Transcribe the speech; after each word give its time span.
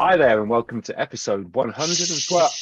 Hi 0.00 0.16
there, 0.16 0.40
and 0.40 0.48
welcome 0.48 0.80
to 0.82 0.96
episode 0.96 1.56
112. 1.56 2.52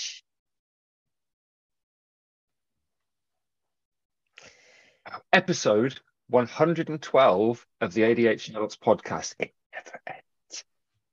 Episode 5.35 6.01
112 6.31 7.67
of 7.83 7.93
the 7.93 8.01
ADHD 8.01 8.49
Adults 8.49 8.79
podcast. 8.79 9.35
It 9.39 9.53
never 9.75 10.01
ends. 10.07 10.65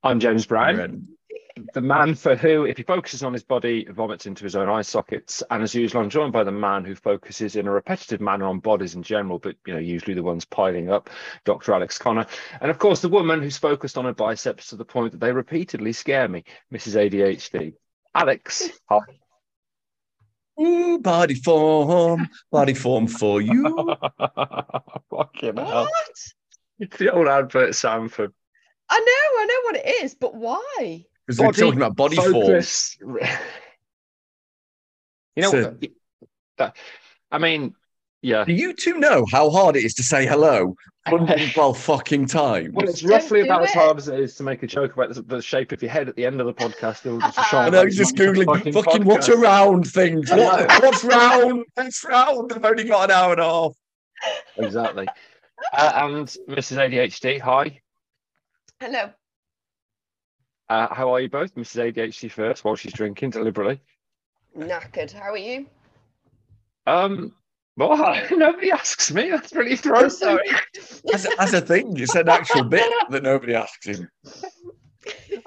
I'm 0.02 0.22
James 0.22 0.45
Brown, 0.45 1.09
the 1.74 1.82
man 1.82 2.16
for 2.16 2.36
who, 2.36 2.66
if 2.66 2.78
he 2.78 2.84
focuses 2.84 3.24
on 3.24 3.34
his 3.34 3.44
body, 3.44 3.86
vomits 3.90 4.26
into 4.26 4.44
his 4.44 4.56
own 4.56 4.70
eye 4.70 4.82
sockets. 4.82 5.44
And 5.52 5.62
as 5.62 5.76
usual, 5.76 6.02
I'm 6.02 6.10
joined 6.10 6.34
by 6.34 6.44
the 6.44 6.52
man 6.52 6.84
who 6.84 6.96
focuses 6.96 7.56
in 7.56 7.68
a 7.68 7.72
repetitive 7.72 8.22
manner 8.22 8.46
on 8.46 8.60
bodies 8.60 8.96
in 8.96 9.04
general, 9.04 9.40
but 9.40 9.56
you 9.66 9.74
know, 9.74 9.80
usually 9.80 10.16
the 10.16 10.24
ones 10.24 10.46
piling 10.46 10.90
up, 10.90 11.10
Dr. 11.46 11.74
Alex 11.74 11.98
Conner. 11.98 12.26
And 12.62 12.72
of 12.72 12.80
course, 12.80 13.02
the 13.02 13.10
woman 13.10 13.42
who's 13.42 13.58
focused 13.58 13.98
on 13.98 14.06
her 14.06 14.14
biceps 14.14 14.70
to 14.70 14.76
the 14.76 14.86
point 14.86 15.12
that 15.12 15.20
they 15.20 15.32
repeatedly 15.32 15.94
scare 15.94 16.28
me, 16.28 16.44
Mrs. 16.73 16.95
ADHD. 16.95 17.73
Alex, 18.16 18.70
hi. 18.90 19.00
Ooh, 20.62 21.00
body 21.00 21.34
form, 21.34 22.30
body 22.52 22.76
form 22.76 23.08
for 23.08 23.42
you. 23.42 23.64
Fucking 25.10 25.58
hell. 25.58 25.84
What? 25.86 26.17
It's 26.80 26.98
the 26.98 27.12
old 27.12 27.28
advert 27.28 27.73
sound 27.76 28.12
for 28.12 28.28
I 28.90 29.00
know, 29.00 29.42
I 29.42 29.45
know 29.45 29.62
what 29.64 29.76
it 29.78 30.04
is, 30.04 30.14
but 30.14 30.36
why? 30.36 31.06
Because 31.26 31.40
we're 31.40 31.52
talking 31.52 31.80
about 31.82 31.96
body 31.96 32.18
form. 32.18 32.62
You 35.36 35.42
know, 35.44 35.52
So- 35.52 35.78
that, 36.58 36.78
I 37.32 37.40
mean, 37.40 37.74
yeah. 38.22 38.46
Do 38.46 38.54
you 38.54 38.74
two 38.74 39.00
know 39.00 39.26
how 39.32 39.50
hard 39.50 39.76
it 39.76 39.84
is 39.84 39.96
to 39.96 40.04
say 40.04 40.28
hello 40.28 40.76
112 41.10 41.78
fucking 41.80 42.28
times? 42.28 42.70
Well, 42.72 42.88
it's 42.88 43.02
roughly 43.04 43.40
do 43.40 43.46
about 43.46 43.64
as 43.64 43.72
it. 43.72 43.74
hard 43.74 43.98
as 43.98 44.08
it 44.10 44.20
is 44.20 44.36
to 44.36 44.44
make 44.44 44.62
a 44.62 44.68
joke 44.68 44.94
about 44.94 45.14
the, 45.14 45.24
the 45.24 45.42
shape 45.42 45.72
of 45.72 45.82
your 45.82 45.90
head 45.90 46.08
at 46.08 46.16
the 46.16 46.26
end 46.26 46.40
of 46.40 46.46
the 46.46 46.54
podcast. 46.54 47.06
It'll 47.08 47.20
just 47.20 47.36
show 47.50 47.58
I 47.58 47.66
up 47.68 47.74
know, 47.74 47.84
he's 47.86 47.98
just 47.98 48.16
googling 48.16 48.46
fucking, 48.46 49.04
what's 49.04 49.28
podcast. 49.28 49.42
around 49.42 49.88
things. 49.88 50.30
What, 50.30 50.70
what's 50.84 51.04
round? 51.04 51.66
What's 51.74 52.06
round? 52.06 52.54
I've 52.54 52.64
only 52.64 52.84
got 52.84 53.10
an 53.10 53.16
hour 53.16 53.32
and 53.32 53.42
a 53.42 53.46
half. 53.46 53.74
Exactly. 54.58 55.08
Uh, 55.74 55.92
and 55.96 56.28
Mrs. 56.48 56.78
ADHD, 56.78 57.42
hi. 57.42 57.82
Hello. 58.80 59.10
Uh, 60.74 60.92
how 60.92 61.14
are 61.14 61.20
you 61.20 61.30
both? 61.30 61.54
Mrs. 61.54 61.94
ADHD 61.94 62.32
first 62.32 62.66
while 62.66 62.76
she's 62.76 62.94
drinking 62.94 63.30
deliberately. 63.30 63.80
Knackered. 64.58 65.12
How 65.12 65.30
are 65.30 65.38
you? 65.38 65.68
Um, 66.88 67.36
well, 67.78 67.96
nobody 68.32 68.72
asks 68.72 69.12
me. 69.12 69.30
That's 69.30 69.54
really 69.54 69.74
I'm 69.74 69.78
throwing. 69.78 70.10
sorry. 70.10 70.50
As, 71.14 71.28
as 71.38 71.54
a 71.54 71.62
thing, 71.62 71.96
it's 71.96 72.16
an 72.16 72.28
actual 72.28 72.64
bit 72.64 72.92
that 73.12 73.22
nobody 73.22 73.54
asks 73.54 73.86
him. 73.86 74.10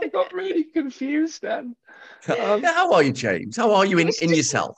I 0.01 0.07
got 0.07 0.33
really 0.33 0.63
confused 0.63 1.43
then. 1.43 1.75
Um, 2.29 2.63
Yeah, 2.63 2.75
how 2.75 2.93
are 2.93 3.03
you, 3.03 3.13
James? 3.13 3.57
How 3.57 3.75
are 3.75 3.85
you 3.85 3.99
in, 3.99 4.09
in 4.23 4.29
yourself? 4.33 4.77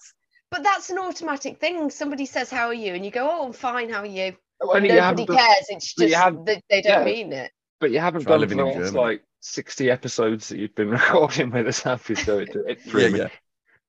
But 0.51 0.63
that's 0.63 0.89
an 0.89 0.99
automatic 0.99 1.61
thing. 1.61 1.91
Somebody 1.91 2.25
says, 2.25 2.49
How 2.49 2.69
are 2.69 2.75
you? 2.75 2.95
And 2.95 3.05
you 3.05 3.11
go, 3.11 3.29
Oh, 3.31 3.45
I'm 3.45 3.53
fine. 3.53 3.91
How 3.91 4.01
are 4.01 4.07
you? 4.07 4.35
when 4.61 4.87
you 4.87 4.95
Nobody 4.95 5.27
cares. 5.27 5.67
It's 5.69 5.95
just 5.95 6.15
have- 6.15 6.43
that 6.47 6.63
they 6.71 6.81
don't 6.81 7.07
yeah. 7.07 7.13
mean 7.13 7.35
it. 7.35 7.53
But 7.81 7.91
you 7.93 8.01
haven't 8.01 8.23
Try 8.23 8.33
done 8.33 8.41
living 8.41 8.59
for 8.59 8.67
in 8.67 8.75
the 8.75 8.81
last, 8.83 8.95
like 8.95 9.23
60 9.41 9.91
episodes 9.91 10.49
that 10.49 10.59
you've 10.59 10.75
been 10.75 10.91
recording 10.99 11.51
with 11.51 11.67
us, 11.67 11.83
have 11.83 12.09
you? 12.09 12.17
So 12.17 12.39
it, 12.39 12.55
it 12.67 12.81
threw 12.83 13.03
Yeah, 13.03 13.09
me. 13.09 13.19
yeah. 13.21 13.29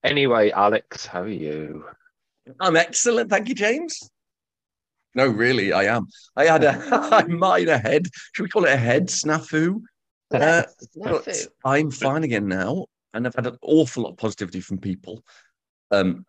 Anyway, 0.04 0.52
Alex, 0.52 1.06
how 1.06 1.24
are 1.24 1.28
you? 1.28 1.86
I'm 2.60 2.76
excellent, 2.76 3.30
thank 3.30 3.50
you, 3.50 3.56
James. 3.56 4.10
No, 5.16 5.28
really, 5.28 5.74
I 5.74 5.86
am. 5.96 6.08
I 6.36 6.46
had 6.46 6.64
a 6.64 7.26
minor 7.28 7.78
head. 7.78 8.08
Should 8.34 8.44
we 8.44 8.50
call 8.50 8.66
it 8.66 8.74
a 8.74 8.78
head 8.78 9.08
snafu? 9.08 9.82
Uh, 10.32 10.64
but 10.96 11.48
I'm 11.66 11.90
fine 11.90 12.24
again 12.24 12.48
now, 12.48 12.86
and 13.14 13.26
I've 13.26 13.34
had 13.34 13.48
an 13.48 13.58
awful 13.64 14.04
lot 14.04 14.12
of 14.12 14.18
positivity 14.18 14.62
from 14.62 14.78
people. 14.78 15.24
Um, 15.90 16.26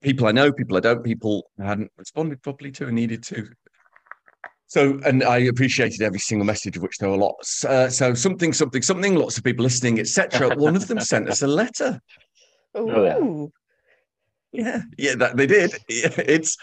people 0.00 0.28
I 0.28 0.32
know, 0.32 0.52
people 0.52 0.76
I 0.76 0.80
don't, 0.80 1.02
people 1.02 1.50
I 1.60 1.64
hadn't 1.64 1.90
responded 1.98 2.40
properly 2.42 2.70
to 2.72 2.86
and 2.86 2.94
needed 2.94 3.24
to. 3.24 3.48
So, 4.72 4.98
and 5.04 5.22
I 5.22 5.36
appreciated 5.36 6.00
every 6.00 6.18
single 6.18 6.46
message, 6.46 6.78
of 6.78 6.82
which 6.82 6.96
there 6.96 7.10
were 7.10 7.18
lots. 7.18 7.62
Uh, 7.62 7.90
so, 7.90 8.14
something, 8.14 8.54
something, 8.54 8.80
something. 8.80 9.16
Lots 9.16 9.36
of 9.36 9.44
people 9.44 9.64
listening, 9.64 10.00
etc. 10.00 10.48
One 10.56 10.76
of 10.76 10.88
them 10.88 10.98
sent 10.98 11.28
us 11.28 11.42
a 11.42 11.46
letter. 11.46 12.00
Oh, 12.74 13.04
yeah. 13.04 13.18
Ooh. 13.18 13.52
Yeah, 14.50 14.80
yeah, 14.96 15.14
that 15.16 15.36
they 15.36 15.46
did. 15.46 15.74
It's 15.88 16.56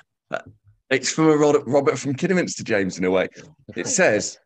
it's 0.89 1.11
from 1.11 1.29
a 1.29 1.37
Robert, 1.37 1.61
Robert 1.67 1.99
from 1.99 2.15
Kidderminster, 2.15 2.63
James, 2.63 2.97
in 2.97 3.05
a 3.05 3.11
way. 3.11 3.27
It 3.75 3.85
says, 3.85 4.39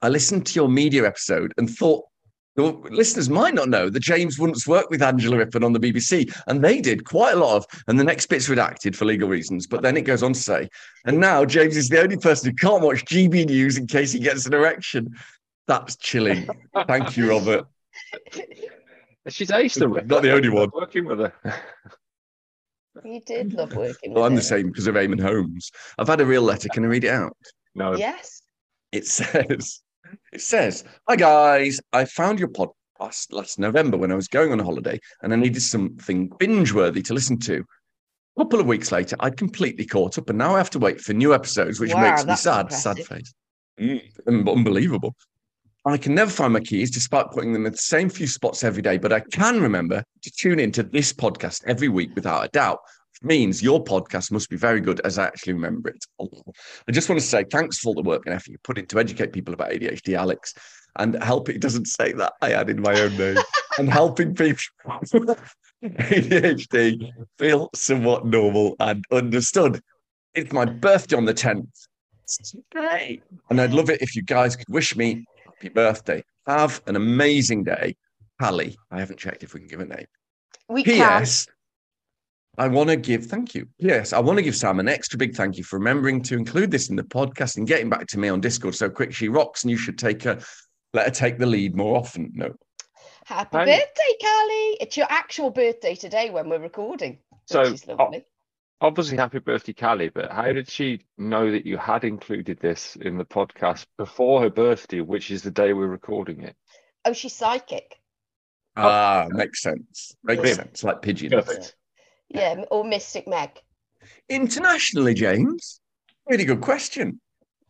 "I 0.00 0.08
listened 0.08 0.46
to 0.46 0.54
your 0.54 0.70
media 0.70 1.06
episode 1.06 1.52
and 1.58 1.68
thought." 1.68 2.06
Your 2.56 2.72
listeners 2.90 3.30
might 3.30 3.54
not 3.54 3.68
know 3.68 3.88
that 3.88 4.00
James 4.00 4.38
once 4.38 4.66
worked 4.66 4.90
with 4.90 5.02
Angela 5.02 5.36
Rippon 5.38 5.62
on 5.62 5.72
the 5.72 5.78
BBC, 5.78 6.34
and 6.46 6.62
they 6.62 6.80
did 6.80 7.04
quite 7.04 7.34
a 7.34 7.38
lot 7.38 7.56
of. 7.56 7.66
And 7.86 7.98
the 7.98 8.04
next 8.04 8.26
bit's 8.26 8.48
redacted 8.48 8.96
for 8.96 9.04
legal 9.04 9.28
reasons, 9.28 9.66
but 9.66 9.82
then 9.82 9.96
it 9.96 10.02
goes 10.02 10.22
on 10.22 10.32
to 10.32 10.40
say, 10.40 10.68
and 11.04 11.18
now 11.18 11.44
James 11.44 11.76
is 11.76 11.88
the 11.88 12.02
only 12.02 12.16
person 12.16 12.50
who 12.50 12.56
can't 12.56 12.82
watch 12.82 13.04
GB 13.04 13.46
News 13.46 13.78
in 13.78 13.86
case 13.86 14.12
he 14.12 14.18
gets 14.18 14.46
an 14.46 14.54
erection. 14.54 15.14
That's 15.66 15.96
chilling. 15.96 16.48
Thank 16.86 17.16
you, 17.16 17.30
Robert. 17.30 17.66
She's 19.28 19.50
aced 19.50 19.78
the 19.78 19.86
Not 20.06 20.22
the 20.22 20.32
only 20.32 20.48
one. 20.48 20.70
Working 20.74 21.04
with 21.04 21.20
her. 21.20 21.32
You 23.04 23.20
did 23.20 23.54
love 23.54 23.74
working 23.76 24.12
Well, 24.12 24.24
I'm 24.24 24.34
the 24.34 24.42
same 24.42 24.66
because 24.66 24.88
of 24.88 24.96
Eamonn 24.96 25.22
Holmes. 25.22 25.70
I've 25.96 26.08
had 26.08 26.20
a 26.20 26.26
real 26.26 26.42
letter. 26.42 26.68
Can 26.68 26.84
I 26.84 26.88
read 26.88 27.04
it 27.04 27.10
out? 27.10 27.36
No. 27.74 27.94
Yes. 27.96 28.42
it 28.92 29.06
says, 29.06 29.80
it 30.32 30.40
says, 30.40 30.84
Hi 31.08 31.16
guys, 31.16 31.80
I 31.92 32.04
found 32.04 32.38
your 32.38 32.48
podcast 32.48 33.32
last 33.32 33.58
November 33.58 33.96
when 33.96 34.12
I 34.12 34.16
was 34.16 34.28
going 34.28 34.52
on 34.52 34.60
a 34.60 34.64
holiday 34.64 34.98
and 35.22 35.32
I 35.32 35.36
needed 35.36 35.62
something 35.62 36.30
binge 36.38 36.72
worthy 36.72 37.02
to 37.02 37.14
listen 37.14 37.38
to. 37.40 37.64
A 38.36 38.44
couple 38.44 38.60
of 38.60 38.66
weeks 38.66 38.92
later, 38.92 39.16
I'd 39.20 39.36
completely 39.36 39.86
caught 39.86 40.18
up 40.18 40.28
and 40.28 40.38
now 40.38 40.54
I 40.54 40.58
have 40.58 40.70
to 40.70 40.78
wait 40.78 41.00
for 41.00 41.12
new 41.12 41.34
episodes, 41.34 41.80
which 41.80 41.92
Wow, 41.92 42.02
makes 42.02 42.26
me 42.26 42.36
sad, 42.36 42.72
sad 42.72 42.98
face. 43.04 43.32
Mm, 43.80 44.02
unbelievable. 44.26 45.14
I 45.86 45.96
can 45.96 46.14
never 46.14 46.30
find 46.30 46.52
my 46.52 46.60
keys 46.60 46.90
despite 46.90 47.30
putting 47.30 47.52
them 47.52 47.64
in 47.64 47.72
the 47.72 47.78
same 47.78 48.10
few 48.10 48.26
spots 48.26 48.62
every 48.62 48.82
day, 48.82 48.98
but 48.98 49.12
I 49.12 49.20
can 49.20 49.60
remember 49.60 50.04
to 50.22 50.30
tune 50.30 50.60
into 50.60 50.82
this 50.82 51.12
podcast 51.12 51.64
every 51.66 51.88
week 51.88 52.14
without 52.14 52.44
a 52.44 52.48
doubt. 52.48 52.80
Means 53.22 53.62
your 53.62 53.84
podcast 53.84 54.32
must 54.32 54.48
be 54.48 54.56
very 54.56 54.80
good 54.80 55.00
as 55.00 55.18
I 55.18 55.26
actually 55.26 55.52
remember 55.52 55.90
it. 55.90 56.04
I 56.88 56.92
just 56.92 57.08
want 57.08 57.20
to 57.20 57.26
say 57.26 57.44
thanks 57.50 57.78
for 57.78 57.88
all 57.88 57.94
the 57.94 58.02
work 58.02 58.24
and 58.24 58.34
effort 58.34 58.50
you 58.50 58.58
put 58.64 58.78
in 58.78 58.86
to 58.86 58.98
educate 58.98 59.32
people 59.32 59.52
about 59.52 59.70
ADHD, 59.70 60.14
Alex, 60.14 60.54
and 60.96 61.22
help 61.22 61.48
it 61.48 61.60
doesn't 61.60 61.86
say 61.86 62.12
that 62.12 62.32
I 62.40 62.52
added 62.52 62.80
my 62.80 62.98
own 62.98 63.16
name 63.18 63.36
and 63.78 63.90
helping 63.90 64.34
people 64.34 64.62
with 65.12 65.38
ADHD 65.82 67.10
feel 67.38 67.68
somewhat 67.74 68.24
normal 68.26 68.76
and 68.80 69.04
understood. 69.12 69.82
It's 70.34 70.52
my 70.52 70.64
birthday 70.64 71.16
on 71.16 71.26
the 71.26 71.34
10th. 71.34 71.68
It's 72.24 72.54
today. 72.72 73.20
And 73.50 73.60
I'd 73.60 73.74
love 73.74 73.90
it 73.90 74.00
if 74.00 74.16
you 74.16 74.22
guys 74.22 74.56
could 74.56 74.68
wish 74.68 74.96
me 74.96 75.26
happy 75.44 75.68
birthday. 75.68 76.24
Have 76.46 76.80
an 76.86 76.96
amazing 76.96 77.64
day. 77.64 77.96
Hallie, 78.40 78.76
I 78.90 78.98
haven't 78.98 79.18
checked 79.18 79.42
if 79.42 79.52
we 79.52 79.60
can 79.60 79.68
give 79.68 79.80
a 79.80 79.84
name. 79.84 80.06
We 80.68 80.84
can. 80.84 81.26
P.S. 82.56 82.64
I 82.64 82.68
want 82.68 82.90
to 82.90 82.96
give 82.96 83.26
thank 83.26 83.54
you. 83.54 83.68
Yes, 83.78 84.12
I 84.12 84.18
want 84.20 84.38
to 84.38 84.42
give 84.42 84.56
Sam 84.56 84.80
an 84.80 84.88
extra 84.88 85.18
big 85.18 85.34
thank 85.34 85.56
you 85.56 85.64
for 85.64 85.78
remembering 85.78 86.22
to 86.22 86.36
include 86.36 86.70
this 86.70 86.90
in 86.90 86.96
the 86.96 87.02
podcast 87.02 87.56
and 87.56 87.66
getting 87.66 87.88
back 87.88 88.06
to 88.08 88.18
me 88.18 88.28
on 88.28 88.40
Discord 88.40 88.74
so 88.74 88.90
quick. 88.90 89.12
She 89.12 89.28
rocks, 89.28 89.62
and 89.64 89.70
you 89.70 89.76
should 89.76 89.98
take 89.98 90.22
her, 90.24 90.40
let 90.92 91.06
her 91.06 91.12
take 91.12 91.38
the 91.38 91.46
lead 91.46 91.76
more 91.76 91.96
often. 91.96 92.32
No, 92.34 92.54
Happy 93.24 93.56
Hi. 93.56 93.64
birthday, 93.64 94.16
Carly. 94.20 94.76
It's 94.80 94.96
your 94.96 95.06
actual 95.08 95.50
birthday 95.50 95.94
today 95.94 96.30
when 96.30 96.48
we're 96.48 96.58
recording. 96.58 97.18
So, 97.46 97.60
which 97.62 97.72
is 97.72 97.86
lovely. 97.86 98.24
Obviously, 98.82 99.18
happy 99.18 99.40
birthday, 99.40 99.74
Callie, 99.74 100.08
but 100.08 100.32
how 100.32 100.50
did 100.52 100.66
she 100.68 101.04
know 101.18 101.50
that 101.50 101.66
you 101.66 101.76
had 101.76 102.02
included 102.02 102.58
this 102.60 102.96
in 102.96 103.18
the 103.18 103.26
podcast 103.26 103.84
before 103.98 104.40
her 104.40 104.48
birthday, 104.48 105.02
which 105.02 105.30
is 105.30 105.42
the 105.42 105.50
day 105.50 105.74
we're 105.74 105.86
recording 105.86 106.42
it? 106.42 106.56
Oh, 107.04 107.12
she's 107.12 107.34
psychic. 107.36 108.00
ah, 108.76 109.26
makes 109.28 109.60
sense. 109.62 110.16
Makes 110.24 110.40
Brilliant. 110.40 110.60
sense. 110.60 110.84
Like 110.84 111.02
pigeons. 111.02 111.34
Perfect. 111.34 111.76
Yeah, 112.30 112.62
or 112.70 112.84
Mystic 112.84 113.26
Meg. 113.28 113.50
Internationally, 114.28 115.14
James, 115.14 115.80
Really 116.28 116.44
good 116.44 116.60
question. 116.60 117.20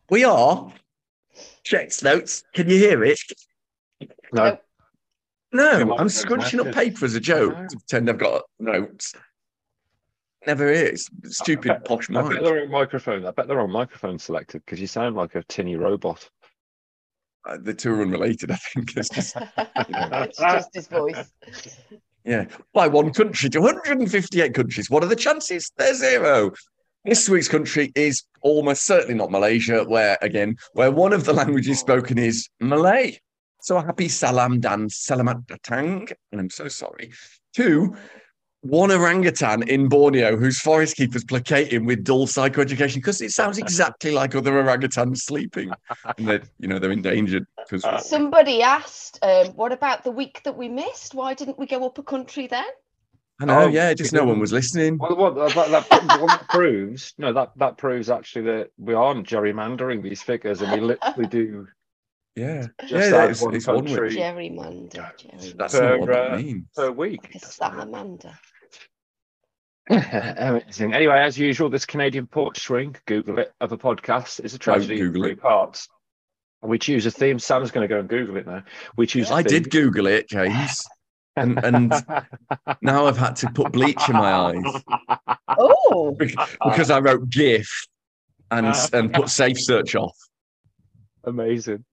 We 0.09 0.23
are. 0.23 0.71
Checks 1.63 2.03
notes. 2.03 2.43
Can 2.53 2.69
you 2.69 2.77
hear 2.77 3.03
it? 3.03 3.19
No. 4.31 4.57
No, 5.51 5.79
Come 5.79 5.93
I'm 5.93 6.09
scrunching 6.09 6.59
up 6.59 6.71
paper 6.71 7.05
as 7.05 7.15
a 7.15 7.19
joke 7.19 7.53
to 7.69 7.77
pretend 7.77 8.09
I've 8.09 8.17
got 8.19 8.43
notes. 8.59 9.13
Never 10.45 10.71
is. 10.71 11.09
Stupid 11.25 11.71
I 11.71 11.73
bet- 11.75 11.85
posh 11.85 12.09
I 12.09 12.13
bet 12.13 12.23
mind. 12.25 12.45
they're 12.45 12.61
on 12.61 12.71
microphone. 12.71 13.25
I 13.25 13.31
bet 13.31 13.47
they're 13.47 13.59
on 13.59 13.71
microphone 13.71 14.19
selected 14.19 14.63
because 14.65 14.79
you 14.79 14.87
sound 14.87 15.15
like 15.15 15.35
a 15.35 15.43
tinny 15.43 15.75
robot. 15.75 16.29
Uh, 17.47 17.57
The 17.61 17.73
two 17.73 17.93
are 17.93 18.01
unrelated, 18.03 18.51
I 18.51 18.55
think. 18.55 18.95
It's 18.95 19.09
just- 19.09 19.35
it's 19.57 20.37
just 20.37 20.69
his 20.73 20.87
voice. 20.87 21.31
yeah. 22.23 22.45
By 22.73 22.87
one 22.87 23.13
country 23.13 23.49
to 23.49 23.61
158 23.61 24.53
countries. 24.53 24.89
What 24.89 25.03
are 25.03 25.07
the 25.07 25.15
chances? 25.15 25.71
They're 25.77 25.93
zero. 25.93 26.51
This 27.03 27.27
week's 27.27 27.47
country 27.47 27.91
is 27.95 28.23
almost 28.41 28.85
certainly 28.85 29.15
not 29.15 29.31
Malaysia, 29.31 29.83
where 29.83 30.17
again, 30.21 30.57
where 30.73 30.91
one 30.91 31.13
of 31.13 31.25
the 31.25 31.33
languages 31.33 31.79
spoken 31.79 32.17
is 32.17 32.47
Malay. 32.59 33.17
So 33.61 33.79
happy 33.79 34.07
salam 34.07 34.59
dan 34.59 34.89
selamat 34.89 35.45
datang. 35.45 36.11
And 36.31 36.41
I'm 36.41 36.49
so 36.49 36.67
sorry. 36.67 37.13
Two, 37.53 37.95
one 38.61 38.91
orangutan 38.91 39.63
in 39.63 39.89
Borneo 39.89 40.37
whose 40.37 40.59
forest 40.59 40.95
keepers 40.95 41.23
placate 41.23 41.73
him 41.73 41.85
with 41.85 42.03
dull 42.03 42.27
psychoeducation 42.27 42.95
because 42.95 43.21
it 43.21 43.31
sounds 43.31 43.57
exactly 43.59 44.11
like 44.11 44.35
other 44.35 44.51
orangutans 44.51 45.17
sleeping. 45.17 45.71
And 46.17 46.27
they're, 46.27 46.43
you 46.59 46.67
know, 46.67 46.79
they're 46.79 46.91
endangered 46.91 47.45
because 47.69 47.83
Somebody 48.07 48.61
asked, 48.61 49.19
um, 49.23 49.47
what 49.55 49.71
about 49.71 50.03
the 50.03 50.11
week 50.11 50.41
that 50.43 50.55
we 50.57 50.69
missed? 50.69 51.15
Why 51.15 51.33
didn't 51.33 51.57
we 51.57 51.65
go 51.65 51.85
up 51.85 51.97
a 51.97 52.03
country 52.03 52.47
then? 52.47 52.65
I 53.39 53.45
know, 53.45 53.61
Oh, 53.61 53.67
yeah, 53.67 53.93
just 53.95 54.13
no 54.13 54.23
one 54.23 54.39
was 54.39 54.53
listening. 54.53 54.99
Well, 54.99 55.15
what 55.15 55.35
that, 55.35 55.71
that, 55.89 56.19
what 56.21 56.27
that 56.27 56.47
proves, 56.49 57.15
no, 57.17 57.33
that 57.33 57.53
that 57.57 57.77
proves 57.79 58.11
actually 58.11 58.45
that 58.45 58.69
we 58.77 58.93
aren't 58.93 59.27
gerrymandering 59.27 60.03
these 60.03 60.21
figures, 60.21 60.61
and 60.61 60.71
we 60.71 60.79
literally 60.79 61.27
do 61.27 61.67
Yeah, 62.35 62.67
just 62.87 63.11
yeah, 63.11 63.17
add 63.23 63.31
it's, 63.31 63.41
one 63.41 63.55
it's 63.55 63.67
one 63.67 63.85
country 63.85 64.09
week. 64.09 64.17
Gerrymander. 64.19 64.91
Gerrymander. 64.91 65.57
That's 65.57 65.77
Per, 65.77 65.89
not 65.89 65.99
what 65.99 66.09
that 66.09 66.31
uh, 66.33 66.37
means. 66.37 66.65
per 66.73 66.91
week. 66.91 67.23
Like 67.23 67.35
a 67.35 67.39
salamander. 67.39 68.33
Amazing. 69.89 70.93
Anyway, 70.93 71.15
as 71.19 71.37
usual, 71.37 71.69
this 71.69 71.85
Canadian 71.85 72.27
porch 72.27 72.59
swing, 72.59 72.95
Google 73.05 73.39
it, 73.39 73.53
of 73.59 73.71
a 73.71 73.77
podcast 73.77 74.43
is 74.43 74.53
a 74.53 74.59
tragedy 74.59 74.99
in 74.99 75.13
three 75.13 75.31
it. 75.31 75.41
parts. 75.41 75.87
And 76.61 76.69
we 76.69 76.77
choose 76.77 77.05
a 77.07 77.11
theme. 77.11 77.39
Sam's 77.39 77.71
going 77.71 77.87
to 77.87 77.93
go 77.93 77.99
and 77.99 78.07
Google 78.07 78.37
it 78.37 78.45
now. 78.45 78.63
We 78.95 79.07
choose. 79.07 79.31
a 79.31 79.33
I 79.35 79.43
theme. 79.43 79.63
did 79.63 79.71
Google 79.71 80.05
it, 80.05 80.29
James, 80.29 80.85
and 81.35 81.57
and 81.65 81.91
now 82.81 83.07
I've 83.07 83.17
had 83.17 83.35
to 83.37 83.49
put 83.49 83.71
bleach 83.71 84.07
in 84.07 84.13
my 84.13 84.31
eyes 84.31 84.83
Oh, 85.57 86.15
because 86.63 86.91
I 86.91 86.99
wrote 86.99 87.29
GIF 87.29 87.67
and 88.51 88.75
and 88.93 89.11
put 89.11 89.29
safe 89.29 89.59
search 89.59 89.95
off. 89.95 90.15
Amazing. 91.23 91.83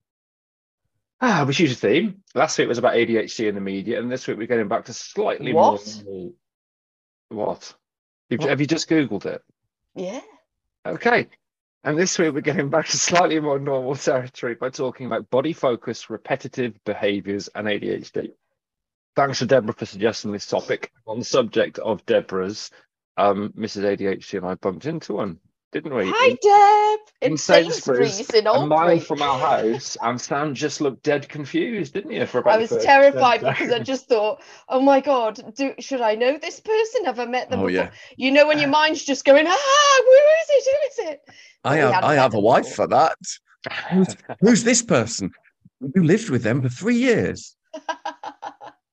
Ah, 1.20 1.44
we 1.48 1.54
choose 1.54 1.72
a 1.72 1.74
theme. 1.74 2.22
Last 2.34 2.58
week 2.58 2.68
was 2.68 2.78
about 2.78 2.94
ADHD 2.94 3.48
in 3.48 3.54
the 3.54 3.60
media, 3.62 3.98
and 3.98 4.12
this 4.12 4.26
week 4.28 4.36
we're 4.38 4.46
getting 4.46 4.68
back 4.68 4.84
to 4.84 4.92
slightly 4.92 5.52
What? 5.54 6.02
more. 6.04 6.30
What? 7.28 7.74
You've, 8.30 8.40
What? 8.40 8.50
Have 8.50 8.60
you 8.60 8.66
just 8.66 8.88
Googled 8.88 9.26
it? 9.26 9.42
yeah. 9.94 10.20
Okay. 10.86 11.28
And 11.84 11.98
this 11.98 12.18
week 12.18 12.32
we're 12.34 12.40
getting 12.40 12.70
back 12.70 12.86
to 12.88 12.96
slightly 12.96 13.38
more 13.40 13.58
normal 13.58 13.94
territory 13.94 14.54
by 14.54 14.70
talking 14.70 15.06
about 15.06 15.30
body 15.30 15.52
focused 15.52 16.10
repetitive 16.10 16.74
behaviors 16.84 17.48
and 17.54 17.66
ADHD. 17.66 18.32
Thanks 19.16 19.38
to 19.40 19.46
Deborah 19.46 19.72
for 19.74 19.86
suggesting 19.86 20.32
this 20.32 20.46
topic. 20.46 20.92
On 21.06 21.18
the 21.18 21.24
subject 21.24 21.78
of 21.78 22.04
Deborah's, 22.06 22.70
um, 23.16 23.52
Mrs. 23.56 23.82
ADHD 23.84 24.38
and 24.38 24.46
I 24.46 24.54
bumped 24.54 24.86
into 24.86 25.14
one, 25.14 25.38
didn't 25.72 25.94
we? 25.94 26.04
Hi, 26.06 26.28
In- 26.30 26.36
Deb. 26.42 27.00
in 27.20 27.32
In 27.32 27.36
Sainsbury's, 27.36 28.16
Sainsbury's 28.16 28.40
in 28.42 28.46
a 28.46 28.66
mile 28.66 28.98
from 29.00 29.20
our 29.22 29.38
house, 29.38 29.96
and 30.02 30.20
Sam 30.20 30.54
just 30.54 30.80
looked 30.80 31.02
dead 31.02 31.28
confused, 31.28 31.92
didn't 31.94 32.12
you? 32.12 32.24
For 32.26 32.38
about 32.38 32.54
I 32.54 32.58
was 32.58 32.70
first 32.70 32.86
terrified 32.86 33.40
10 33.40 33.52
because 33.52 33.72
I 33.72 33.78
just 33.80 34.08
thought, 34.08 34.42
oh 34.68 34.80
my 34.80 35.00
god, 35.00 35.54
do 35.54 35.74
should 35.78 36.00
I 36.00 36.14
know 36.14 36.38
this 36.38 36.60
person? 36.60 37.04
Have 37.04 37.18
I 37.20 37.26
met 37.26 37.50
them 37.50 37.60
Oh, 37.60 37.66
before? 37.66 37.84
yeah. 37.84 37.90
You 38.16 38.30
know 38.32 38.46
when 38.46 38.58
your 38.58 38.70
mind's 38.70 39.04
just 39.04 39.24
going, 39.24 39.46
ah, 39.46 40.00
who 40.04 40.12
is 40.12 40.48
it? 40.50 40.64
Who 40.70 41.04
is 41.04 41.10
it? 41.12 41.20
I 41.64 41.76
have 41.76 42.04
I 42.04 42.14
have 42.14 42.34
a 42.34 42.40
wife 42.40 42.64
before. 42.64 42.86
for 42.86 42.86
that. 42.88 43.18
Who's, 43.90 44.16
who's 44.40 44.64
this 44.64 44.82
person? 44.82 45.30
You 45.94 46.02
lived 46.02 46.30
with 46.30 46.42
them 46.42 46.62
for 46.62 46.68
three 46.68 46.96
years. 46.96 47.54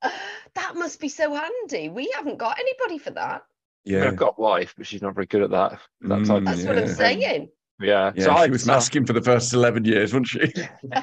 that 0.03 0.75
must 0.75 0.99
be 0.99 1.09
so 1.09 1.33
handy. 1.33 1.89
We 1.89 2.11
haven't 2.15 2.37
got 2.37 2.59
anybody 2.59 2.97
for 2.97 3.11
that. 3.11 3.43
I 3.87 3.89
mean, 3.91 3.99
Yeah, 4.01 4.07
I've 4.07 4.15
got 4.15 4.35
a 4.37 4.41
wife, 4.41 4.73
but 4.77 4.87
she's 4.87 5.01
not 5.01 5.13
very 5.15 5.27
good 5.27 5.41
at 5.43 5.51
that. 5.51 5.79
that 6.01 6.19
Mm, 6.19 6.27
type 6.27 6.43
That's 6.43 6.59
thing. 6.59 6.67
what 6.67 6.77
I'm 6.79 6.87
saying. 6.89 7.49
Yeah. 7.81 8.11
yeah. 8.15 8.23
so 8.23 8.31
I 8.31 8.45
she 8.45 8.51
was 8.51 8.63
so- 8.63 8.71
masking 8.71 9.05
for 9.05 9.13
the 9.13 9.21
first 9.21 9.53
eleven 9.53 9.83
years, 9.85 10.13
wasn't 10.13 10.27
she? 10.27 10.53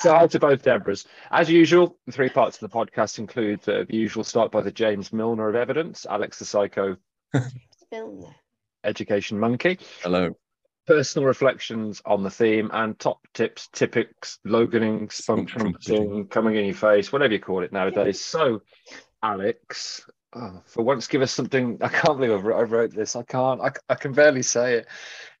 So 0.00 0.14
hi 0.14 0.26
to 0.28 0.38
both 0.38 0.62
Deborahs. 0.62 1.06
As 1.30 1.50
usual, 1.50 1.98
the 2.06 2.12
three 2.12 2.30
parts 2.30 2.60
of 2.62 2.70
the 2.70 2.74
podcast 2.74 3.18
include 3.18 3.60
uh, 3.68 3.84
the 3.86 3.96
usual 3.96 4.24
start 4.24 4.50
by 4.50 4.62
the 4.62 4.70
James 4.72 5.12
Milner 5.12 5.50
of 5.50 5.54
evidence, 5.54 6.06
Alex 6.08 6.38
the 6.38 6.46
Psycho 6.46 6.96
Film. 7.90 8.24
Education 8.82 9.38
Monkey, 9.38 9.78
Hello. 10.02 10.34
personal 10.86 11.26
reflections 11.28 12.00
on 12.06 12.22
the 12.22 12.30
theme, 12.30 12.70
and 12.72 12.98
top 12.98 13.18
tips, 13.34 13.68
typics, 13.74 14.38
loganing, 14.46 15.10
spunk 15.10 15.50
Spunk 15.50 16.30
coming 16.30 16.56
in 16.56 16.64
your 16.64 16.74
face, 16.74 17.12
whatever 17.12 17.34
you 17.34 17.38
call 17.40 17.62
it 17.62 17.70
nowadays. 17.72 18.22
So, 18.24 18.62
Alex, 19.22 20.08
oh, 20.34 20.62
for 20.66 20.82
once, 20.82 21.06
give 21.06 21.22
us 21.22 21.32
something. 21.32 21.78
I 21.82 21.88
can't 21.88 22.18
believe 22.18 22.32
I 22.32 22.34
wrote, 22.42 22.58
I 22.58 22.62
wrote 22.62 22.94
this. 22.94 23.16
I 23.16 23.22
can't. 23.22 23.60
I, 23.60 23.70
I 23.88 23.94
can 23.94 24.12
barely 24.12 24.42
say 24.42 24.74
it. 24.74 24.86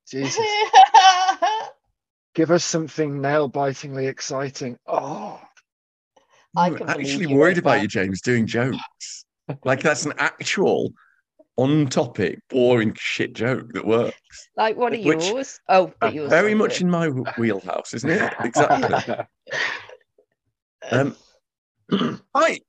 Jesus. 0.08 0.44
Give 2.34 2.50
us 2.52 2.64
something 2.64 3.20
nail 3.20 3.48
bitingly 3.48 4.06
exciting. 4.06 4.78
Oh. 4.86 5.40
I 6.56 6.66
I'm 6.68 6.88
actually 6.88 7.26
worried 7.26 7.58
about 7.58 7.74
that. 7.74 7.82
you, 7.82 7.88
James, 7.88 8.20
doing 8.20 8.46
jokes. 8.46 9.24
like 9.64 9.82
that's 9.82 10.06
an 10.06 10.14
actual 10.18 10.92
on 11.56 11.86
topic, 11.88 12.38
boring 12.48 12.94
shit 12.98 13.34
joke 13.34 13.72
that 13.72 13.84
works. 13.86 14.16
Like 14.56 14.76
one 14.76 14.94
of 14.94 15.04
Which- 15.04 15.28
yours. 15.28 15.60
Oh, 15.68 15.92
but 16.00 16.14
yours. 16.14 16.30
Very 16.30 16.54
much 16.54 16.78
good. 16.78 16.82
in 16.82 16.90
my 16.90 17.08
wh- 17.08 17.38
wheelhouse, 17.38 17.94
isn't 17.94 18.10
it? 18.10 18.32
Exactly. 18.40 19.14
Um, 20.90 21.16
right. 22.34 22.62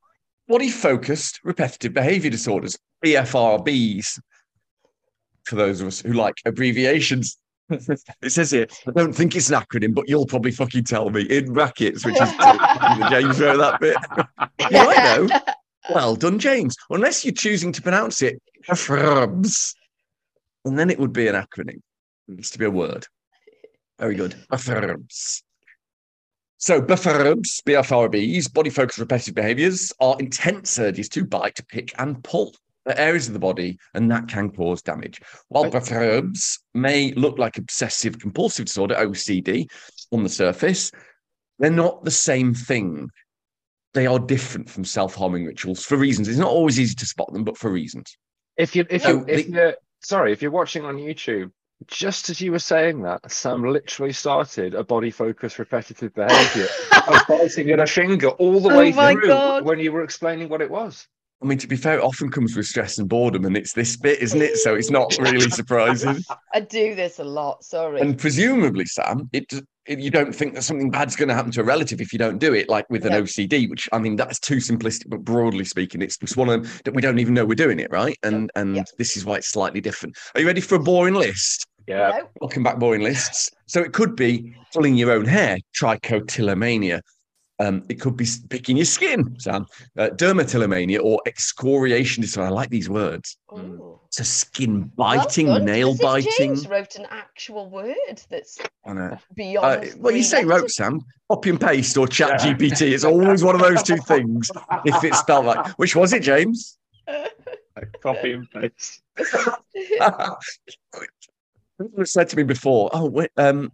Body 0.51 0.69
focused 0.69 1.39
repetitive 1.45 1.93
behavior 1.93 2.29
disorders, 2.29 2.77
BFRBs. 3.05 4.19
For 5.45 5.55
those 5.55 5.79
of 5.79 5.87
us 5.87 6.01
who 6.01 6.11
like 6.11 6.35
abbreviations, 6.45 7.37
it 7.69 8.31
says 8.33 8.51
here, 8.51 8.67
I 8.85 8.91
don't 8.91 9.13
think 9.13 9.33
it's 9.33 9.49
an 9.49 9.61
acronym, 9.61 9.95
but 9.95 10.09
you'll 10.09 10.25
probably 10.25 10.51
fucking 10.51 10.83
tell 10.83 11.09
me 11.09 11.21
in 11.21 11.53
brackets, 11.53 12.05
which 12.05 12.19
is 12.19 12.29
James 13.09 13.39
wrote 13.39 13.59
that 13.59 13.77
bit. 13.79 13.95
You 14.69 14.85
might 14.85 14.97
know. 14.97 15.39
Well 15.89 16.17
done, 16.17 16.37
James. 16.37 16.75
Unless 16.89 17.23
you're 17.23 17.33
choosing 17.33 17.71
to 17.71 17.81
pronounce 17.81 18.21
it 18.21 18.41
BFRBs, 18.67 19.73
and 20.65 20.77
then 20.77 20.89
it 20.89 20.99
would 20.99 21.13
be 21.13 21.29
an 21.29 21.35
acronym. 21.35 21.79
It 22.27 22.35
needs 22.35 22.51
to 22.51 22.59
be 22.59 22.65
a 22.65 22.69
word. 22.69 23.07
Very 23.99 24.15
good. 24.15 24.35
BFRBs. 24.51 25.43
So 26.61 26.79
BFRBs, 26.79 27.63
BFRBs, 27.65 28.53
body 28.53 28.69
focused 28.69 28.99
repetitive 28.99 29.33
behaviors, 29.33 29.91
are 29.99 30.15
intense 30.19 30.77
urges 30.77 31.09
to 31.09 31.25
bite, 31.25 31.59
pick, 31.69 31.91
and 31.97 32.23
pull 32.23 32.53
at 32.85 32.99
areas 32.99 33.25
of 33.25 33.33
the 33.33 33.39
body, 33.39 33.79
and 33.95 34.11
that 34.11 34.27
can 34.27 34.51
cause 34.51 34.83
damage. 34.83 35.19
While 35.47 35.63
Right. 35.63 35.73
BFRBs 35.73 36.59
may 36.75 37.13
look 37.13 37.39
like 37.39 37.57
obsessive 37.57 38.19
compulsive 38.19 38.65
disorder, 38.65 38.93
OCD, 38.93 39.67
on 40.11 40.21
the 40.21 40.29
surface, 40.29 40.91
they're 41.57 41.71
not 41.71 42.05
the 42.05 42.11
same 42.11 42.53
thing. 42.53 43.09
They 43.95 44.05
are 44.05 44.19
different 44.19 44.69
from 44.69 44.85
self-harming 44.85 45.45
rituals 45.45 45.83
for 45.83 45.97
reasons. 45.97 46.27
It's 46.27 46.37
not 46.37 46.51
always 46.51 46.79
easy 46.79 46.93
to 46.93 47.05
spot 47.07 47.33
them, 47.33 47.43
but 47.43 47.57
for 47.57 47.71
reasons. 47.71 48.15
If 48.55 48.75
you 48.75 48.85
if 48.87 49.01
So 49.01 49.09
you 49.09 49.25
if 49.27 49.47
the- 49.47 49.51
you're 49.51 49.75
sorry, 50.03 50.31
if 50.31 50.43
you're 50.43 50.51
watching 50.51 50.85
on 50.85 50.97
YouTube, 50.97 51.51
just 51.87 52.29
as 52.29 52.41
you 52.41 52.51
were 52.51 52.59
saying 52.59 53.01
that, 53.03 53.31
Sam 53.31 53.61
mm. 53.61 53.71
literally 53.71 54.13
started 54.13 54.73
a 54.75 54.83
body 54.83 55.11
focused 55.11 55.59
repetitive 55.59 56.13
behavior 56.13 56.67
of 57.07 57.21
biting 57.27 57.69
at 57.71 57.79
a 57.79 57.87
finger 57.87 58.29
all 58.29 58.59
the 58.59 58.69
Oh 58.69 58.77
way 58.77 58.91
my 58.91 59.13
through 59.13 59.27
God. 59.27 59.65
when 59.65 59.79
you 59.79 59.91
were 59.91 60.03
explaining 60.03 60.49
what 60.49 60.61
it 60.61 60.69
was. 60.69 61.07
I 61.41 61.47
mean, 61.47 61.57
to 61.57 61.67
be 61.67 61.75
fair, 61.75 61.97
it 61.97 62.03
often 62.03 62.29
comes 62.29 62.55
with 62.55 62.67
stress 62.67 62.99
and 62.99 63.09
boredom, 63.09 63.45
and 63.45 63.57
it's 63.57 63.73
this 63.73 63.97
bit, 63.97 64.21
isn't 64.21 64.41
it? 64.41 64.57
So 64.57 64.75
it's 64.75 64.91
not 64.91 65.17
really 65.19 65.49
surprising. 65.49 66.19
I 66.53 66.59
do 66.59 66.93
this 66.93 67.17
a 67.17 67.23
lot. 67.23 67.63
Sorry. 67.63 67.99
And 67.99 68.17
presumably, 68.17 68.85
Sam, 68.85 69.27
it, 69.33 69.51
it 69.87 69.99
you 69.99 70.11
don't 70.11 70.35
think 70.35 70.53
that 70.53 70.61
something 70.61 70.91
bad's 70.91 71.15
going 71.15 71.29
to 71.29 71.33
happen 71.35 71.51
to 71.53 71.61
a 71.61 71.63
relative 71.63 71.99
if 71.99 72.13
you 72.13 72.19
don't 72.19 72.37
do 72.37 72.53
it, 72.53 72.69
like 72.69 72.87
with 72.91 73.05
an 73.07 73.13
No. 73.13 73.23
OCD, 73.23 73.67
which 73.71 73.89
I 73.91 73.97
mean 73.97 74.15
that's 74.17 74.39
too 74.39 74.57
simplistic. 74.57 75.09
But 75.09 75.23
broadly 75.23 75.65
speaking, 75.65 76.03
it's 76.03 76.17
just 76.17 76.37
one 76.37 76.47
of 76.49 76.61
them 76.61 76.71
that 76.85 76.93
we 76.93 77.01
don't 77.01 77.17
even 77.17 77.33
know 77.33 77.43
we're 77.43 77.55
doing 77.55 77.79
it, 77.79 77.89
right? 77.91 78.17
And 78.21 78.51
and 78.55 78.75
Yeah. 78.75 78.83
this 78.99 79.17
is 79.17 79.25
why 79.25 79.37
it's 79.37 79.47
slightly 79.49 79.81
different. 79.81 80.15
Are 80.35 80.41
you 80.41 80.47
ready 80.47 80.61
for 80.61 80.75
a 80.75 80.79
boring 80.79 81.15
list? 81.15 81.65
Yeah. 81.87 82.09
No? 82.19 82.29
Welcome 82.39 82.63
back, 82.63 82.79
boring 82.79 83.01
lists. 83.01 83.49
So 83.67 83.81
it 83.81 83.93
could 83.93 84.15
be 84.15 84.55
pulling 84.73 84.95
your 84.95 85.11
own 85.11 85.25
hair, 85.25 85.57
trichotillomania. 85.75 87.01
Um, 87.59 87.83
it 87.89 88.01
could 88.01 88.17
be 88.17 88.25
picking 88.49 88.75
your 88.75 88.85
skin, 88.87 89.35
Sam. 89.39 89.67
Uh, 89.95 90.09
dermatillomania 90.15 90.99
or 91.03 91.21
excoriation 91.27 92.21
disorder. 92.21 92.47
I 92.47 92.51
like 92.51 92.69
these 92.71 92.89
words. 92.89 93.37
Ooh. 93.53 93.99
So 94.09 94.23
skin 94.23 94.91
biting, 94.97 95.45
done, 95.45 95.65
nail 95.65 95.93
because 95.93 96.25
if 96.25 96.25
biting. 96.25 96.55
James 96.55 96.67
wrote 96.67 96.95
an 96.95 97.05
actual 97.11 97.69
word 97.69 97.95
that's 98.29 98.57
I 98.85 98.93
know. 98.93 99.17
beyond. 99.35 99.65
Uh, 99.85 99.87
well, 99.97 100.11
you 100.11 100.23
three 100.23 100.23
say 100.23 100.43
wrote. 100.43 100.71
Sam. 100.71 101.01
Copy 101.29 101.51
and 101.51 101.61
paste 101.61 101.95
or 101.97 102.07
chat 102.07 102.43
Yeah. 102.43 102.53
GPT. 102.53 102.93
It's 102.93 103.03
always 103.03 103.43
one 103.43 103.55
of 103.55 103.61
those 103.61 103.83
two 103.83 103.97
things. 103.97 104.49
If 104.85 105.03
it's 105.03 105.19
spelled 105.19 105.45
like. 105.45 105.67
Which 105.77 105.95
was 105.95 106.13
it, 106.13 106.23
James? 106.23 106.79
Copy 108.01 108.33
and 108.33 108.49
paste. 108.49 109.01
Someone 111.89 112.05
said 112.05 112.29
to 112.29 112.35
me 112.37 112.43
before, 112.43 112.89
oh, 112.93 113.09
wait, 113.09 113.29
um, 113.37 113.71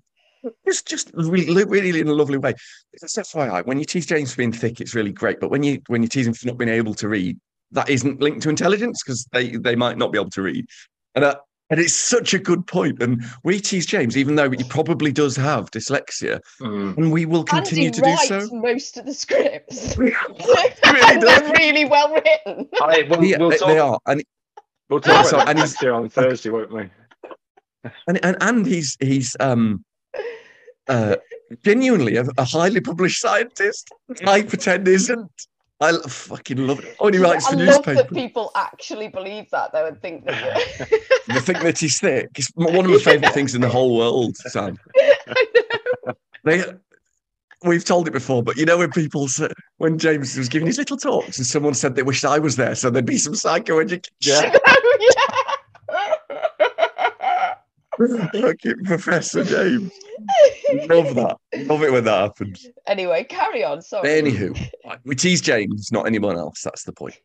just 0.65 0.87
just 0.87 1.11
really, 1.13 1.65
really 1.65 1.99
in 1.99 2.07
a 2.07 2.13
lovely 2.13 2.37
way. 2.37 2.53
It's 2.93 3.17
FYI, 3.17 3.65
when 3.65 3.79
you 3.79 3.85
tease 3.85 4.05
James 4.05 4.31
for 4.31 4.37
being 4.37 4.51
thick, 4.53 4.79
it's 4.79 4.95
really 4.95 5.11
great. 5.11 5.39
But 5.39 5.49
when 5.51 5.63
you 5.63 5.81
when 5.87 6.01
you 6.03 6.07
tease 6.07 6.27
him 6.27 6.33
for 6.33 6.47
not 6.47 6.57
being 6.57 6.69
able 6.69 6.93
to 6.95 7.09
read, 7.09 7.37
that 7.71 7.89
isn't 7.89 8.21
linked 8.21 8.43
to 8.43 8.49
intelligence 8.49 9.01
because 9.03 9.25
they 9.33 9.49
they 9.57 9.75
might 9.75 9.97
not 9.97 10.11
be 10.11 10.19
able 10.19 10.29
to 10.31 10.41
read. 10.41 10.65
And 11.15 11.25
uh, 11.25 11.35
and 11.69 11.81
it's 11.81 11.93
such 11.95 12.33
a 12.33 12.39
good 12.39 12.65
point. 12.65 13.01
And 13.01 13.25
we 13.43 13.59
tease 13.59 13.85
James, 13.85 14.15
even 14.15 14.35
though 14.35 14.49
he 14.49 14.63
probably 14.69 15.11
does 15.11 15.35
have 15.35 15.69
dyslexia, 15.71 16.39
Mm. 16.61 16.95
and 16.97 17.11
we 17.11 17.25
will 17.25 17.43
continue 17.43 17.85
he 17.85 17.91
to 17.91 18.01
do 18.01 18.15
so. 18.27 18.47
most 18.53 18.95
of 18.97 19.05
the 19.05 19.13
scripts. 19.13 19.97
really 19.97 20.13
they're 21.19 21.51
really 21.57 21.83
well 21.85 22.13
written. 22.13 22.69
I, 22.81 23.05
we'll, 23.09 23.23
Yeah, 23.23 23.37
we'll 23.39 23.49
they, 23.49 23.57
talk, 23.57 23.67
they 23.67 23.79
are, 23.79 23.99
and 24.05 24.23
we'll 24.89 25.01
talk 25.01 25.25
So- 25.25 25.37
about 25.37 25.49
and 25.49 25.59
he's- 25.59 25.73
next 25.81 25.91
on 25.91 26.07
Thursday, 26.09 26.51
won't 26.51 26.71
we? 26.71 26.89
And 28.07 28.23
and, 28.23 28.37
and 28.41 28.65
he's 28.65 28.97
he's 28.99 29.35
um 29.39 29.83
uh 30.87 31.15
genuinely 31.63 32.15
a, 32.17 32.25
a 32.37 32.43
highly 32.43 32.81
published 32.81 33.21
scientist. 33.21 33.89
I 34.25 34.41
pretend 34.43 34.87
isn't. 34.87 35.31
I 35.79 35.95
fucking 36.07 36.57
love 36.65 36.79
it. 36.79 36.95
Oh, 36.99 37.05
and 37.05 37.15
he 37.15 37.21
writes 37.21 37.45
I 37.47 37.51
for 37.51 37.57
love 37.57 37.83
that 37.85 37.87
newspapers. 37.95 38.17
people 38.17 38.51
actually 38.55 39.09
believe 39.09 39.47
that 39.51 39.71
though 39.73 39.85
and 39.85 40.01
think 40.01 40.25
that. 40.25 40.61
They 41.27 41.39
think 41.41 41.59
that 41.59 41.77
he's 41.77 41.99
thick. 41.99 42.29
It's 42.37 42.49
one 42.55 42.73
of 42.85 42.89
my 42.89 42.97
favourite 42.99 43.33
things 43.33 43.53
in 43.53 43.59
the 43.59 43.67
whole 43.69 43.95
world, 43.97 44.37
Sam. 44.37 44.77
They, 46.45 46.63
we've 47.65 47.83
told 47.83 48.07
it 48.07 48.11
before, 48.11 48.41
but 48.41 48.55
you 48.55 48.65
know 48.65 48.77
when 48.77 48.91
people 48.91 49.27
say, 49.27 49.49
when 49.79 49.99
James 49.99 50.37
was 50.37 50.47
giving 50.47 50.67
his 50.67 50.77
little 50.77 50.95
talks 50.95 51.37
and 51.37 51.45
someone 51.45 51.73
said 51.73 51.95
they 51.95 52.03
wished 52.03 52.23
I 52.23 52.39
was 52.39 52.55
there, 52.55 52.73
so 52.75 52.89
there'd 52.89 53.05
be 53.05 53.17
some 53.17 53.35
psycho 53.35 53.79
education. 53.79 54.09
Yeah. 54.21 54.53
yeah. 54.99 55.25
Fucking 58.33 58.83
Professor 58.85 59.43
James. 59.43 59.91
Love 60.87 61.15
that. 61.15 61.37
Love 61.65 61.83
it 61.83 61.91
when 61.91 62.03
that 62.03 62.21
happens. 62.21 62.67
Anyway, 62.85 63.23
carry 63.23 63.63
on. 63.63 63.81
Sorry. 63.81 64.07
Anywho, 64.09 64.69
right, 64.85 64.99
we 65.03 65.15
tease 65.15 65.41
James, 65.41 65.91
not 65.91 66.05
anyone 66.05 66.37
else. 66.37 66.61
That's 66.61 66.83
the 66.83 66.93
point. 66.93 67.15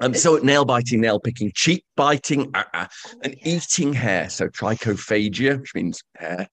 Um, 0.00 0.14
so 0.14 0.36
nail 0.42 0.64
biting, 0.64 1.00
nail 1.00 1.20
picking, 1.20 1.52
cheek 1.54 1.84
biting, 1.96 2.50
uh-uh, 2.54 2.86
and 3.22 3.36
eating 3.46 3.92
hair. 3.92 4.28
So 4.28 4.48
trichophagia, 4.48 5.60
which 5.60 5.74
means 5.74 6.02
hair, 6.16 6.48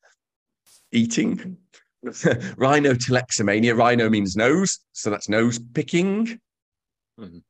eating. 0.91 1.57
Rhinotillexomania. 2.05 3.77
Rhino 3.77 4.09
means 4.09 4.35
nose, 4.35 4.79
so 4.91 5.09
that's 5.09 5.29
nose 5.29 5.57
picking. 5.57 6.39
Mhm. 7.19 7.41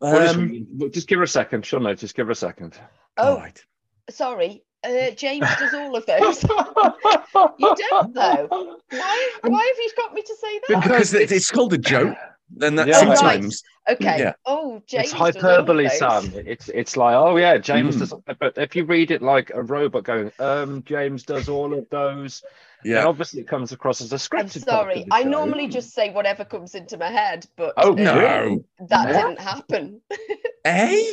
Um, 0.00 0.66
well, 0.72 0.90
just 0.90 1.08
give 1.08 1.18
her 1.18 1.24
a 1.24 1.28
second. 1.28 1.64
She'll 1.64 1.80
know. 1.80 1.94
Just 1.94 2.14
give 2.14 2.26
her 2.26 2.32
a 2.32 2.36
second. 2.36 2.78
Oh, 3.16 3.36
right. 3.36 3.62
Sorry. 4.10 4.62
Uh, 4.84 5.10
James 5.16 5.46
does 5.58 5.74
all 5.74 5.96
of 5.96 6.06
those. 6.06 6.42
you 7.58 7.74
don't 7.90 8.14
though. 8.14 8.46
Why? 8.90 9.30
Why 9.42 9.64
have 9.64 9.78
you 9.78 9.90
got 9.96 10.14
me 10.14 10.22
to 10.22 10.36
say 10.40 10.60
that? 10.68 10.82
Because 10.82 11.14
it- 11.14 11.32
it's 11.32 11.50
called 11.50 11.72
a 11.72 11.78
joke. 11.78 12.16
Then 12.48 12.76
that 12.76 12.86
Yeah, 12.86 13.02
right. 13.04 13.18
sometimes 13.18 13.62
Okay. 13.90 14.18
Yeah. 14.20 14.32
Oh, 14.44 14.80
James. 14.86 15.04
it's 15.04 15.12
does 15.12 15.20
all 15.36 15.50
hyperbole, 15.50 15.84
those. 15.84 15.98
Sam. 15.98 16.32
It's 16.46 16.68
it's 16.68 16.96
like, 16.96 17.14
oh 17.16 17.36
yeah, 17.36 17.56
James 17.58 17.96
Mm. 17.96 17.98
does. 18.00 18.14
But 18.38 18.56
if 18.58 18.76
you 18.76 18.84
read 18.84 19.10
it 19.10 19.20
like 19.22 19.50
a 19.54 19.62
robot 19.62 20.04
going, 20.04 20.30
um, 20.38 20.82
James 20.84 21.24
does 21.24 21.48
all 21.48 21.72
of 21.76 21.88
those, 21.90 22.42
then 22.84 22.92
yeah. 22.94 23.04
obviously 23.04 23.40
it 23.40 23.48
comes 23.48 23.72
across 23.72 24.00
as 24.00 24.12
a 24.12 24.14
I'm 24.14 24.18
scripted. 24.46 24.64
part 24.66 24.84
sorry. 24.84 25.06
I 25.10 25.22
show. 25.22 25.28
normally 25.28 25.66
just 25.68 25.92
say 25.92 26.10
whatever 26.12 26.44
comes 26.44 26.74
into 26.76 26.96
my 26.96 27.10
head, 27.10 27.46
but 27.56 27.74
Oh, 27.78 27.92
uh, 27.92 27.94
No. 27.96 28.64
that 28.88 29.06
What? 29.06 29.12
didn't 29.12 29.40
happen. 29.40 30.00
Eh? 30.64 31.12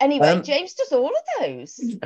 Anyway, 0.00 0.28
Um, 0.28 0.42
James 0.42 0.74
does 0.74 0.92
all 0.92 1.08
of 1.08 1.22
those. 1.40 1.80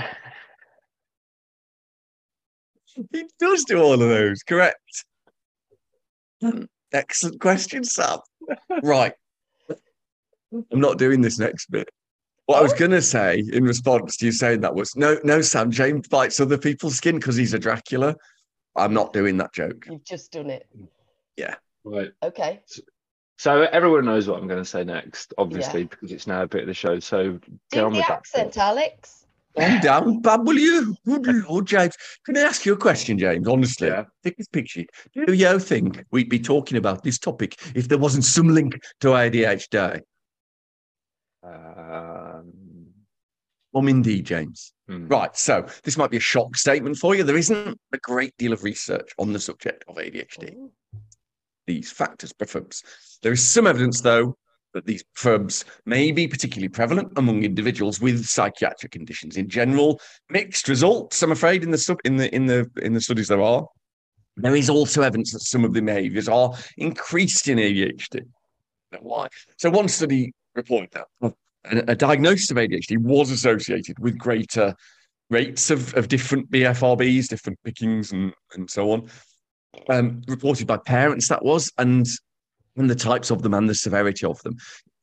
He 3.12 3.24
does 3.40 3.64
do 3.64 3.80
all 3.82 3.92
of 3.94 3.98
those, 3.98 4.42
correct? 4.44 5.04
Hmm, 6.40 6.64
Excellent 6.92 7.40
question, 7.40 7.82
Sam. 7.82 8.18
right. 8.84 9.14
I'm 10.52 10.80
not 10.80 10.98
doing 10.98 11.20
this 11.20 11.38
next 11.38 11.70
bit. 11.72 11.88
What 12.46 12.58
I 12.58 12.62
was 12.62 12.72
Oh. 12.72 12.78
going 12.78 12.92
to 12.92 13.02
say 13.02 13.42
in 13.52 13.64
response 13.64 14.16
to 14.18 14.26
you 14.26 14.32
saying 14.32 14.60
that 14.60 14.74
was 14.76 14.94
no, 14.94 15.18
no, 15.24 15.40
Sam. 15.40 15.72
James 15.72 16.06
bites 16.06 16.38
other 16.38 16.58
people's 16.58 16.94
skin 16.96 17.16
because 17.16 17.34
he's 17.34 17.54
a 17.54 17.58
Dracula. 17.58 18.14
I'm 18.76 18.94
not 18.94 19.12
doing 19.12 19.38
that 19.38 19.52
joke. 19.52 19.86
You've 19.90 20.04
just 20.04 20.30
done 20.30 20.50
it. 20.50 20.68
Yeah. 21.36 21.56
Right. 21.82 22.12
Okay. 22.22 22.60
So 22.66 22.82
everyone 23.46 24.04
knows 24.04 24.28
what 24.28 24.40
I'm 24.40 24.48
going 24.48 24.62
to 24.62 24.68
say 24.68 24.84
next, 24.84 25.34
obviously, 25.38 25.84
because 25.84 26.12
it's 26.12 26.26
now 26.26 26.42
a 26.42 26.46
bit 26.46 26.62
of 26.62 26.66
the 26.68 26.74
show. 26.74 26.98
So 27.00 27.38
get 27.70 27.84
on 27.84 27.92
the 27.92 27.98
with 27.98 28.06
that. 28.08 28.18
accent, 28.18 28.56
Alex. 28.56 29.26
Calm 29.56 29.80
down, 29.80 30.20
Bab, 30.20 30.46
will 30.46 30.58
you? 30.58 30.96
Oh, 31.48 31.60
James, 31.60 31.96
can 32.26 32.36
I 32.36 32.40
ask 32.40 32.66
you 32.66 32.72
a 32.72 32.76
question, 32.76 33.18
James? 33.18 33.46
Honestly, 33.46 33.86
Yeah. 33.88 34.04
take 34.24 34.36
this 34.36 34.48
picture. 34.48 34.84
Do 35.26 35.32
you 35.32 35.58
think 35.60 36.04
we'd 36.10 36.28
be 36.28 36.40
talking 36.40 36.76
about 36.76 37.04
this 37.04 37.18
topic 37.18 37.56
if 37.74 37.88
there 37.88 37.98
wasn't 37.98 38.24
some 38.24 38.48
link 38.48 38.80
to 39.00 39.08
ADHD? 39.14 40.00
Um, 41.42 42.52
Um, 43.74 43.88
indeed, 43.88 44.24
James. 44.26 44.72
hmm. 44.88 45.06
Right. 45.08 45.36
So 45.36 45.66
this 45.82 45.96
might 45.96 46.10
be 46.10 46.16
a 46.16 46.20
shock 46.20 46.56
statement 46.56 46.96
for 46.96 47.14
you. 47.14 47.22
There 47.24 47.36
isn't 47.36 47.78
a 47.92 47.98
great 47.98 48.36
deal 48.38 48.52
of 48.52 48.62
research 48.64 49.10
on 49.18 49.32
the 49.32 49.40
subject 49.40 49.84
of 49.88 49.96
ADHD. 49.98 50.54
Ooh. 50.54 50.70
These 51.66 51.92
factors, 51.92 52.32
perhaps. 52.32 52.82
There 53.22 53.32
is 53.32 53.46
some 53.46 53.66
evidence, 53.66 54.00
though, 54.00 54.36
that 54.74 54.86
these 54.86 55.04
perhaps 55.14 55.64
may 55.86 56.12
be 56.12 56.28
particularly 56.28 56.68
prevalent 56.68 57.12
among 57.16 57.44
individuals 57.44 58.00
with 58.00 58.26
psychiatric 58.26 58.92
conditions. 58.92 59.36
In 59.36 59.48
general, 59.48 60.00
mixed 60.28 60.68
results. 60.68 61.22
I'm 61.22 61.32
afraid 61.32 61.62
in 61.62 61.70
the 61.70 61.96
in 62.04 62.16
the 62.16 62.34
in 62.34 62.46
the 62.46 62.70
in 62.82 62.92
the 62.92 63.00
studies 63.00 63.28
there 63.28 63.40
are. 63.40 63.66
There 64.36 64.56
is 64.56 64.68
also 64.68 65.02
evidence 65.02 65.32
that 65.32 65.40
some 65.40 65.64
of 65.64 65.72
the 65.72 65.80
behaviours 65.80 66.28
are 66.28 66.52
increased 66.76 67.48
in 67.48 67.58
ADHD. 67.58 68.22
Why? 69.00 69.28
So 69.58 69.70
one 69.70 69.88
study 69.88 70.32
reported 70.56 70.90
that 70.92 71.06
a, 71.22 71.92
a 71.92 71.94
diagnosis 71.94 72.50
of 72.50 72.56
ADHD 72.56 72.98
was 72.98 73.30
associated 73.30 73.98
with 74.00 74.18
greater 74.18 74.74
rates 75.30 75.70
of, 75.70 75.94
of 75.94 76.08
different 76.08 76.50
BFRBs, 76.50 77.28
different 77.28 77.58
pickings, 77.64 78.12
and, 78.12 78.32
and 78.54 78.68
so 78.68 78.90
on, 78.90 79.08
um, 79.88 80.22
reported 80.28 80.66
by 80.66 80.76
parents, 80.76 81.28
that 81.28 81.44
was, 81.44 81.70
and, 81.78 82.06
and 82.76 82.90
the 82.90 82.94
types 82.94 83.30
of 83.30 83.42
them 83.42 83.54
and 83.54 83.68
the 83.68 83.74
severity 83.74 84.26
of 84.26 84.40
them. 84.42 84.56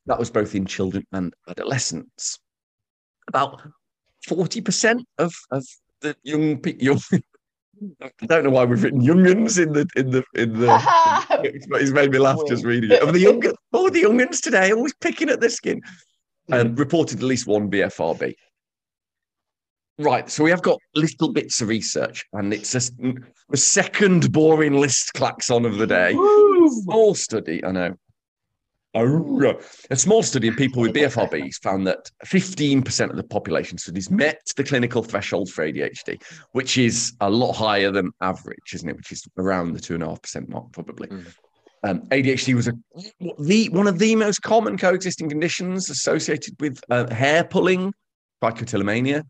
That 0.06 0.18
was 0.18 0.30
both 0.30 0.54
in 0.54 0.66
children 0.66 1.04
and 1.12 1.32
adolescents. 1.48 2.38
About 3.28 3.62
40% 4.28 5.04
of, 5.18 5.32
of 5.50 5.64
the 6.00 6.16
young 6.22 6.58
people, 6.58 6.84
young, 6.84 7.00
I 8.02 8.26
don't 8.26 8.44
know 8.44 8.50
why 8.50 8.64
we've 8.64 8.82
written 8.82 9.00
youngins 9.00 9.60
in 9.60 9.72
the 9.72 9.88
in 9.96 10.10
the 10.10 10.24
in 10.34 10.60
the 10.60 10.68
it's, 11.42 11.66
it's 11.70 11.90
made 11.90 12.12
me 12.12 12.18
laugh 12.18 12.38
just 12.46 12.64
reading 12.64 12.92
it. 12.92 13.02
Of 13.02 13.12
the 13.12 13.18
young 13.18 13.42
oh 13.72 13.88
the 13.88 14.02
youngins 14.02 14.40
today 14.40 14.72
always 14.72 14.94
picking 14.94 15.28
at 15.28 15.40
their 15.40 15.50
skin. 15.50 15.80
Um, 16.50 16.74
reported 16.74 17.18
at 17.18 17.24
least 17.24 17.46
one 17.46 17.70
BFRB. 17.70 18.34
Right, 19.98 20.30
so 20.30 20.42
we 20.42 20.50
have 20.50 20.62
got 20.62 20.78
little 20.94 21.32
bits 21.32 21.60
of 21.60 21.68
research, 21.68 22.24
and 22.32 22.52
it's 22.52 22.72
just 22.72 22.96
the 22.96 23.56
second 23.56 24.32
boring 24.32 24.80
list 24.80 25.12
klaxon 25.14 25.66
of 25.66 25.76
the 25.76 25.86
day. 25.86 26.12
Small 26.12 27.14
study, 27.14 27.62
I 27.64 27.72
know. 27.72 27.94
A 28.94 29.96
small 29.96 30.22
study 30.22 30.48
of 30.48 30.56
people 30.56 30.82
with 30.82 30.92
BFRBs 30.92 31.56
found 31.62 31.86
that 31.86 32.10
15% 32.26 33.10
of 33.10 33.16
the 33.16 33.22
population 33.22 33.78
studies 33.78 34.10
met 34.10 34.40
the 34.56 34.64
clinical 34.64 35.02
threshold 35.02 35.50
for 35.50 35.66
ADHD, 35.66 36.22
which 36.52 36.76
is 36.76 37.14
a 37.20 37.30
lot 37.30 37.52
higher 37.52 37.90
than 37.90 38.12
average, 38.20 38.74
isn't 38.74 38.88
it? 38.88 38.96
Which 38.96 39.12
is 39.12 39.26
around 39.38 39.72
the 39.72 39.80
two 39.80 39.94
and 39.94 40.02
a 40.02 40.08
half 40.08 40.20
percent 40.20 40.50
mark, 40.50 40.72
probably. 40.72 41.08
Mm. 41.08 41.34
Um, 41.84 42.00
ADHD 42.08 42.54
was 42.54 42.68
a 42.68 42.74
the 43.40 43.68
one 43.70 43.88
of 43.88 43.98
the 43.98 44.14
most 44.14 44.42
common 44.42 44.76
coexisting 44.76 45.28
conditions 45.28 45.88
associated 45.90 46.54
with 46.60 46.80
uh, 46.90 47.12
hair 47.12 47.44
pulling, 47.44 47.92
trichotillomania, 48.42 49.24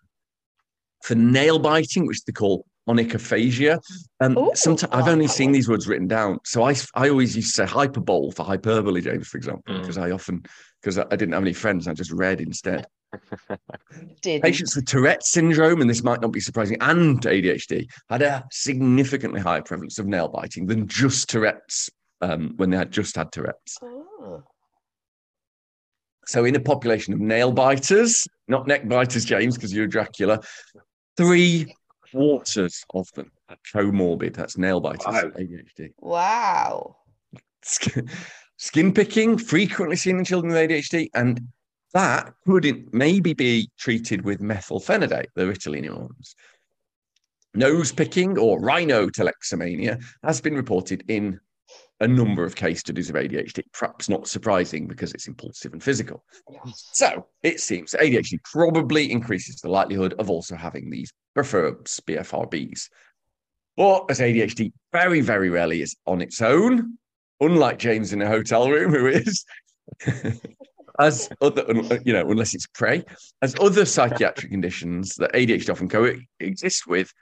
for 1.03 1.15
nail 1.15 1.59
biting, 1.59 2.07
which 2.07 2.25
they 2.25 2.33
call 2.33 2.65
onychophagia. 2.89 3.79
Um, 4.21 4.37
Ooh, 4.37 4.51
sometimes 4.55 4.93
I 4.93 4.99
I've 4.99 5.09
only 5.09 5.29
seen 5.29 5.53
these 5.53 5.69
words 5.69 5.87
written 5.87 6.09
down, 6.09 6.39
so 6.45 6.65
I 6.65 6.75
I 6.95 7.09
always 7.09 7.37
used 7.37 7.55
to 7.57 7.67
say 7.67 7.73
hyperbole 7.73 8.33
for 8.33 8.45
hyperbole, 8.45 9.01
James, 9.01 9.29
for 9.29 9.37
example, 9.39 9.75
Mm. 9.75 9.81
because 9.81 9.99
I 9.99 10.11
often 10.11 10.43
because 10.81 10.99
I, 10.99 11.05
I 11.11 11.17
didn't 11.17 11.33
have 11.33 11.43
any 11.43 11.53
friends, 11.53 11.87
I 11.87 11.95
just 11.95 12.11
read 12.13 12.41
instead. 12.41 12.87
Patients 14.23 14.75
with 14.75 14.87
Tourette 14.87 15.25
syndrome, 15.25 15.81
and 15.81 15.89
this 15.89 16.03
might 16.03 16.21
not 16.21 16.33
be 16.33 16.41
surprising, 16.41 16.79
and 16.81 17.21
ADHD 17.21 17.87
had 18.09 18.23
a 18.23 18.45
significantly 18.51 19.41
higher 19.41 19.63
prevalence 19.63 19.99
of 19.99 20.07
nail 20.07 20.29
biting 20.29 20.67
than 20.67 20.89
just 20.89 21.29
Tourette's 21.29 21.91
um, 22.21 22.55
when 22.57 22.71
they 22.71 22.77
had 22.77 22.91
just 22.91 23.15
had 23.17 23.31
Tourette's. 23.31 23.77
Oh. 23.83 24.43
So, 26.27 26.45
in 26.45 26.55
a 26.57 26.61
population 26.61 27.13
of 27.13 27.21
nail 27.21 27.53
biters, 27.53 28.27
not 28.49 28.67
neck 28.67 28.89
biters, 28.89 29.25
James, 29.25 29.57
because 29.57 29.75
you're 29.75 29.87
Dracula, 29.89 30.41
three 31.17 31.75
quarters 32.11 32.85
of 32.95 33.11
them 33.13 33.31
are 33.49 33.57
comorbid. 33.75 34.35
That's 34.35 34.59
nail 34.59 34.81
biters, 34.81 35.07
Wow. 35.07 35.31
ADHD. 35.37 35.93
Wow. 35.99 36.97
Skin, 37.63 38.11
skin 38.57 38.93
picking, 38.93 39.39
frequently 39.39 39.97
seen 39.97 40.19
in 40.19 40.25
children 40.25 40.53
with 40.53 40.71
ADHD, 40.71 41.09
and 41.15 41.41
that 41.95 42.33
could 42.47 42.93
maybe 42.93 43.35
be 43.35 43.71
treated 43.79 44.25
with 44.25 44.41
methylphenidate, 44.41 45.27
the 45.35 45.45
Ritalin 45.45 45.95
ones. 45.95 46.35
Nose 47.55 47.93
picking 47.93 48.39
or 48.39 48.61
rhinotillexomania 48.61 50.03
has 50.23 50.41
been 50.41 50.55
reported 50.55 51.05
in 51.09 51.39
a 52.03 52.09
number 52.09 52.45
of 52.45 52.57
case 52.57 52.81
studies 52.81 53.09
of 53.09 53.17
ADHD, 53.17 53.63
perhaps 53.73 54.09
not 54.09 54.27
surprising 54.27 54.89
because 54.89 55.15
it's 55.15 55.29
impulsive 55.29 55.73
and 55.73 55.83
physical. 55.83 56.25
So 56.93 57.27
it 57.45 57.61
seems 57.61 57.93
that 57.93 58.01
ADHD 58.01 58.43
probably 58.45 59.11
increases 59.11 59.61
the 59.61 59.71
likelihood 59.71 60.15
of 60.19 60.29
also 60.29 60.57
having 60.57 60.91
these 60.91 61.13
BFRBs. 61.39 62.89
But 63.77 64.07
as 64.11 64.19
ADHD 64.19 64.73
very, 64.93 65.21
very 65.21 65.49
rarely 65.49 65.81
is 65.81 65.97
on 66.05 66.21
its 66.21 66.43
own, 66.43 66.99
unlike 67.41 67.79
James 67.79 68.13
in 68.13 68.21
a 68.21 68.29
hotel 68.29 68.69
room, 68.69 68.93
who 68.93 69.07
is, 69.07 69.45
as 70.99 71.31
other, 71.41 71.65
uh, 71.71 71.99
you 72.05 72.13
know, 72.13 72.29
unless 72.29 72.53
it's 72.53 72.67
prey, 72.67 73.05
as 73.43 73.55
other 73.61 73.85
psychiatric 73.85 74.51
conditions 74.51 75.15
that 75.17 75.33
ADHD 75.35 75.71
often 75.71 75.89
coexist 75.89 76.89
with, 76.89 77.13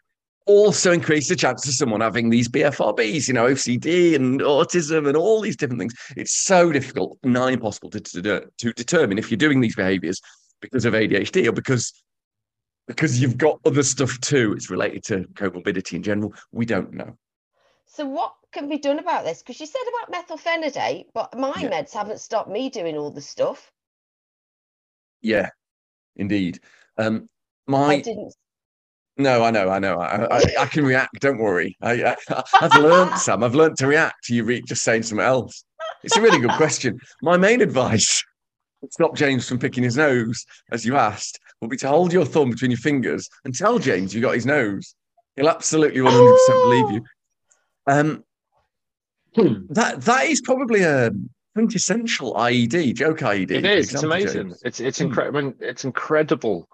also 0.47 0.92
increase 0.92 1.28
the 1.28 1.37
chance 1.37 1.66
of 1.68 1.75
someone 1.75 2.00
having 2.00 2.30
these 2.30 2.49
BFRBs, 2.49 3.28
you 3.28 3.35
know, 3.35 3.47
OCD 3.47 4.14
and 4.14 4.40
autism 4.40 5.06
and 5.06 5.16
all 5.16 5.40
these 5.40 5.56
different 5.56 5.80
things. 5.80 5.94
It's 6.16 6.32
so 6.32 6.73
difficult, 6.73 7.18
nigh 7.23 7.52
impossible 7.52 7.90
to, 7.90 8.00
to, 8.00 8.47
to 8.59 8.73
determine 8.73 9.18
if 9.18 9.30
you're 9.30 9.38
doing 9.38 9.61
these 9.61 9.76
behaviors 9.76 10.20
because 10.61 10.85
of 10.85 10.94
ADHD 10.94 11.47
or 11.47 11.52
because 11.52 11.92
because 12.87 13.23
you've 13.23 13.38
got 13.38 13.61
other 13.64 13.85
stuff 13.85 14.18
too. 14.20 14.52
It's 14.52 14.68
related 14.68 15.04
to 15.04 15.18
comorbidity 15.35 15.92
in 15.94 16.02
general. 16.02 16.35
We 16.50 16.66
don't 16.66 16.92
know. 16.92 17.16
So 17.87 18.04
what 18.04 18.35
can 18.52 18.68
be 18.68 18.78
done 18.78 18.99
about 18.99 19.25
this? 19.25 19.42
Because 19.42 19.61
you 19.61 19.66
said 19.66 19.80
about 19.88 20.26
methylphenidate, 20.28 21.06
but 21.14 21.38
my 21.38 21.54
Yeah. 21.61 21.70
meds 21.70 21.92
haven't 21.92 22.18
stopped 22.18 22.50
me 22.50 22.68
doing 22.68 22.97
all 22.97 23.11
the 23.12 23.20
stuff. 23.20 23.70
Yeah, 25.20 25.50
indeed. 26.16 26.61
Um, 26.97 27.28
I 27.68 27.70
my 27.70 28.00
didn't. 28.00 28.35
No, 29.20 29.44
I 29.44 29.50
know, 29.50 29.68
I 29.70 29.78
know. 29.78 29.98
I, 30.00 30.38
I, 30.38 30.42
I 30.60 30.66
can 30.66 30.84
react. 30.84 31.20
Don't 31.20 31.38
worry. 31.38 31.76
I, 31.82 32.16
I, 32.30 32.42
I've 32.60 32.74
learned, 32.74 33.18
Sam. 33.18 33.44
I've 33.44 33.54
learned 33.54 33.76
to 33.78 33.86
react 33.86 34.24
to 34.24 34.34
you 34.34 34.44
re- 34.44 34.62
just 34.62 34.82
saying 34.82 35.02
something 35.04 35.24
else. 35.24 35.64
It's 36.02 36.16
a 36.16 36.22
really 36.22 36.38
good 36.38 36.52
question. 36.52 36.98
My 37.22 37.36
main 37.36 37.60
advice 37.60 38.22
to 38.82 38.88
stop 38.90 39.14
James 39.16 39.48
from 39.48 39.58
picking 39.58 39.84
his 39.84 39.96
nose, 39.96 40.44
as 40.72 40.84
you 40.86 40.96
asked, 40.96 41.38
would 41.60 41.70
be 41.70 41.76
to 41.78 41.88
hold 41.88 42.12
your 42.12 42.24
thumb 42.24 42.50
between 42.50 42.70
your 42.70 42.78
fingers 42.78 43.28
and 43.44 43.54
tell 43.54 43.78
James 43.78 44.14
you 44.14 44.20
got 44.20 44.34
his 44.34 44.46
nose. 44.46 44.94
He'll 45.36 45.48
absolutely 45.48 46.00
100% 46.00 46.62
believe 46.62 46.90
you. 46.90 47.02
Um, 47.86 48.24
Hmm. 49.36 49.66
that 49.70 50.00
that 50.02 50.26
is 50.26 50.40
probably 50.40 50.82
a 50.82 51.12
quintessential 51.54 52.34
IED, 52.34 52.94
joke 52.94 53.18
IED. 53.20 53.50
It 53.52 53.64
is. 53.64 53.94
It's 53.94 54.02
amazing. 54.02 54.48
James. 54.48 54.62
It's 54.64 54.80
it's 54.80 54.98
Hmm. 54.98 55.04
incredible. 55.06 55.52
It's 55.60 55.84
incredible 55.84 56.68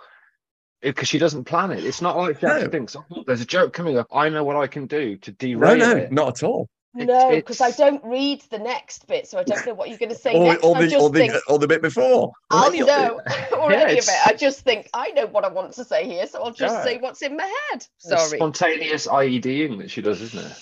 because 0.95 1.09
she 1.09 1.19
doesn't 1.19 1.45
plan 1.45 1.71
it. 1.73 1.85
It's 1.85 2.01
not 2.03 2.17
like 2.17 2.41
she 2.41 2.47
No. 2.47 2.69
thinks, 2.69 2.97
oh, 2.97 3.25
"There's 3.27 3.41
a 3.41 3.47
joke 3.47 3.73
coming 3.73 3.99
up. 3.99 4.07
I 4.13 4.29
know 4.29 4.45
what 4.45 4.57
I 4.57 4.67
can 4.67 4.87
do 4.87 5.17
to 5.19 5.31
No, 5.31 5.37
derail 5.39 5.77
no, 5.77 5.97
it." 5.97 6.13
not 6.13 6.29
at 6.29 6.43
all. 6.47 6.69
It- 6.99 7.07
No, 7.07 7.31
because 7.31 7.61
I 7.61 7.73
don't 7.73 8.03
read 8.05 8.43
the 8.51 8.59
next 8.59 9.07
bit, 9.07 9.29
so 9.29 9.39
I 9.39 9.43
don't 9.43 9.67
know 9.67 9.75
what 9.75 9.91
you're 9.91 9.99
going 9.99 10.09
to 10.09 10.15
say 10.15 10.35
Or, 10.35 10.45
next. 10.53 10.65
or, 10.65 10.75
the, 10.77 10.87
just 10.89 11.03
or, 11.05 11.11
the, 11.11 11.19
think 11.19 11.35
or 11.47 11.59
the 11.59 11.69
bit 11.69 11.83
before. 11.83 12.33
I 12.51 12.69
any 12.69 12.81
of 12.81 12.87
know, 12.87 13.21
or 13.61 13.71
Yeah, 13.71 13.81
any 13.81 13.99
of 13.99 14.05
it. 14.09 14.27
I 14.27 14.33
just 14.33 14.61
think 14.61 14.89
I 14.95 15.11
know 15.11 15.27
what 15.27 15.45
I 15.45 15.49
want 15.49 15.73
to 15.75 15.85
say 15.85 16.07
here, 16.07 16.27
so 16.27 16.43
I'll 16.43 16.53
just 16.53 16.75
Yeah. 16.75 16.85
say 16.85 16.97
what's 16.99 17.21
in 17.21 17.37
my 17.37 17.45
head. 17.71 17.87
It's 17.97 18.09
Sorry. 18.09 18.39
spontaneous 18.39 19.07
IEDing 19.07 19.79
that 19.79 19.91
she 19.91 20.01
does, 20.01 20.23
isn't 20.23 20.39
it? 20.47 20.53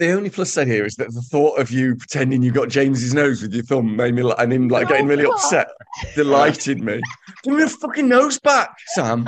The 0.00 0.12
only 0.12 0.30
plus 0.30 0.50
side 0.50 0.66
here 0.66 0.86
is 0.86 0.94
that 0.94 1.12
the 1.12 1.20
thought 1.20 1.58
of 1.58 1.70
you 1.70 1.94
pretending 1.94 2.42
you 2.42 2.50
got 2.52 2.70
James's 2.70 3.12
nose 3.12 3.42
with 3.42 3.52
your 3.52 3.64
thumb 3.64 3.94
made 3.96 4.14
me, 4.14 4.32
and 4.38 4.50
him 4.50 4.68
like 4.68 4.88
getting 4.88 5.06
really 5.06 5.26
Oh, 5.26 5.32
upset, 5.32 5.68
delighted 6.14 6.82
me. 6.82 7.02
Give 7.42 7.52
me 7.52 7.64
the 7.64 7.68
fucking 7.68 8.08
nose 8.08 8.40
back, 8.40 8.70
Sam. 8.94 9.26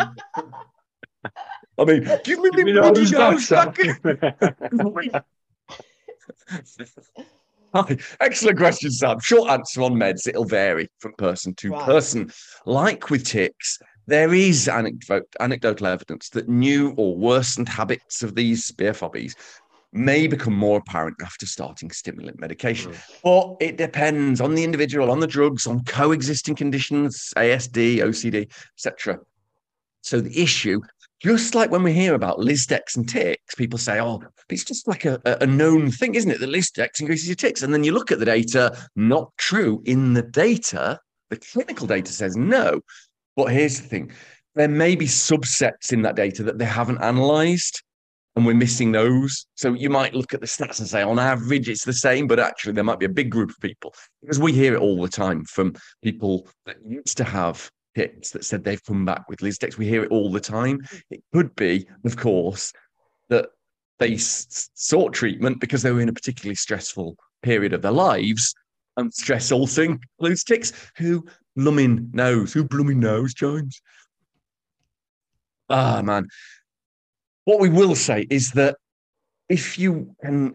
I 1.78 1.84
mean, 1.84 2.08
give 2.24 2.38
me 2.40 2.48
my 2.54 2.72
bloody 2.80 3.10
nose 3.10 3.50
back. 3.50 3.76
Hi. 7.74 7.96
Excellent 8.20 8.56
question, 8.56 8.90
Sam. 8.90 9.20
Short 9.20 9.50
answer 9.50 9.82
on 9.82 9.92
meds. 9.92 10.26
It'll 10.26 10.44
vary 10.46 10.88
from 11.00 11.12
person 11.18 11.54
to 11.56 11.70
Right. 11.72 11.84
person. 11.84 12.32
Like 12.64 13.10
with 13.10 13.24
tics, 13.26 13.78
there 14.06 14.32
is 14.32 14.68
anecdote, 14.68 15.28
anecdotal 15.38 15.86
evidence 15.86 16.28
that 16.30 16.48
new 16.48 16.94
or 16.96 17.16
worsened 17.16 17.68
habits 17.68 18.22
of 18.22 18.34
these 18.34 18.64
spear 18.64 18.94
may 19.92 20.26
become 20.26 20.54
more 20.54 20.78
apparent 20.78 21.16
after 21.22 21.46
starting 21.46 21.90
stimulant 21.90 22.40
medication. 22.40 22.92
Hmm. 22.92 22.98
But 23.22 23.56
it 23.60 23.76
depends 23.76 24.40
on 24.40 24.54
the 24.54 24.64
individual, 24.64 25.10
on 25.10 25.20
the 25.20 25.26
drugs, 25.26 25.66
on 25.66 25.84
coexisting 25.84 26.54
conditions, 26.54 27.32
ASD, 27.36 27.98
OCD, 27.98 28.50
etc. 28.76 29.18
So 30.00 30.20
the 30.20 30.42
issue, 30.42 30.80
just 31.20 31.54
like 31.54 31.70
when 31.70 31.82
we 31.82 31.92
hear 31.92 32.14
about 32.14 32.38
Lisdex 32.38 32.96
and 32.96 33.08
tics, 33.08 33.54
people 33.54 33.78
say, 33.78 34.00
"Oh, 34.00 34.22
it's 34.48 34.64
just 34.64 34.88
like 34.88 35.04
a, 35.04 35.20
a 35.24 35.46
known 35.46 35.90
thing, 35.90 36.14
isn't 36.14 36.30
it? 36.30 36.40
That 36.40 36.50
Lisdex 36.50 37.00
increases 37.00 37.28
your 37.28 37.36
tics." 37.36 37.62
And 37.62 37.72
then 37.72 37.84
you 37.84 37.92
look 37.92 38.10
at 38.10 38.18
the 38.18 38.24
data, 38.24 38.76
not 38.96 39.30
true. 39.36 39.82
In 39.84 40.14
the 40.14 40.22
data, 40.22 40.98
the 41.30 41.36
clinical 41.36 41.86
data 41.86 42.12
says 42.12 42.36
no. 42.36 42.80
But 43.36 43.52
here's 43.52 43.80
the 43.80 43.86
thing: 43.86 44.12
there 44.54 44.68
may 44.68 44.96
be 44.96 45.06
subsets 45.06 45.92
in 45.92 46.02
that 46.02 46.16
data 46.16 46.42
that 46.42 46.58
they 46.58 46.64
haven't 46.64 46.98
analysed, 46.98 47.82
and 48.34 48.46
we're 48.46 48.54
missing 48.54 48.92
those. 48.92 49.46
So 49.54 49.74
you 49.74 49.90
might 49.90 50.14
look 50.14 50.32
at 50.34 50.40
the 50.40 50.46
stats 50.46 50.78
and 50.78 50.88
say, 50.88 51.02
on 51.02 51.18
average, 51.18 51.68
it's 51.68 51.84
the 51.84 51.92
same, 51.92 52.26
but 52.26 52.40
actually, 52.40 52.72
there 52.72 52.84
might 52.84 52.98
be 52.98 53.06
a 53.06 53.10
big 53.10 53.30
group 53.30 53.50
of 53.50 53.60
people 53.60 53.94
because 54.22 54.38
we 54.38 54.52
hear 54.52 54.74
it 54.74 54.80
all 54.80 55.00
the 55.00 55.08
time 55.08 55.44
from 55.44 55.74
people 56.02 56.48
that 56.66 56.76
used 56.86 57.16
to 57.18 57.24
have 57.24 57.70
hits 57.94 58.30
that 58.30 58.44
said 58.44 58.64
they've 58.64 58.84
come 58.84 59.04
back 59.04 59.28
with 59.28 59.40
Lisdex. 59.40 59.76
We 59.76 59.86
hear 59.86 60.04
it 60.04 60.10
all 60.10 60.32
the 60.32 60.40
time. 60.40 60.80
It 61.10 61.22
could 61.34 61.54
be, 61.56 61.86
of 62.04 62.16
course, 62.16 62.72
that 63.28 63.48
they 63.98 64.14
s- 64.14 64.70
sought 64.74 65.12
treatment 65.12 65.60
because 65.60 65.82
they 65.82 65.92
were 65.92 66.00
in 66.00 66.08
a 66.08 66.12
particularly 66.14 66.54
stressful 66.54 67.16
period 67.42 67.74
of 67.74 67.82
their 67.82 67.92
lives. 67.92 68.54
And 68.96 69.12
stress 69.12 69.52
also 69.52 69.82
includes 69.82 70.44
tics. 70.44 70.72
Who 70.96 71.24
blooming 71.54 72.10
knows? 72.12 72.52
Who 72.52 72.64
blooming 72.64 73.00
knows, 73.00 73.34
Jones? 73.34 73.80
Ah, 75.68 76.02
man. 76.02 76.28
What 77.44 77.60
we 77.60 77.68
will 77.68 77.94
say 77.94 78.26
is 78.30 78.52
that 78.52 78.76
if 79.48 79.78
you 79.78 80.14
can 80.22 80.54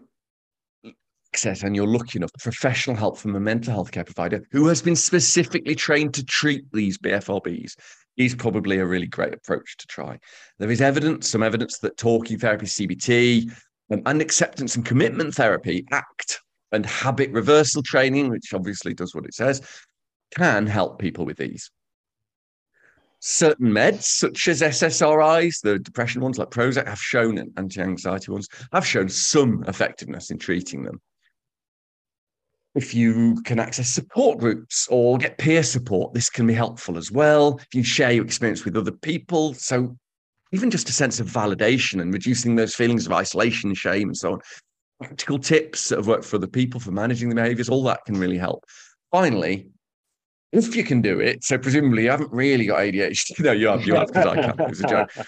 access 1.34 1.62
and 1.62 1.76
you're 1.76 1.86
lucky 1.86 2.18
enough 2.18 2.30
professional 2.40 2.96
help 2.96 3.18
from 3.18 3.36
a 3.36 3.40
mental 3.40 3.72
health 3.72 3.92
care 3.92 4.04
provider 4.04 4.42
who 4.50 4.66
has 4.66 4.80
been 4.80 4.96
specifically 4.96 5.74
trained 5.74 6.14
to 6.14 6.24
treat 6.24 6.64
these 6.72 6.96
BFRBs 6.98 7.74
is 8.16 8.34
probably 8.34 8.78
a 8.78 8.86
really 8.86 9.06
great 9.06 9.34
approach 9.34 9.76
to 9.76 9.86
try. 9.86 10.18
There 10.58 10.70
is 10.70 10.80
evidence, 10.80 11.30
some 11.30 11.42
evidence 11.42 11.78
that 11.80 11.96
talking 11.96 12.38
therapy, 12.38 12.66
CBT, 12.66 13.52
um, 13.92 14.02
and 14.06 14.20
acceptance 14.20 14.74
and 14.74 14.84
commitment 14.84 15.34
therapy, 15.34 15.86
ACT, 15.92 16.40
and 16.72 16.84
habit 16.84 17.30
reversal 17.30 17.82
training, 17.82 18.30
which 18.30 18.52
obviously 18.52 18.94
does 18.94 19.14
what 19.14 19.24
it 19.24 19.34
says, 19.34 19.60
can 20.36 20.66
help 20.66 20.98
people 20.98 21.24
with 21.24 21.36
these. 21.36 21.70
Certain 23.20 23.68
meds, 23.68 24.04
such 24.04 24.46
as 24.46 24.62
SSRIs, 24.62 25.60
the 25.60 25.78
depression 25.78 26.20
ones 26.20 26.38
like 26.38 26.50
Prozac, 26.50 26.86
have 26.86 27.00
shown, 27.00 27.38
and 27.38 27.52
anti-anxiety 27.56 28.30
ones 28.30 28.48
have 28.72 28.86
shown 28.86 29.08
some 29.08 29.64
effectiveness 29.66 30.30
in 30.30 30.38
treating 30.38 30.84
them. 30.84 31.00
If 32.74 32.94
you 32.94 33.42
can 33.42 33.58
access 33.58 33.88
support 33.88 34.38
groups 34.38 34.86
or 34.88 35.18
get 35.18 35.38
peer 35.38 35.64
support, 35.64 36.14
this 36.14 36.30
can 36.30 36.46
be 36.46 36.54
helpful 36.54 36.96
as 36.96 37.10
well. 37.10 37.58
If 37.60 37.74
you 37.74 37.82
share 37.82 38.12
your 38.12 38.24
experience 38.24 38.64
with 38.64 38.76
other 38.76 38.92
people, 38.92 39.54
so 39.54 39.96
even 40.52 40.70
just 40.70 40.88
a 40.88 40.92
sense 40.92 41.18
of 41.18 41.26
validation 41.26 42.00
and 42.00 42.12
reducing 42.12 42.54
those 42.54 42.74
feelings 42.74 43.04
of 43.04 43.12
isolation, 43.12 43.74
shame, 43.74 44.08
and 44.08 44.16
so 44.16 44.34
on. 44.34 44.40
Practical 45.00 45.38
tips 45.38 45.88
that 45.88 45.96
have 45.96 46.06
worked 46.06 46.24
for 46.24 46.36
other 46.36 46.46
people 46.46 46.78
for 46.78 46.92
managing 46.92 47.28
the 47.28 47.34
behaviors, 47.34 47.68
all 47.68 47.82
that 47.84 48.04
can 48.06 48.18
really 48.18 48.38
help. 48.38 48.64
Finally, 49.10 49.68
if 50.52 50.74
you 50.74 50.84
can 50.84 51.00
do 51.02 51.20
it, 51.20 51.44
so 51.44 51.58
presumably 51.58 52.04
you 52.04 52.10
haven't 52.10 52.32
really 52.32 52.66
got 52.66 52.78
ADHD. 52.80 53.38
No, 53.44 53.52
you 53.52 53.68
have, 53.68 53.86
you 53.86 53.94
have, 53.94 54.08
because 54.08 54.26
I 54.26 54.34
can't. 54.42 54.60
It 54.60 54.68
was 54.68 54.80
a 54.80 54.88
joke. 54.88 55.10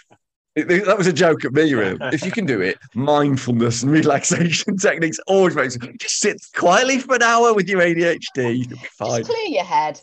It- 0.56 0.84
that 0.84 0.98
was 0.98 1.06
a 1.06 1.12
joke 1.12 1.44
at 1.44 1.52
me, 1.52 1.72
really. 1.74 1.96
If 2.12 2.24
you 2.24 2.32
can 2.32 2.44
do 2.44 2.60
it, 2.60 2.76
mindfulness 2.94 3.84
and 3.84 3.92
relaxation 3.92 4.76
techniques 4.78 5.18
always 5.28 5.54
makes 5.54 5.76
just 6.00 6.18
sit 6.18 6.38
quietly 6.56 6.98
for 6.98 7.14
an 7.14 7.22
hour 7.22 7.54
with 7.54 7.68
your 7.68 7.80
ADHD. 7.80 8.58
You'll 8.58 8.68
be 8.68 8.76
fine. 8.98 9.20
Just 9.20 9.30
clear 9.30 9.46
your 9.46 9.62
head. 9.64 10.00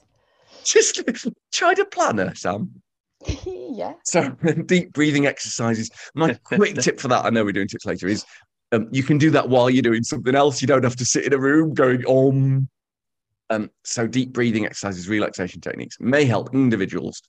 Just 0.63 1.03
try 1.51 1.73
to 1.73 1.83
planner, 1.85 2.33
Sam. 2.33 2.71
yeah. 3.45 3.93
So 4.05 4.29
deep 4.65 4.93
breathing 4.93 5.25
exercises. 5.27 5.91
My 6.15 6.33
quick 6.45 6.75
tip 6.75 6.99
for 7.01 7.09
that, 7.09 7.25
I 7.25 7.29
know 7.29 7.43
we're 7.43 7.51
doing 7.51 7.67
tips 7.67 7.85
later, 7.85 8.07
is 8.07 8.25
um, 8.71 8.87
you 8.91 9.03
can 9.03 9.17
do 9.17 9.29
that 9.31 9.49
while 9.49 9.69
you're 9.69 9.81
doing 9.83 10.03
something 10.03 10.33
else. 10.33 10.61
You 10.61 10.67
don't 10.67 10.83
have 10.83 10.95
to 10.95 11.05
sit 11.05 11.25
in 11.25 11.33
a 11.33 11.37
room 11.37 11.73
going 11.73 12.05
om. 12.05 12.69
Um, 13.49 13.69
so 13.83 14.07
deep 14.07 14.33
breathing 14.33 14.65
exercises, 14.65 15.07
relaxation 15.07 15.61
techniques 15.61 15.97
may 15.99 16.25
help 16.25 16.53
individuals 16.53 17.21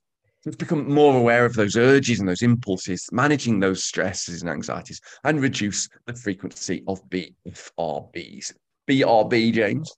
to 0.45 0.57
become 0.57 0.93
more 0.93 1.17
aware 1.17 1.45
of 1.45 1.55
those 1.55 1.77
urges 1.77 2.21
and 2.21 2.29
those 2.29 2.43
impulses, 2.43 3.09
managing 3.13 3.61
those 3.61 3.85
stresses 3.85 4.41
and 4.43 4.51
anxieties, 4.51 5.01
and 5.25 5.41
reduce 5.41 5.89
the 6.07 6.15
frequency 6.15 6.83
of 6.87 7.01
BFRBs. 7.11 8.53
BRB, 8.89 9.53
James. 9.53 9.93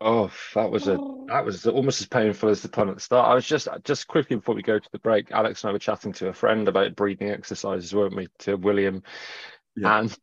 Oh, 0.00 0.30
that 0.54 0.70
was 0.70 0.88
a 0.88 0.98
that 1.28 1.44
was 1.44 1.66
almost 1.66 2.00
as 2.00 2.06
painful 2.06 2.50
as 2.50 2.60
the 2.60 2.68
pun 2.68 2.90
at 2.90 2.96
the 2.96 3.00
start. 3.00 3.30
I 3.30 3.34
was 3.34 3.46
just 3.46 3.68
just 3.84 4.06
quickly 4.06 4.36
before 4.36 4.54
we 4.54 4.62
go 4.62 4.78
to 4.78 4.88
the 4.92 4.98
break, 4.98 5.30
Alex 5.30 5.62
and 5.62 5.70
I 5.70 5.72
were 5.72 5.78
chatting 5.78 6.12
to 6.14 6.28
a 6.28 6.32
friend 6.32 6.68
about 6.68 6.94
breathing 6.94 7.30
exercises, 7.30 7.94
weren't 7.94 8.16
we? 8.16 8.28
To 8.40 8.56
William, 8.56 9.02
yeah. 9.76 10.00
and 10.00 10.18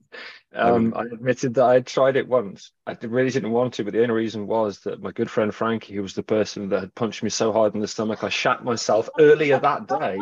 um, 0.56 0.94
I 0.96 1.04
admitted 1.04 1.54
that 1.56 1.64
I 1.64 1.74
had 1.76 1.86
tried 1.86 2.18
it 2.18 2.28
once. 2.28 2.72
I 2.86 2.98
really 3.02 3.30
didn't 3.32 3.52
want 3.52 3.74
to, 3.76 3.84
but 3.84 3.94
the 3.94 4.02
only 4.02 4.16
reason 4.16 4.48
was 4.48 4.80
that 4.82 5.02
my 5.02 5.12
good 5.12 5.30
friend 5.30 5.54
Frankie, 5.54 5.96
who 5.96 6.02
was 6.02 6.14
the 6.14 6.24
person 6.24 6.70
that 6.70 6.82
had 6.82 6.96
punched 6.96 7.24
me 7.24 7.30
so 7.30 7.54
hard 7.54 7.74
in 7.74 7.80
the 7.82 7.88
stomach, 7.88 8.24
I 8.24 8.30
shat 8.30 8.64
myself 8.64 9.10
earlier 9.20 9.60
that 9.60 9.88
day. 9.88 10.20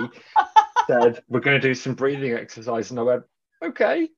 said, 0.87 1.23
"We're 1.29 1.39
going 1.39 1.59
to 1.59 1.67
do 1.67 1.73
some 1.73 1.93
breathing 1.93 2.33
exercise," 2.33 2.91
and 2.91 2.99
I 2.99 3.03
went, 3.03 3.23
"Okay." 3.63 4.09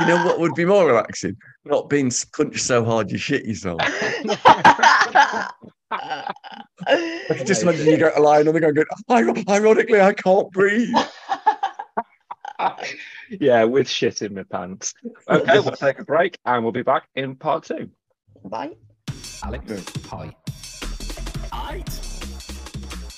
You 0.00 0.06
know 0.06 0.24
what 0.24 0.38
would 0.38 0.54
be 0.54 0.64
more 0.64 0.86
relaxing? 0.86 1.36
Not 1.64 1.88
being 1.88 2.12
punched 2.34 2.60
so 2.60 2.84
hard 2.84 3.10
you 3.10 3.18
shit 3.18 3.44
yourself. 3.44 3.80
I 5.90 7.34
can 7.34 7.46
just 7.46 7.62
imagine 7.62 7.86
you 7.86 7.96
go 7.96 8.14
to 8.14 8.20
lie 8.20 8.40
and 8.40 8.46
going, 8.46 8.74
to 8.74 8.84
go, 8.84 9.42
ironically, 9.48 10.00
I 10.00 10.12
can't 10.12 10.50
breathe. 10.52 10.94
yeah, 13.30 13.64
with 13.64 13.88
shit 13.88 14.22
in 14.22 14.34
my 14.34 14.42
pants. 14.42 14.94
Okay, 15.28 15.60
we'll 15.60 15.72
take 15.72 15.98
a 15.98 16.04
break 16.04 16.38
and 16.44 16.62
we'll 16.62 16.72
be 16.72 16.82
back 16.82 17.08
in 17.14 17.36
part 17.36 17.64
two. 17.64 17.90
Bye. 18.44 18.76
Alex, 19.44 19.84
hi. 20.06 20.34
Hi. 21.52 21.84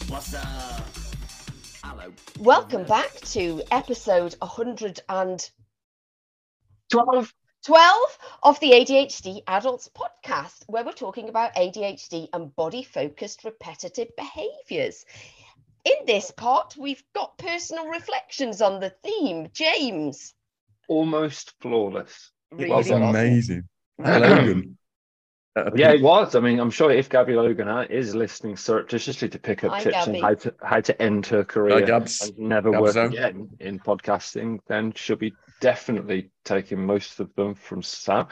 What's 0.08 0.34
up? 0.34 0.88
Hello. 1.82 2.12
Welcome 2.38 2.84
back 2.84 3.12
to 3.32 3.62
episode 3.70 4.34
100 4.40 5.00
and 5.08 5.50
12. 6.90 7.32
12 7.62 8.18
of 8.42 8.58
the 8.60 8.70
ADHD 8.70 9.42
Adults 9.46 9.90
podcast, 9.94 10.64
where 10.66 10.82
we're 10.82 10.92
talking 10.92 11.28
about 11.28 11.54
ADHD 11.56 12.28
and 12.32 12.56
body 12.56 12.82
focused 12.82 13.44
repetitive 13.44 14.08
behaviors. 14.16 15.04
In 15.84 16.06
this 16.06 16.30
part, 16.30 16.76
we've 16.76 17.02
got 17.14 17.38
personal 17.38 17.88
reflections 17.88 18.60
on 18.60 18.80
the 18.80 18.90
theme. 19.02 19.48
James. 19.52 20.34
Almost 20.88 21.54
flawless. 21.60 22.30
Really 22.50 22.70
was 22.70 22.90
amazing. 22.90 23.64
Logan. 23.98 24.76
yeah, 25.74 25.92
it 25.92 26.02
was. 26.02 26.34
I 26.34 26.40
mean, 26.40 26.58
I'm 26.58 26.70
sure 26.70 26.90
if 26.90 27.08
Gabby 27.08 27.34
Logan 27.34 27.68
uh, 27.68 27.86
is 27.88 28.14
listening 28.14 28.56
surreptitiously 28.56 29.28
to 29.30 29.38
pick 29.38 29.64
up 29.64 29.72
Hi, 29.72 29.82
tips 29.82 29.94
Gabby. 29.94 30.18
on 30.18 30.22
how 30.22 30.34
to 30.34 30.54
how 30.62 30.80
to 30.80 31.02
end 31.02 31.26
her 31.26 31.44
career 31.44 31.86
Hi, 31.86 31.96
and 31.96 32.38
never 32.38 32.70
Gabs 32.70 32.96
work 32.96 33.12
again 33.12 33.50
in 33.60 33.78
podcasting, 33.78 34.60
then 34.66 34.92
she'll 34.94 35.16
be 35.16 35.34
definitely 35.60 36.30
taking 36.44 36.84
most 36.84 37.20
of 37.20 37.34
them 37.34 37.54
from 37.54 37.82
Sam. 37.82 38.26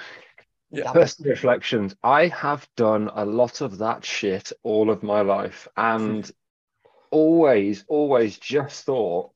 Yeah. 0.70 0.92
Personal 0.92 1.30
reflections. 1.30 1.96
I 2.02 2.28
have 2.28 2.68
done 2.76 3.10
a 3.14 3.24
lot 3.24 3.62
of 3.62 3.78
that 3.78 4.04
shit 4.04 4.52
all 4.62 4.90
of 4.90 5.02
my 5.02 5.22
life 5.22 5.66
and 5.76 6.30
always, 7.10 7.84
always 7.88 8.38
just 8.38 8.84
thought 8.84 9.30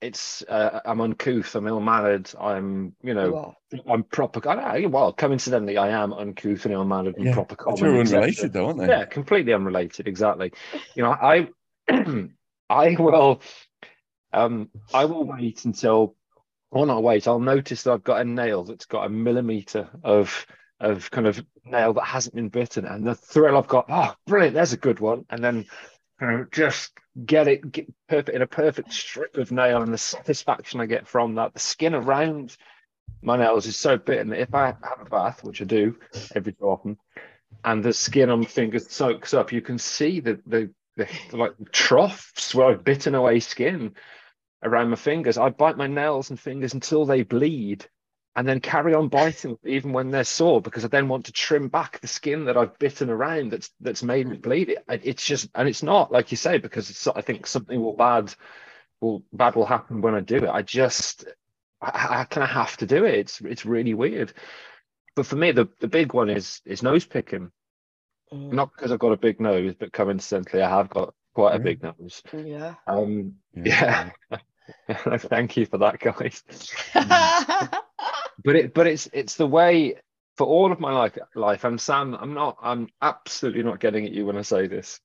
it's 0.00 0.42
uh, 0.42 0.80
I'm 0.84 1.00
uncouth, 1.00 1.54
I'm 1.54 1.66
ill-mannered, 1.66 2.30
I'm 2.38 2.94
you 3.02 3.14
know 3.14 3.56
you 3.72 3.80
I'm 3.90 4.04
proper. 4.04 4.46
I 4.48 4.80
know, 4.80 4.88
well, 4.88 5.12
coincidentally, 5.12 5.76
I 5.76 5.88
am 5.88 6.12
uncouth 6.12 6.64
and 6.64 6.74
ill-mannered 6.74 7.16
and 7.16 7.26
yeah, 7.26 7.34
proper. 7.34 7.56
Common, 7.56 7.84
are 7.84 8.00
unrelated, 8.00 8.52
though, 8.52 8.66
aren't 8.66 8.78
they? 8.78 8.88
Yeah, 8.88 9.04
completely 9.06 9.52
unrelated. 9.52 10.06
Exactly. 10.06 10.52
You 10.94 11.02
know, 11.02 11.10
I 11.10 11.48
I 12.70 12.96
will 12.98 13.42
um 14.32 14.70
I 14.94 15.06
will 15.06 15.24
wait 15.24 15.64
until 15.64 16.14
well, 16.70 16.86
not 16.86 17.02
wait. 17.02 17.26
I'll 17.26 17.40
notice 17.40 17.82
that 17.82 17.92
I've 17.92 18.04
got 18.04 18.20
a 18.20 18.24
nail 18.24 18.64
that's 18.64 18.86
got 18.86 19.06
a 19.06 19.08
millimeter 19.08 19.88
of 20.04 20.46
of 20.80 21.10
kind 21.10 21.26
of 21.26 21.44
nail 21.64 21.92
that 21.94 22.04
hasn't 22.04 22.36
been 22.36 22.50
bitten, 22.50 22.84
and 22.84 23.04
the 23.06 23.14
thrill 23.14 23.56
I've 23.56 23.66
got, 23.66 23.86
oh, 23.88 24.14
brilliant, 24.26 24.54
there's 24.54 24.72
a 24.72 24.76
good 24.76 25.00
one, 25.00 25.24
and 25.28 25.42
then 25.42 25.64
you 26.20 26.26
know, 26.26 26.46
just 26.52 26.92
get 27.24 27.48
it 27.48 27.72
get 27.72 27.92
perfect 28.08 28.36
in 28.36 28.42
a 28.42 28.46
perfect 28.46 28.92
strip 28.92 29.36
of 29.36 29.52
nail, 29.52 29.82
and 29.82 29.92
the 29.92 29.98
satisfaction 29.98 30.80
I 30.80 30.86
get 30.86 31.06
from 31.06 31.34
that, 31.36 31.52
the 31.52 31.60
skin 31.60 31.94
around 31.94 32.56
my 33.22 33.36
nails 33.36 33.66
is 33.66 33.76
so 33.76 33.96
bitten 33.96 34.28
that 34.28 34.40
if 34.40 34.54
I 34.54 34.66
have 34.66 35.00
a 35.00 35.08
bath, 35.08 35.42
which 35.42 35.60
I 35.60 35.64
do 35.64 35.96
every 36.34 36.54
so 36.58 36.66
often, 36.66 36.98
and 37.64 37.84
the 37.84 37.92
skin 37.92 38.30
on 38.30 38.40
my 38.40 38.46
fingers 38.46 38.90
soaks 38.90 39.34
up, 39.34 39.52
you 39.52 39.60
can 39.60 39.78
see 39.78 40.20
the 40.20 40.40
the, 40.46 40.70
the, 40.96 41.08
the 41.30 41.36
like 41.36 41.54
troughs 41.72 42.54
where 42.54 42.68
I've 42.68 42.84
bitten 42.84 43.14
away 43.14 43.40
skin 43.40 43.94
around 44.62 44.90
my 44.90 44.96
fingers. 44.96 45.38
I 45.38 45.50
bite 45.50 45.76
my 45.76 45.86
nails 45.86 46.30
and 46.30 46.38
fingers 46.38 46.74
until 46.74 47.04
they 47.04 47.22
bleed 47.22 47.86
and 48.38 48.46
then 48.46 48.60
carry 48.60 48.94
on 48.94 49.08
biting 49.08 49.58
even 49.64 49.92
when 49.92 50.12
they're 50.12 50.22
sore 50.22 50.62
because 50.62 50.84
I 50.84 50.88
then 50.88 51.08
want 51.08 51.26
to 51.26 51.32
trim 51.32 51.66
back 51.66 52.00
the 52.00 52.06
skin 52.06 52.44
that 52.44 52.56
I've 52.56 52.78
bitten 52.78 53.10
around 53.10 53.50
that's 53.50 53.70
that's 53.80 54.04
made 54.04 54.28
me 54.28 54.36
bleed. 54.36 54.68
It, 54.68 54.84
it's 54.88 55.26
just 55.26 55.48
and 55.56 55.68
it's 55.68 55.82
not 55.82 56.12
like 56.12 56.30
you 56.30 56.36
say 56.36 56.58
because 56.58 56.88
it's 56.88 57.06
I 57.08 57.20
think 57.20 57.48
something 57.48 57.80
will 57.80 57.96
bad 57.96 58.32
will 59.00 59.24
bad 59.32 59.56
will 59.56 59.66
happen 59.66 60.02
when 60.02 60.14
I 60.14 60.20
do 60.20 60.36
it. 60.36 60.48
I 60.48 60.62
just 60.62 61.24
I, 61.82 62.20
I 62.20 62.24
kind 62.24 62.44
of 62.44 62.50
have 62.50 62.76
to 62.76 62.86
do 62.86 63.04
it. 63.04 63.16
It's 63.16 63.40
it's 63.40 63.66
really 63.66 63.94
weird. 63.94 64.32
But 65.16 65.26
for 65.26 65.34
me, 65.34 65.50
the, 65.50 65.68
the 65.80 65.88
big 65.88 66.14
one 66.14 66.30
is 66.30 66.62
is 66.64 66.84
nose 66.84 67.04
picking. 67.04 67.50
Mm. 68.32 68.52
Not 68.52 68.70
because 68.70 68.92
I've 68.92 69.00
got 69.00 69.12
a 69.12 69.16
big 69.16 69.40
nose, 69.40 69.74
but 69.76 69.92
coincidentally, 69.92 70.62
I 70.62 70.68
have 70.68 70.90
got 70.90 71.12
quite 71.34 71.56
a 71.56 71.58
big 71.58 71.82
nose. 71.82 72.22
Yeah. 72.32 72.74
Um, 72.86 73.34
yeah. 73.52 74.10
yeah. 74.30 75.16
Thank 75.18 75.56
you 75.56 75.66
for 75.66 75.78
that, 75.78 75.98
guys. 75.98 76.44
but 78.42 78.56
it, 78.56 78.74
but 78.74 78.86
it's 78.86 79.08
it's 79.12 79.36
the 79.36 79.46
way 79.46 79.96
for 80.36 80.46
all 80.46 80.72
of 80.72 80.80
my 80.80 80.92
life. 80.92 81.18
Life, 81.34 81.64
and 81.64 81.80
Sam, 81.80 82.14
I'm 82.14 82.34
not. 82.34 82.56
I'm 82.62 82.88
absolutely 83.02 83.62
not 83.62 83.80
getting 83.80 84.04
at 84.06 84.12
you 84.12 84.26
when 84.26 84.36
I 84.36 84.42
say 84.42 84.66
this, 84.66 85.00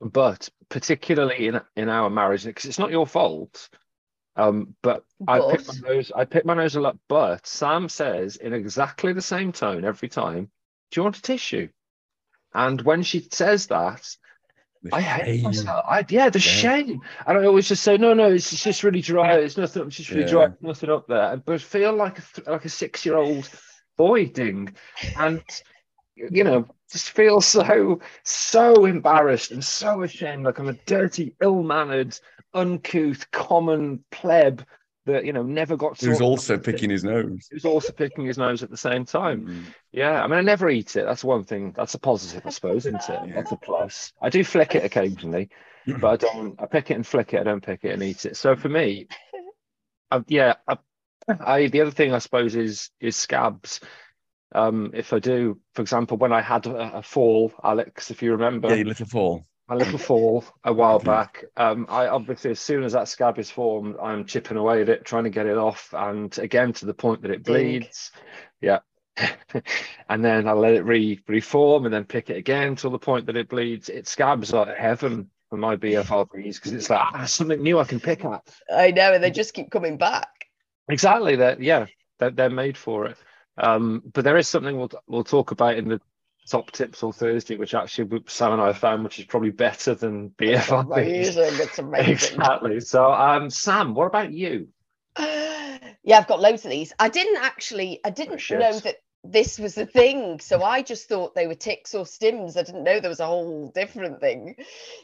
but 0.00 0.48
particularly 0.68 1.46
in 1.46 1.60
in 1.76 1.88
our 1.88 2.10
marriage, 2.10 2.44
because 2.44 2.64
it's 2.64 2.78
not 2.78 2.90
your 2.90 3.06
fault. 3.06 3.68
Um, 4.36 4.76
but, 4.82 5.04
but 5.18 5.32
I 5.52 5.56
pick 5.56 5.66
my 5.66 5.88
nose. 5.88 6.12
I 6.14 6.24
pick 6.24 6.44
my 6.44 6.54
nose 6.54 6.76
a 6.76 6.80
lot. 6.80 6.96
But 7.08 7.46
Sam 7.46 7.88
says 7.88 8.36
in 8.36 8.52
exactly 8.52 9.12
the 9.12 9.22
same 9.22 9.52
tone 9.52 9.84
every 9.84 10.08
time, 10.08 10.50
"Do 10.90 11.00
you 11.00 11.02
want 11.02 11.18
a 11.18 11.22
tissue?" 11.22 11.68
And 12.54 12.80
when 12.82 13.02
she 13.02 13.26
says 13.30 13.66
that, 13.66 14.16
the 14.82 14.94
I 14.94 15.00
hate 15.00 15.42
myself. 15.42 15.84
I, 15.88 16.04
yeah, 16.08 16.30
the 16.30 16.38
yeah. 16.38 16.42
shame. 16.42 17.00
And 17.26 17.38
I 17.38 17.44
always 17.44 17.68
just 17.68 17.82
say, 17.82 17.96
no, 17.96 18.14
no, 18.14 18.30
it's 18.30 18.50
just 18.50 18.84
really 18.84 19.00
dry. 19.00 19.34
It's 19.34 19.56
nothing. 19.56 19.86
It's 19.86 19.96
just 19.96 20.10
really 20.10 20.22
yeah. 20.22 20.28
dry. 20.30 20.48
Nothing 20.60 20.90
up 20.90 21.06
there. 21.08 21.36
But 21.36 21.60
feel 21.60 21.92
like 21.92 22.18
a 22.18 22.50
like 22.50 22.64
a 22.64 22.68
six 22.68 23.04
year 23.04 23.16
old 23.16 23.48
boy 23.96 24.26
ding, 24.26 24.74
and 25.16 25.42
you 26.14 26.44
know, 26.44 26.66
just 26.90 27.10
feel 27.10 27.40
so 27.40 28.00
so 28.22 28.84
embarrassed 28.84 29.50
and 29.50 29.64
so 29.64 30.02
ashamed. 30.02 30.44
Like 30.44 30.58
I'm 30.58 30.68
a 30.68 30.72
dirty, 30.72 31.34
ill 31.40 31.62
mannered, 31.62 32.18
uncouth, 32.54 33.30
common 33.30 34.04
pleb 34.10 34.64
that 35.08 35.24
you 35.24 35.32
know 35.32 35.42
never 35.42 35.76
got. 35.76 36.00
He 36.00 36.08
was 36.08 36.20
also 36.20 36.58
picking 36.58 36.90
his 36.90 37.04
nose. 37.04 37.46
He 37.50 37.56
was 37.56 37.64
also 37.64 37.92
picking 37.92 38.26
his 38.26 38.38
nose 38.38 38.62
at 38.62 38.70
the 38.70 38.76
same 38.76 39.04
time. 39.04 39.46
Mm. 39.46 39.64
Yeah, 39.92 40.22
I 40.22 40.26
mean, 40.26 40.38
I 40.38 40.42
never 40.42 40.68
eat 40.68 40.96
it. 40.96 41.04
That's 41.04 41.24
one 41.24 41.44
thing. 41.44 41.72
That's 41.76 41.94
a 41.94 41.98
positive, 41.98 42.42
I 42.46 42.50
suppose, 42.50 42.86
isn't 42.86 43.08
it? 43.08 43.20
Yeah. 43.26 43.34
That's 43.34 43.52
a 43.52 43.56
plus. 43.56 44.12
I 44.22 44.28
do 44.30 44.44
flick 44.44 44.74
it 44.74 44.84
occasionally, 44.84 45.50
but 46.00 46.04
I 46.08 46.16
don't. 46.16 46.60
I 46.60 46.66
pick 46.66 46.90
it 46.90 46.94
and 46.94 47.06
flick 47.06 47.34
it. 47.34 47.40
I 47.40 47.44
don't 47.44 47.64
pick 47.64 47.84
it 47.84 47.92
and 47.92 48.02
eat 48.02 48.26
it. 48.26 48.36
So 48.36 48.54
for 48.54 48.68
me, 48.68 49.08
I, 50.10 50.22
yeah, 50.28 50.54
I, 50.66 50.78
I, 51.28 51.66
the 51.68 51.80
other 51.80 51.90
thing 51.90 52.12
I 52.12 52.18
suppose 52.18 52.54
is 52.54 52.90
is 53.00 53.16
scabs. 53.16 53.80
Um, 54.54 54.92
if 54.94 55.12
I 55.12 55.18
do, 55.18 55.60
for 55.74 55.82
example, 55.82 56.16
when 56.16 56.32
I 56.32 56.40
had 56.40 56.66
a, 56.66 56.98
a 56.98 57.02
fall, 57.02 57.52
Alex, 57.62 58.10
if 58.10 58.22
you 58.22 58.32
remember, 58.32 58.74
yeah, 58.74 58.82
little 58.84 59.06
fall 59.06 59.46
a 59.68 59.76
little 59.76 59.98
fall 59.98 60.44
a 60.64 60.72
while 60.72 60.98
back. 60.98 61.44
Um, 61.56 61.86
I 61.88 62.08
obviously, 62.08 62.50
as 62.50 62.60
soon 62.60 62.84
as 62.84 62.92
that 62.92 63.08
scab 63.08 63.38
is 63.38 63.50
formed, 63.50 63.96
I'm 64.02 64.24
chipping 64.24 64.56
away 64.56 64.82
at 64.82 64.88
it, 64.88 65.04
trying 65.04 65.24
to 65.24 65.30
get 65.30 65.46
it 65.46 65.58
off, 65.58 65.92
and 65.92 66.36
again 66.38 66.72
to 66.74 66.86
the 66.86 66.94
point 66.94 67.22
that 67.22 67.30
it 67.30 67.44
bleeds. 67.44 68.10
Yeah. 68.60 68.78
and 70.08 70.24
then 70.24 70.46
I 70.46 70.52
let 70.52 70.74
it 70.74 70.84
re 70.84 71.20
reform 71.26 71.84
and 71.84 71.92
then 71.92 72.04
pick 72.04 72.30
it 72.30 72.36
again 72.36 72.76
till 72.76 72.90
the 72.90 72.98
point 72.98 73.26
that 73.26 73.36
it 73.36 73.48
bleeds. 73.48 73.88
It 73.88 74.06
scabs 74.06 74.52
like 74.52 74.76
heaven 74.76 75.30
for 75.50 75.56
my 75.56 75.76
BFRBs 75.76 76.54
because 76.54 76.72
it's 76.72 76.88
like 76.88 77.00
ah, 77.00 77.24
something 77.24 77.60
new 77.60 77.78
I 77.78 77.84
can 77.84 78.00
pick 78.00 78.24
at. 78.24 78.48
I 78.72 78.92
know, 78.92 79.12
and 79.12 79.22
they 79.22 79.30
just 79.30 79.54
keep 79.54 79.70
coming 79.70 79.96
back. 79.96 80.28
Exactly. 80.88 81.36
That 81.36 81.60
yeah, 81.60 81.86
they're, 82.18 82.30
they're 82.30 82.50
made 82.50 82.76
for 82.76 83.06
it. 83.06 83.16
Um, 83.58 84.02
but 84.14 84.24
there 84.24 84.36
is 84.36 84.48
something 84.48 84.78
we'll 84.78 84.90
we'll 85.08 85.24
talk 85.24 85.50
about 85.50 85.76
in 85.76 85.88
the 85.88 86.00
top 86.48 86.70
tips 86.72 87.02
on 87.02 87.12
Thursday, 87.12 87.56
which 87.56 87.74
actually 87.74 88.22
Sam 88.26 88.52
and 88.52 88.62
I 88.62 88.72
found, 88.72 89.04
which 89.04 89.18
is 89.18 89.26
probably 89.26 89.50
better 89.50 89.94
than 89.94 90.30
BFI. 90.30 90.84
Amazing. 90.84 91.44
It's 91.60 91.78
amazing. 91.78 92.12
exactly. 92.12 92.80
So, 92.80 93.12
um, 93.12 93.50
Sam, 93.50 93.94
what 93.94 94.06
about 94.06 94.32
you? 94.32 94.68
yeah, 95.18 96.18
I've 96.18 96.26
got 96.26 96.40
loads 96.40 96.64
of 96.64 96.70
these. 96.70 96.92
I 96.98 97.08
didn't 97.08 97.42
actually, 97.42 98.00
I 98.04 98.10
didn't 98.10 98.38
shit. 98.38 98.58
know 98.58 98.78
that 98.80 98.96
this 99.24 99.58
was 99.58 99.76
a 99.76 99.86
thing. 99.86 100.40
So 100.40 100.62
I 100.62 100.82
just 100.82 101.08
thought 101.08 101.34
they 101.34 101.46
were 101.46 101.54
tics 101.54 101.94
or 101.94 102.04
stims. 102.04 102.56
I 102.56 102.62
didn't 102.62 102.84
know 102.84 103.00
there 103.00 103.10
was 103.10 103.20
a 103.20 103.26
whole 103.26 103.70
different 103.74 104.20
thing. 104.20 104.56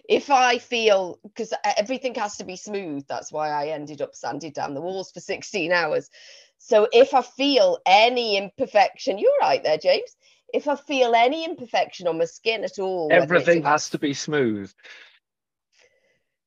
If 0.09 0.31
I 0.31 0.59
feel, 0.59 1.19
because 1.23 1.53
everything 1.77 2.15
has 2.15 2.37
to 2.37 2.45
be 2.45 2.57
smooth, 2.57 3.05
that's 3.09 3.33
why 3.33 3.51
I 3.51 3.69
ended 3.69 4.03
up 4.03 4.15
sanded 4.15 4.55
down 4.55 4.75
the 4.75 4.81
walls 4.81 5.11
for 5.11 5.21
16 5.21 5.73
hours. 5.73 6.11
So 6.59 6.89
if 6.93 7.13
I 7.13 7.23
feel 7.23 7.79
any 7.85 8.37
imperfection, 8.37 9.19
you're 9.19 9.39
right 9.41 9.63
there, 9.63 9.79
James. 9.79 10.17
If 10.55 10.69
I 10.69 10.77
feel 10.77 11.15
any 11.17 11.45
imperfection 11.45 12.07
on 12.07 12.17
my 12.19 12.27
skin 12.27 12.63
at 12.63 12.79
all, 12.79 13.09
Everything 13.11 13.59
about- 13.59 13.73
has 13.73 13.91
to 13.91 13.99
be 13.99 14.15
smooth. 14.15 14.73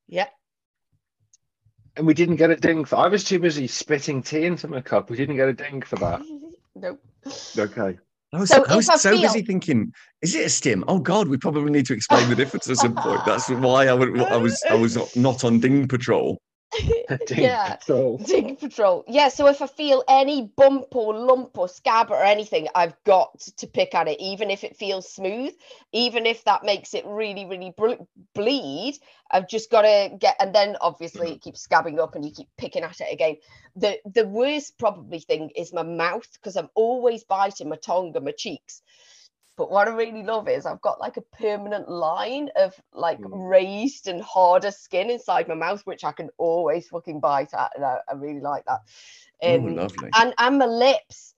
yeah, 0.07 0.27
And 1.97 2.07
we 2.07 2.13
didn't 2.13 2.37
get 2.37 2.49
a 2.49 2.55
ding 2.55 2.85
for 2.85 2.95
I 2.95 3.07
was 3.09 3.23
too 3.25 3.37
busy 3.39 3.67
spitting 3.67 4.23
tea 4.23 4.45
into 4.45 4.67
my 4.69 4.79
cup. 4.81 5.09
We 5.09 5.17
didn't 5.17 5.35
get 5.35 5.49
a 5.49 5.53
ding 5.53 5.81
for 5.81 5.97
that. 5.97 6.21
nope. 6.75 7.01
Okay. 7.57 7.99
I 8.33 8.39
was, 8.39 8.49
So 8.49 8.63
I 8.69 8.75
was 8.77 8.87
I 8.89 8.95
so 8.95 9.11
feel- 9.11 9.21
busy 9.23 9.41
thinking, 9.41 9.91
is 10.21 10.35
it 10.35 10.45
a 10.45 10.49
stim? 10.49 10.85
Oh 10.87 10.99
God, 10.99 11.27
we 11.27 11.37
probably 11.37 11.71
need 11.71 11.85
to 11.87 11.93
explain 11.93 12.29
the 12.29 12.35
difference 12.35 12.69
at 12.69 12.77
some 12.77 12.95
point. 12.95 13.21
That's 13.25 13.49
why 13.49 13.87
I, 13.87 13.93
would, 13.93 14.17
I 14.21 14.37
was 14.37 14.63
I 14.69 14.75
was 14.75 15.15
not 15.17 15.43
on 15.43 15.59
ding 15.59 15.87
patrol. 15.87 16.39
Ding 17.27 17.43
Yeah. 17.43 17.77
patrol. 17.77 18.17
Dig 18.17 18.59
patrol. 18.59 19.03
Yeah, 19.07 19.29
so 19.29 19.47
if 19.47 19.61
I 19.61 19.67
feel 19.67 20.03
any 20.07 20.51
bump 20.57 20.95
or 20.95 21.13
lump 21.15 21.57
or 21.57 21.69
scab 21.69 22.11
or 22.11 22.21
anything, 22.23 22.67
I've 22.75 22.95
got 23.05 23.39
to 23.57 23.67
pick 23.67 23.95
at 23.95 24.07
it, 24.07 24.19
even 24.19 24.49
if 24.49 24.63
it 24.63 24.75
feels 24.75 25.11
smooth, 25.11 25.53
even 25.93 26.25
if 26.25 26.43
that 26.45 26.63
makes 26.63 26.93
it 26.93 27.05
really, 27.05 27.45
really 27.45 27.73
ble- 27.77 28.07
bleed. 28.33 28.99
I've 29.31 29.47
just 29.47 29.71
got 29.71 29.83
to 29.83 30.15
get, 30.19 30.35
and 30.39 30.53
then 30.53 30.77
obviously 30.81 31.27
mm-hmm. 31.27 31.35
it 31.35 31.41
keeps 31.41 31.65
scabbing 31.65 31.99
up 31.99 32.15
and 32.15 32.25
you 32.25 32.31
keep 32.31 32.49
picking 32.57 32.83
at 32.83 32.99
it 33.01 33.13
again. 33.13 33.37
The 33.75 33.99
the 34.05 34.27
worst 34.27 34.77
probably 34.77 35.19
thing 35.19 35.51
is 35.55 35.73
my 35.73 35.83
mouth 35.83 36.27
because 36.33 36.55
I'm 36.57 36.69
always 36.75 37.23
biting 37.23 37.69
my 37.69 37.77
tongue 37.77 38.13
and 38.15 38.25
my 38.25 38.31
cheeks. 38.31 38.81
But 39.57 39.71
what 39.71 39.87
I 39.87 39.91
really 39.91 40.23
love 40.23 40.47
is 40.47 40.65
I've 40.65 40.81
got 40.81 40.99
like 40.99 41.17
a 41.17 41.21
permanent 41.21 41.89
line 41.89 42.49
of 42.55 42.79
like 42.93 43.19
Mm. 43.19 43.49
raised 43.49 44.07
and 44.07 44.21
harder 44.21 44.71
skin 44.71 45.09
inside 45.09 45.47
my 45.47 45.55
mouth, 45.55 45.81
which 45.85 46.03
I 46.03 46.11
can 46.11 46.29
always 46.37 46.87
fucking 46.87 47.19
bite 47.19 47.53
at. 47.53 47.71
And 47.75 47.83
I, 47.83 47.97
I 48.07 48.13
really 48.13 48.41
like 48.41 48.65
that. 48.65 48.81
Um, 49.43 49.75
lovely. 49.75 50.09
and 50.15 50.33
and 50.37 50.57
my 50.59 50.65
lips. 50.65 51.33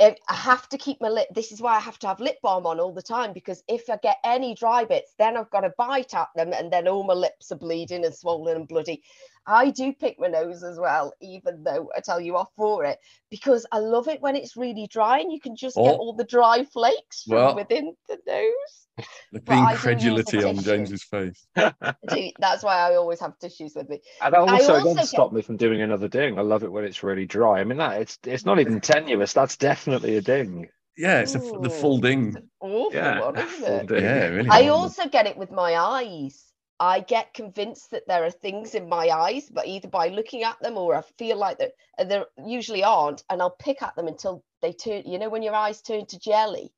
I 0.00 0.16
have 0.28 0.68
to 0.70 0.78
keep 0.78 1.00
my 1.00 1.08
lip. 1.08 1.28
This 1.32 1.52
is 1.52 1.62
why 1.62 1.76
I 1.76 1.80
have 1.80 1.98
to 2.00 2.08
have 2.08 2.18
lip 2.18 2.38
balm 2.42 2.66
on 2.66 2.80
all 2.80 2.92
the 2.92 3.00
time 3.02 3.32
because 3.32 3.62
if 3.68 3.88
I 3.88 3.96
get 4.02 4.16
any 4.24 4.54
dry 4.54 4.84
bits, 4.84 5.14
then 5.18 5.36
I've 5.36 5.50
got 5.50 5.60
to 5.60 5.72
bite 5.78 6.14
at 6.14 6.28
them, 6.34 6.52
and 6.52 6.72
then 6.72 6.88
all 6.88 7.04
my 7.04 7.14
lips 7.14 7.52
are 7.52 7.56
bleeding 7.56 8.04
and 8.04 8.14
swollen 8.14 8.56
and 8.56 8.68
bloody. 8.68 9.02
I 9.46 9.70
do 9.70 9.92
pick 9.92 10.18
my 10.18 10.28
nose 10.28 10.62
as 10.62 10.78
well, 10.78 11.12
even 11.20 11.62
though 11.64 11.90
I 11.96 12.00
tell 12.00 12.20
you 12.20 12.36
off 12.36 12.48
for 12.56 12.84
it, 12.84 12.98
because 13.30 13.66
I 13.70 13.78
love 13.78 14.08
it 14.08 14.20
when 14.22 14.36
it's 14.36 14.56
really 14.56 14.86
dry 14.86 15.18
and 15.20 15.30
you 15.32 15.40
can 15.40 15.56
just 15.56 15.76
get 15.76 15.82
Oh. 15.94 15.96
all 15.98 16.12
the 16.14 16.24
dry 16.24 16.64
flakes 16.64 17.22
from 17.24 17.36
Well. 17.36 17.54
within 17.56 17.94
the 18.08 18.18
nose. 18.26 18.80
The 19.32 19.40
but 19.40 19.54
I 19.54 19.56
do 19.56 19.60
use 19.72 19.82
the 19.82 19.90
incredulity 19.90 20.44
on. 20.44 20.56
James's 20.58 21.02
face. 21.02 21.44
That's 21.56 22.62
why 22.62 22.76
I 22.76 22.94
always 22.94 23.18
have 23.20 23.36
tissues 23.40 23.74
with 23.74 23.88
me. 23.88 24.00
And 24.22 24.32
that 24.32 24.38
I 24.38 24.40
also, 24.42 24.54
also 24.54 24.72
doesn't 24.74 24.96
get- 24.96 25.06
stop 25.08 25.32
me 25.32 25.42
from 25.42 25.56
doing 25.56 25.82
another 25.82 26.06
ding. 26.06 26.38
I 26.38 26.42
love 26.42 26.62
it 26.62 26.70
when 26.70 26.84
it's 26.84 27.02
really 27.02 27.26
dry. 27.26 27.58
I 27.60 27.64
mean, 27.64 27.78
that 27.78 28.00
it's 28.00 28.18
it's 28.24 28.44
not 28.44 28.60
even 28.60 28.80
tenuous. 28.92 29.32
That's 29.32 29.56
definitely 29.56 30.16
a 30.16 30.20
ding. 30.20 30.68
Yeah, 30.96 31.18
it's 31.22 31.34
a 31.34 31.38
f 31.38 31.60
the 31.60 31.70
full 31.70 31.98
Ooh. 31.98 32.02
ding. 32.02 32.36
Awful 32.60 32.94
Yeah, 32.94 33.20
one, 33.20 33.36
isn't 33.36 33.90
it? 33.90 34.00
Yeah, 34.02 34.26
really. 34.28 34.48
I 34.48 34.62
horrible. 34.62 34.76
also 34.76 35.08
get 35.08 35.26
it 35.26 35.36
with 35.36 35.50
my 35.50 35.74
eyes. 35.76 36.40
I 36.80 37.00
get 37.00 37.34
convinced 37.34 37.90
that 37.92 38.06
there 38.08 38.24
are 38.24 38.30
things 38.30 38.74
in 38.74 38.88
my 38.88 39.08
eyes, 39.08 39.48
but 39.50 39.66
either 39.66 39.88
by 39.88 40.08
looking 40.08 40.42
at 40.42 40.60
them 40.60 40.76
or 40.76 40.96
I 40.96 41.02
feel 41.18 41.36
like 41.36 41.58
that 41.58 41.72
there 42.08 42.26
usually 42.44 42.82
aren't, 42.82 43.22
and 43.30 43.40
I'll 43.40 43.56
pick 43.58 43.80
at 43.82 43.94
them 43.96 44.08
until 44.08 44.42
they 44.60 44.72
turn. 44.72 45.02
You 45.06 45.18
know, 45.18 45.28
when 45.28 45.42
your 45.42 45.54
eyes 45.54 45.80
turn 45.82 46.06
to 46.06 46.18
jelly, 46.18 46.72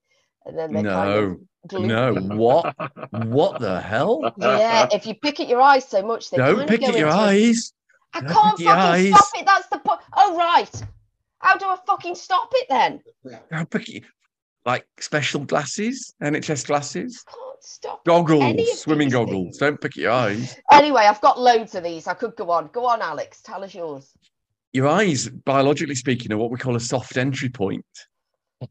and 0.45 0.57
then 0.59 0.73
they 0.73 0.83
kind 0.83 1.11
of 1.11 1.39
no, 1.73 2.13
no. 2.13 2.37
What? 2.37 2.75
What 3.11 3.61
the 3.61 3.81
hell? 3.81 4.33
Yeah, 4.39 4.87
if 4.93 5.07
you 5.07 5.15
pick 5.15 5.41
at 5.41 5.49
your 5.49 5.61
eyes 5.61 5.89
so 5.89 6.03
much, 6.03 6.31
they 6.31 6.37
Don't 6.37 6.69
pick 6.69 6.83
at 6.83 6.95
your 6.97 7.09
into 7.09 7.19
eyes. 7.19 7.73
I 8.13 8.21
Don't 8.21 8.33
can't 8.33 8.59
pick 8.59 8.67
at 8.69 8.71
your 8.71 8.77
fucking 8.77 9.15
eyes. 9.15 9.19
stop 9.29 9.41
it. 9.41 9.47
That's 9.47 9.69
the 9.69 9.79
point. 9.79 10.01
Oh 10.17 10.37
right. 10.37 10.83
How 11.39 11.57
do 11.57 11.67
I 11.67 11.77
fucking 11.87 12.15
stop 12.15 12.51
it 12.53 12.67
then? 12.69 13.03
Don't 13.51 13.71
pick 13.71 13.89
at- 13.97 14.03
like 14.65 14.87
special 15.01 15.45
glasses, 15.45 16.15
NHS 16.23 16.67
glasses, 16.67 17.25
I 17.57 17.59
can't 17.59 17.65
stop 17.65 18.05
goggles, 18.05 18.81
swimming 18.81 19.09
goggles. 19.09 19.45
things. 19.45 19.59
Don't 19.59 19.81
pick 19.81 19.97
your 19.97 20.11
eyes. 20.11 20.57
Anyway, 20.73 21.03
I've 21.03 21.21
got 21.21 21.41
loads 21.41 21.75
of 21.75 21.85
these. 21.85 22.07
I 22.07 22.15
could 22.15 22.37
go 22.37 22.51
on. 22.51 22.69
Go 22.73 22.85
on, 22.87 23.01
Alex. 23.01 23.41
Tell 23.43 23.65
us 23.65 23.75
yours. 23.75 24.13
Your 24.73 24.89
eyes, 24.89 25.29
biologically 25.29 25.95
speaking, 25.95 26.33
are 26.33 26.37
what 26.37 26.51
we 26.51 26.59
call 26.59 26.77
a 26.77 26.81
soft 26.81 27.17
entry 27.17 27.49
point. 27.49 27.85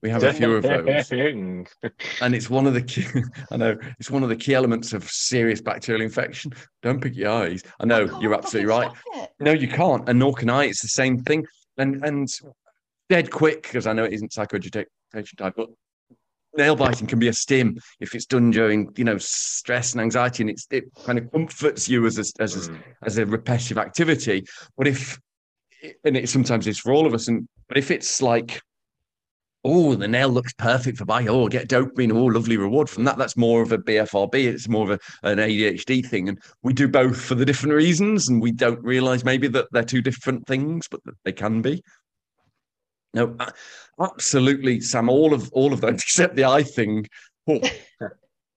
We 0.01 0.09
have 0.09 0.23
a 0.23 0.33
few 0.33 0.55
of 0.55 0.63
those. 0.63 1.11
And 2.21 2.35
it's 2.35 2.49
one 2.49 2.67
of 2.67 2.73
the 2.73 2.81
key 2.81 3.05
i 3.51 3.57
know 3.57 3.77
it's 3.99 4.09
one 4.09 4.23
of 4.23 4.29
the 4.29 4.35
key 4.35 4.55
elements 4.55 4.93
of 4.93 5.07
serious 5.09 5.61
bacterial 5.61 6.01
infection 6.01 6.51
don't 6.81 6.99
pick 6.99 7.15
your 7.15 7.29
eyes 7.29 7.61
i 7.79 7.85
know 7.85 8.09
I 8.11 8.19
you're 8.19 8.33
absolutely 8.33 8.67
right 8.67 8.91
no 9.39 9.51
you 9.51 9.67
can't 9.67 10.09
and 10.09 10.17
nor 10.17 10.33
can 10.33 10.49
i 10.49 10.65
it's 10.65 10.81
the 10.81 10.87
same 10.87 11.21
thing 11.23 11.45
and 11.77 12.03
and 12.03 12.27
dead 13.09 13.29
quick 13.29 13.61
because 13.61 13.85
i 13.85 13.93
know 13.93 14.05
it 14.05 14.13
isn't 14.13 14.31
psychoeducation 14.31 14.87
type 15.37 15.53
but 15.55 15.69
nail 16.57 16.75
biting 16.75 17.07
can 17.07 17.19
be 17.19 17.27
a 17.27 17.33
stim 17.33 17.77
if 17.99 18.15
it's 18.15 18.25
done 18.25 18.51
during 18.51 18.91
you 18.95 19.03
know 19.03 19.17
stress 19.17 19.93
and 19.93 20.01
anxiety 20.01 20.43
and 20.43 20.49
it's, 20.49 20.67
it 20.71 20.85
kind 21.05 21.17
of 21.17 21.31
comforts 21.31 21.89
you 21.89 22.05
as 22.05 22.17
a, 22.17 22.43
as 22.43 22.67
a, 22.67 22.71
Mm. 22.71 22.83
as 23.03 23.17
a 23.17 23.25
repetitive 23.25 23.77
activity. 23.77 24.45
But 24.77 24.87
if, 24.87 25.19
and 26.03 26.17
it 26.17 26.29
sometimes 26.29 26.67
is 26.67 26.79
for 26.79 26.93
all 26.93 27.05
of 27.05 27.13
us, 27.13 27.27
and 27.27 27.47
but 27.67 27.77
if 27.77 27.91
it's 27.91 28.21
like, 28.21 28.61
oh, 29.63 29.95
the 29.95 30.07
nail 30.07 30.29
looks 30.29 30.53
perfect 30.53 30.97
for 30.97 31.05
buying, 31.05 31.27
oh, 31.27 31.47
get 31.47 31.67
dopamine, 31.67 32.13
oh, 32.13 32.25
lovely 32.25 32.55
reward 32.57 32.87
from 32.89 33.03
that. 33.03 33.17
That's 33.17 33.35
more 33.35 33.63
of 33.63 33.71
a 33.71 33.79
BFRB. 33.79 34.35
It's 34.45 34.69
more 34.69 34.91
of 34.91 34.99
a, 35.23 35.27
an 35.27 35.39
ADHD 35.39 36.05
thing, 36.05 36.29
and 36.29 36.39
we 36.61 36.71
do 36.73 36.87
both 36.87 37.19
for 37.19 37.35
the 37.35 37.45
different 37.45 37.73
reasons, 37.75 38.29
and 38.29 38.41
we 38.41 38.51
don't 38.51 38.81
realize 38.83 39.25
maybe 39.25 39.47
that 39.49 39.67
they're 39.71 39.83
two 39.83 40.01
different 40.01 40.45
things, 40.47 40.87
but 40.87 41.03
that 41.05 41.15
they 41.23 41.31
can 41.31 41.61
be. 41.61 41.83
No, 43.15 43.35
a- 43.39 43.53
absolutely, 43.99 44.79
Sam. 44.81 45.09
All 45.09 45.33
of 45.33 45.51
all 45.53 45.73
of 45.73 45.81
those 45.81 45.93
except 46.03 46.35
the 46.35 46.45
eye 46.45 46.63
thing. 46.63 47.07
Oh, 47.47 47.59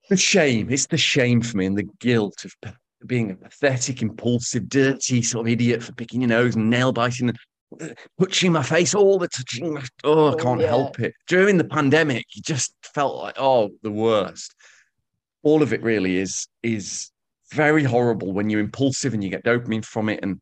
the 0.09 0.17
shame. 0.17 0.69
It's 0.69 0.87
the 0.87 0.97
shame 0.97 1.41
for 1.41 1.57
me 1.57 1.65
and 1.65 1.77
the 1.77 1.87
guilt 1.99 2.45
of 2.45 2.73
being 3.07 3.31
a 3.31 3.35
pathetic, 3.35 4.01
impulsive, 4.01 4.67
dirty 4.69 5.21
sort 5.21 5.47
of 5.47 5.51
idiot 5.53 5.81
for 5.81 5.93
picking 5.93 6.21
your 6.21 6.29
nose 6.29 6.55
and 6.55 6.69
nail 6.69 6.91
biting 6.91 7.29
and 7.29 7.37
uh, 7.81 7.93
touching 8.19 8.51
my 8.51 8.63
face, 8.63 8.93
all 8.93 9.17
the 9.17 9.27
touching. 9.29 9.73
My, 9.75 9.83
oh, 10.03 10.29
I 10.29 10.33
Oh, 10.33 10.35
can't 10.35 10.59
yeah. 10.61 10.67
help 10.67 10.99
it. 10.99 11.13
During 11.27 11.57
the 11.57 11.63
pandemic, 11.63 12.25
you 12.33 12.41
just 12.41 12.73
felt 12.93 13.15
like, 13.17 13.35
oh, 13.37 13.69
the 13.83 13.91
worst. 13.91 14.53
All 15.43 15.61
of 15.63 15.71
it 15.71 15.81
really 15.81 16.17
is 16.17 16.47
is 16.63 17.11
very 17.53 17.83
horrible 17.83 18.33
when 18.33 18.49
you're 18.49 18.59
impulsive 18.59 19.13
and 19.13 19.23
you 19.23 19.29
get 19.29 19.45
dopamine 19.45 19.85
from 19.85 20.09
it. 20.09 20.19
And 20.21 20.41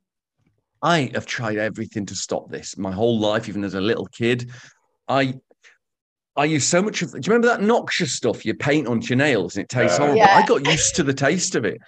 I 0.81 1.11
have 1.13 1.25
tried 1.25 1.57
everything 1.57 2.05
to 2.07 2.15
stop 2.15 2.49
this 2.49 2.77
my 2.77 2.91
whole 2.91 3.19
life, 3.19 3.49
even 3.49 3.63
as 3.63 3.73
a 3.73 3.81
little 3.81 4.05
kid. 4.07 4.51
I 5.07 5.35
I 6.35 6.45
use 6.45 6.65
so 6.65 6.81
much 6.81 7.01
of. 7.01 7.11
Do 7.11 7.17
you 7.17 7.21
remember 7.33 7.47
that 7.47 7.61
noxious 7.61 8.13
stuff 8.13 8.45
you 8.45 8.53
paint 8.53 8.87
onto 8.87 9.07
your 9.09 9.17
nails 9.17 9.55
and 9.55 9.63
it 9.63 9.69
tastes 9.69 9.97
Yeah. 9.97 10.05
horrible? 10.05 10.17
Yeah. 10.19 10.35
I 10.37 10.45
got 10.45 10.65
used 10.67 10.95
to 10.97 11.03
the 11.03 11.13
taste 11.13 11.55
of 11.55 11.65
it. 11.65 11.79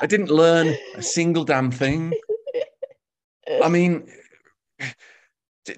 I 0.00 0.06
didn't 0.08 0.30
learn 0.30 0.76
a 0.94 1.02
single 1.02 1.44
damn 1.44 1.70
thing. 1.72 2.12
I 3.62 3.68
mean, 3.68 4.08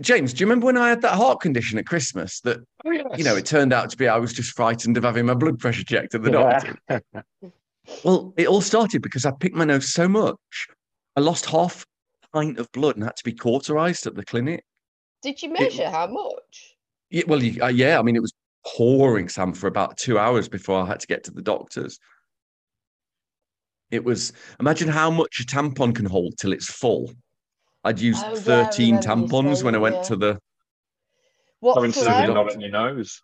James, 0.00 0.32
do 0.32 0.40
you 0.40 0.46
remember 0.46 0.66
when 0.66 0.76
I 0.76 0.88
had 0.90 1.00
that 1.02 1.14
heart 1.14 1.40
condition 1.40 1.78
at 1.78 1.86
Christmas? 1.86 2.40
That 2.40 2.58
Oh, 2.84 2.90
yes. 2.90 3.06
you 3.16 3.24
know, 3.24 3.36
it 3.36 3.46
turned 3.46 3.72
out 3.72 3.88
to 3.90 3.96
be 3.96 4.06
I 4.06 4.18
was 4.18 4.32
just 4.32 4.50
frightened 4.54 4.96
of 4.98 5.04
having 5.04 5.24
my 5.26 5.34
blood 5.34 5.58
pressure 5.58 5.84
checked 5.84 6.14
at 6.14 6.22
the 6.22 6.30
doctor. 6.30 6.78
Yeah. 6.90 7.00
Well, 8.04 8.32
it 8.36 8.46
all 8.46 8.60
started 8.60 9.02
because 9.02 9.26
I 9.26 9.32
picked 9.32 9.56
my 9.56 9.64
nose 9.64 9.92
so 9.92 10.06
much, 10.08 10.68
I 11.16 11.20
lost 11.20 11.46
half 11.46 11.84
pint 12.32 12.58
of 12.58 12.70
blood 12.72 12.96
and 12.96 13.04
had 13.04 13.16
to 13.16 13.24
be 13.24 13.32
cauterized 13.32 14.06
at 14.06 14.14
the 14.14 14.24
clinic. 14.24 14.64
Did 15.22 15.42
you 15.42 15.52
measure 15.52 15.88
how 15.88 16.06
much? 16.06 16.76
Yeah, 17.10 17.22
well, 17.26 17.42
you, 17.42 17.62
uh, 17.62 17.68
yeah. 17.68 17.98
I 17.98 18.02
mean, 18.02 18.16
it 18.16 18.22
was 18.22 18.32
pouring 18.66 19.28
Sam 19.28 19.52
for 19.52 19.66
about 19.66 19.96
two 19.96 20.18
hours 20.18 20.48
before 20.48 20.80
I 20.80 20.86
had 20.86 21.00
to 21.00 21.06
get 21.06 21.24
to 21.24 21.30
the 21.30 21.42
doctors. 21.42 21.98
It 23.90 24.02
was 24.02 24.32
imagine 24.58 24.88
how 24.88 25.10
much 25.10 25.40
a 25.40 25.44
tampon 25.44 25.94
can 25.94 26.06
hold 26.06 26.38
till 26.38 26.52
it's 26.52 26.70
full. 26.70 27.12
I'd 27.84 28.00
used 28.00 28.24
Oh, 28.24 28.36
13 28.36 28.96
remember 28.96 29.06
you 29.06 29.28
tampons 29.28 29.62
when 29.62 29.74
I 29.74 29.78
went 29.78 29.96
yeah. 29.96 30.02
to 30.02 30.16
the 30.16 30.38
What 31.60 31.74
Having 31.74 31.92
to 31.92 32.00
do 32.00 32.34
not 32.34 32.54
in 32.54 32.60
your 32.60 32.70
nose. 32.70 33.20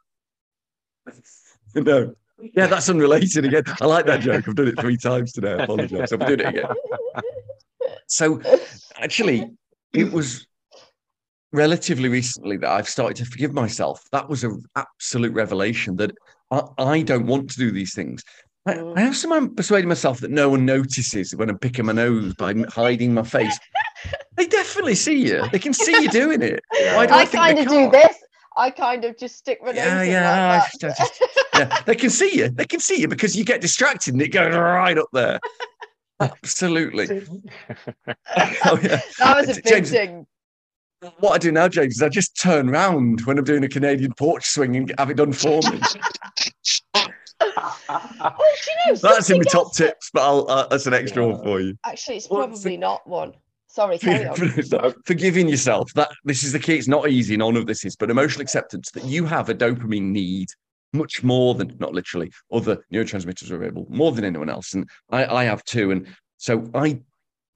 no. 1.74 2.14
Yeah, 2.54 2.66
that's 2.66 2.88
unrelated 2.88 3.44
again. 3.44 3.64
I 3.80 3.86
like 3.86 4.06
that 4.06 4.20
joke. 4.20 4.46
I've 4.46 4.54
done 4.54 4.68
it 4.68 4.78
three 4.78 4.96
times 4.96 5.32
today. 5.32 5.54
I 5.54 5.64
apologize. 5.64 6.12
I'm 6.12 6.20
doing 6.20 6.40
it 6.40 6.46
again. 6.46 6.66
So 8.08 8.40
actually, 8.98 9.48
it 9.92 10.12
was 10.12 10.46
relatively 11.52 12.08
recently 12.08 12.56
that 12.58 12.70
I've 12.70 12.88
started 12.88 13.16
to 13.18 13.24
forgive 13.24 13.52
myself. 13.54 14.02
That 14.12 14.28
was 14.28 14.44
an 14.44 14.62
absolute 14.76 15.32
revelation 15.32 15.96
that 15.96 16.12
I, 16.50 16.62
I 16.78 17.02
don't 17.02 17.26
want 17.26 17.50
to 17.50 17.56
do 17.56 17.70
these 17.70 17.94
things. 17.94 18.22
I, 18.66 18.74
Mm. 18.74 18.98
I 18.98 19.00
have 19.00 19.16
somehow 19.16 19.46
persuaded 19.56 19.86
myself 19.88 20.20
that 20.20 20.30
no 20.30 20.50
one 20.50 20.66
notices 20.66 21.34
when 21.34 21.48
I'm 21.48 21.56
picking 21.58 21.86
my 21.86 21.92
nose 21.92 22.34
by 22.34 22.54
hiding 22.68 23.14
my 23.14 23.22
face. 23.22 23.58
They 24.36 24.46
definitely 24.46 24.94
see 24.94 25.16
you. 25.26 25.42
They 25.50 25.58
can 25.58 25.72
see 25.74 26.00
you 26.00 26.08
doing 26.10 26.42
it. 26.42 26.60
Why 26.70 27.06
do 27.06 27.14
I, 27.14 27.18
I 27.22 27.24
kind 27.26 27.58
of 27.58 27.66
do 27.66 27.90
this. 27.90 28.16
I 28.56 28.70
kind 28.70 29.04
of 29.04 29.18
just 29.18 29.36
stick 29.36 29.58
my 29.60 29.72
nose 29.72 29.76
Yeah, 29.78 30.02
yeah, 30.04 30.62
I 30.62 30.78
just- 30.78 30.84
I 30.84 31.04
just- 31.04 31.22
Yeah, 31.54 31.80
they 31.86 31.96
can 31.96 32.08
see 32.10 32.36
you. 32.36 32.48
They 32.48 32.64
can 32.64 32.78
see 32.78 33.00
you 33.00 33.08
because 33.08 33.34
you 33.34 33.44
get 33.44 33.60
distracted 33.60 34.14
and 34.14 34.22
it 34.22 34.28
goes 34.28 34.54
right 34.54 34.96
up 34.96 35.08
there. 35.12 35.40
Absolutely. 36.20 37.26
Oh, 38.64 38.78
yeah. 38.82 39.00
that 39.18 39.36
was 39.36 39.50
a 39.50 39.54
big 39.54 39.64
James, 39.64 39.90
thing. 39.90 40.26
What 41.20 41.32
I 41.32 41.38
do 41.38 41.52
now, 41.52 41.68
James, 41.68 41.96
is 41.96 42.02
I 42.02 42.08
just 42.08 42.40
turn 42.40 42.68
round 42.68 43.20
when 43.22 43.38
I'm 43.38 43.44
doing 43.44 43.64
a 43.64 43.68
Canadian 43.68 44.12
porch 44.14 44.46
swing 44.46 44.76
and 44.76 44.92
have 44.98 45.10
it 45.10 45.16
done 45.16 45.32
for 45.32 45.60
me. 45.70 45.80
Well, 47.88 48.34
you 48.66 48.92
know, 48.92 48.96
That's 48.96 49.30
in 49.30 49.38
my 49.38 49.44
top 49.44 49.72
tips, 49.72 50.10
but 50.12 50.22
I'll, 50.22 50.50
uh, 50.50 50.66
that's 50.66 50.86
an 50.86 50.94
extra 50.94 51.26
one 51.26 51.42
for 51.42 51.60
you. 51.60 51.76
Actually, 51.84 52.16
it's 52.16 52.26
probably 52.26 52.76
not 52.76 53.06
one. 53.06 53.32
Sorry, 53.68 53.98
carry 54.00 54.26
on. 54.26 54.94
Forgiving 55.06 55.48
yourself. 55.48 55.92
That 55.94 56.10
this 56.24 56.42
is 56.42 56.52
the 56.52 56.58
key. 56.58 56.76
It's 56.76 56.88
not 56.88 57.08
easy. 57.08 57.36
None 57.36 57.56
of 57.56 57.66
this 57.66 57.84
is, 57.84 57.94
but 57.94 58.10
emotional 58.10 58.42
acceptance 58.42 58.90
that 58.90 59.04
you 59.04 59.24
have 59.24 59.48
a 59.48 59.54
dopamine 59.54 60.10
need 60.10 60.48
much 60.92 61.22
more 61.22 61.54
than 61.54 61.76
not 61.78 61.92
literally 61.92 62.30
other 62.52 62.78
neurotransmitters 62.92 63.50
are 63.50 63.56
available 63.56 63.86
more 63.90 64.12
than 64.12 64.24
anyone 64.24 64.48
else, 64.48 64.74
and 64.74 64.88
I, 65.10 65.24
I 65.26 65.44
have 65.44 65.62
too. 65.64 65.90
And 65.90 66.06
so 66.38 66.68
I, 66.74 67.00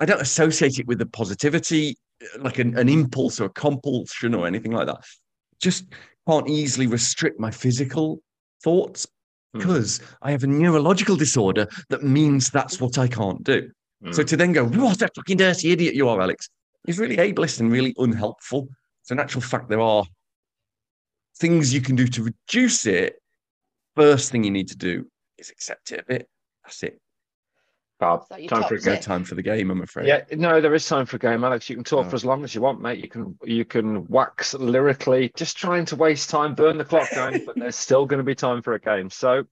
I 0.01 0.05
don't 0.05 0.21
associate 0.21 0.79
it 0.79 0.87
with 0.87 0.99
the 0.99 1.07
positivity, 1.07 1.97
like 2.39 2.59
an, 2.59 2.77
an 2.77 2.89
impulse 2.89 3.41
or 3.41 3.47
a 3.47 3.51
compulsion 3.51 4.35
or 4.35 4.47
anything 4.47 4.73
like 4.73 4.87
that. 4.87 5.05
Just 5.61 5.87
can't 6.29 6.49
easily 6.49 6.87
restrict 6.87 7.41
my 7.41 7.51
physical 7.51 8.23
thoughts 8.63 9.07
Hmm. 9.55 9.59
because 9.59 10.01
I 10.23 10.31
have 10.31 10.45
a 10.45 10.47
neurological 10.47 11.15
disorder 11.15 11.67
that 11.91 12.03
means 12.03 12.49
that's 12.49 12.81
what 12.81 12.97
I 12.97 13.07
can't 13.07 13.45
do. 13.45 13.71
So 14.11 14.23
Mm. 14.23 14.27
to 14.29 14.37
then 14.37 14.53
go, 14.53 14.65
what 14.65 15.03
a 15.03 15.09
fucking 15.15 15.37
dirty 15.37 15.73
idiot 15.73 15.95
you 15.95 16.09
are, 16.09 16.21
Alex, 16.21 16.49
is 16.89 16.99
really 16.99 17.19
ableist 17.19 17.61
and 17.61 17.71
really 17.71 17.95
unhelpful. 17.99 18.69
So 19.03 19.13
in 19.13 19.21
actual 19.21 19.43
fact, 19.43 19.69
there 19.69 19.81
are 19.81 20.05
things 21.39 21.73
you 21.73 21.81
can 21.81 21.97
do 21.97 22.07
to 22.09 22.23
reduce 22.25 22.87
it. 22.87 23.22
First 23.97 24.31
thing 24.33 24.45
you 24.45 24.51
need 24.51 24.69
to 24.69 24.77
do 24.77 25.07
is 25.39 25.51
accept 25.51 25.93
it 25.93 26.01
a 26.01 26.05
bit. 26.05 26.29
That's 26.65 26.83
it. 26.83 27.01
Fab. 28.01 28.23
Is 28.23 28.29
that 28.31 28.41
your 28.43 28.49
Time 28.49 28.65
for 28.69 28.75
a 28.75 28.81
game. 28.81 29.01
time 29.01 29.25
for 29.25 29.35
the 29.35 29.43
game, 29.43 29.71
I'm 29.71 29.83
afraid. 29.83 30.07
Yeah, 30.09 30.23
no, 30.33 30.61
there 30.61 30.75
is 30.75 30.87
time 30.87 31.07
for 31.07 31.17
a 31.17 31.21
game, 31.21 31.45
Alex. 31.45 31.69
You 31.71 31.77
can 31.77 31.85
talk 31.85 32.07
Oh. 32.07 32.09
for 32.11 32.17
as 32.17 32.25
long 32.25 32.43
as 32.45 32.55
you 32.55 32.61
want, 32.61 32.81
mate. 32.81 32.99
You 32.99 33.09
can 33.09 33.39
you 33.45 33.65
can 33.65 34.07
wax 34.09 34.55
lyrically, 34.55 35.31
just 35.37 35.57
trying 35.57 35.85
to 35.87 35.97
waste 35.97 36.31
time, 36.31 36.55
burn 36.55 36.79
the 36.79 36.85
clock 36.85 37.11
down, 37.11 37.45
but 37.45 37.57
there's 37.57 37.77
still 37.77 38.07
going 38.07 38.19
to 38.19 38.25
be 38.25 38.35
time 38.35 38.63
for 38.63 38.75
a 38.75 38.81
game. 38.81 39.09
So 39.11 39.45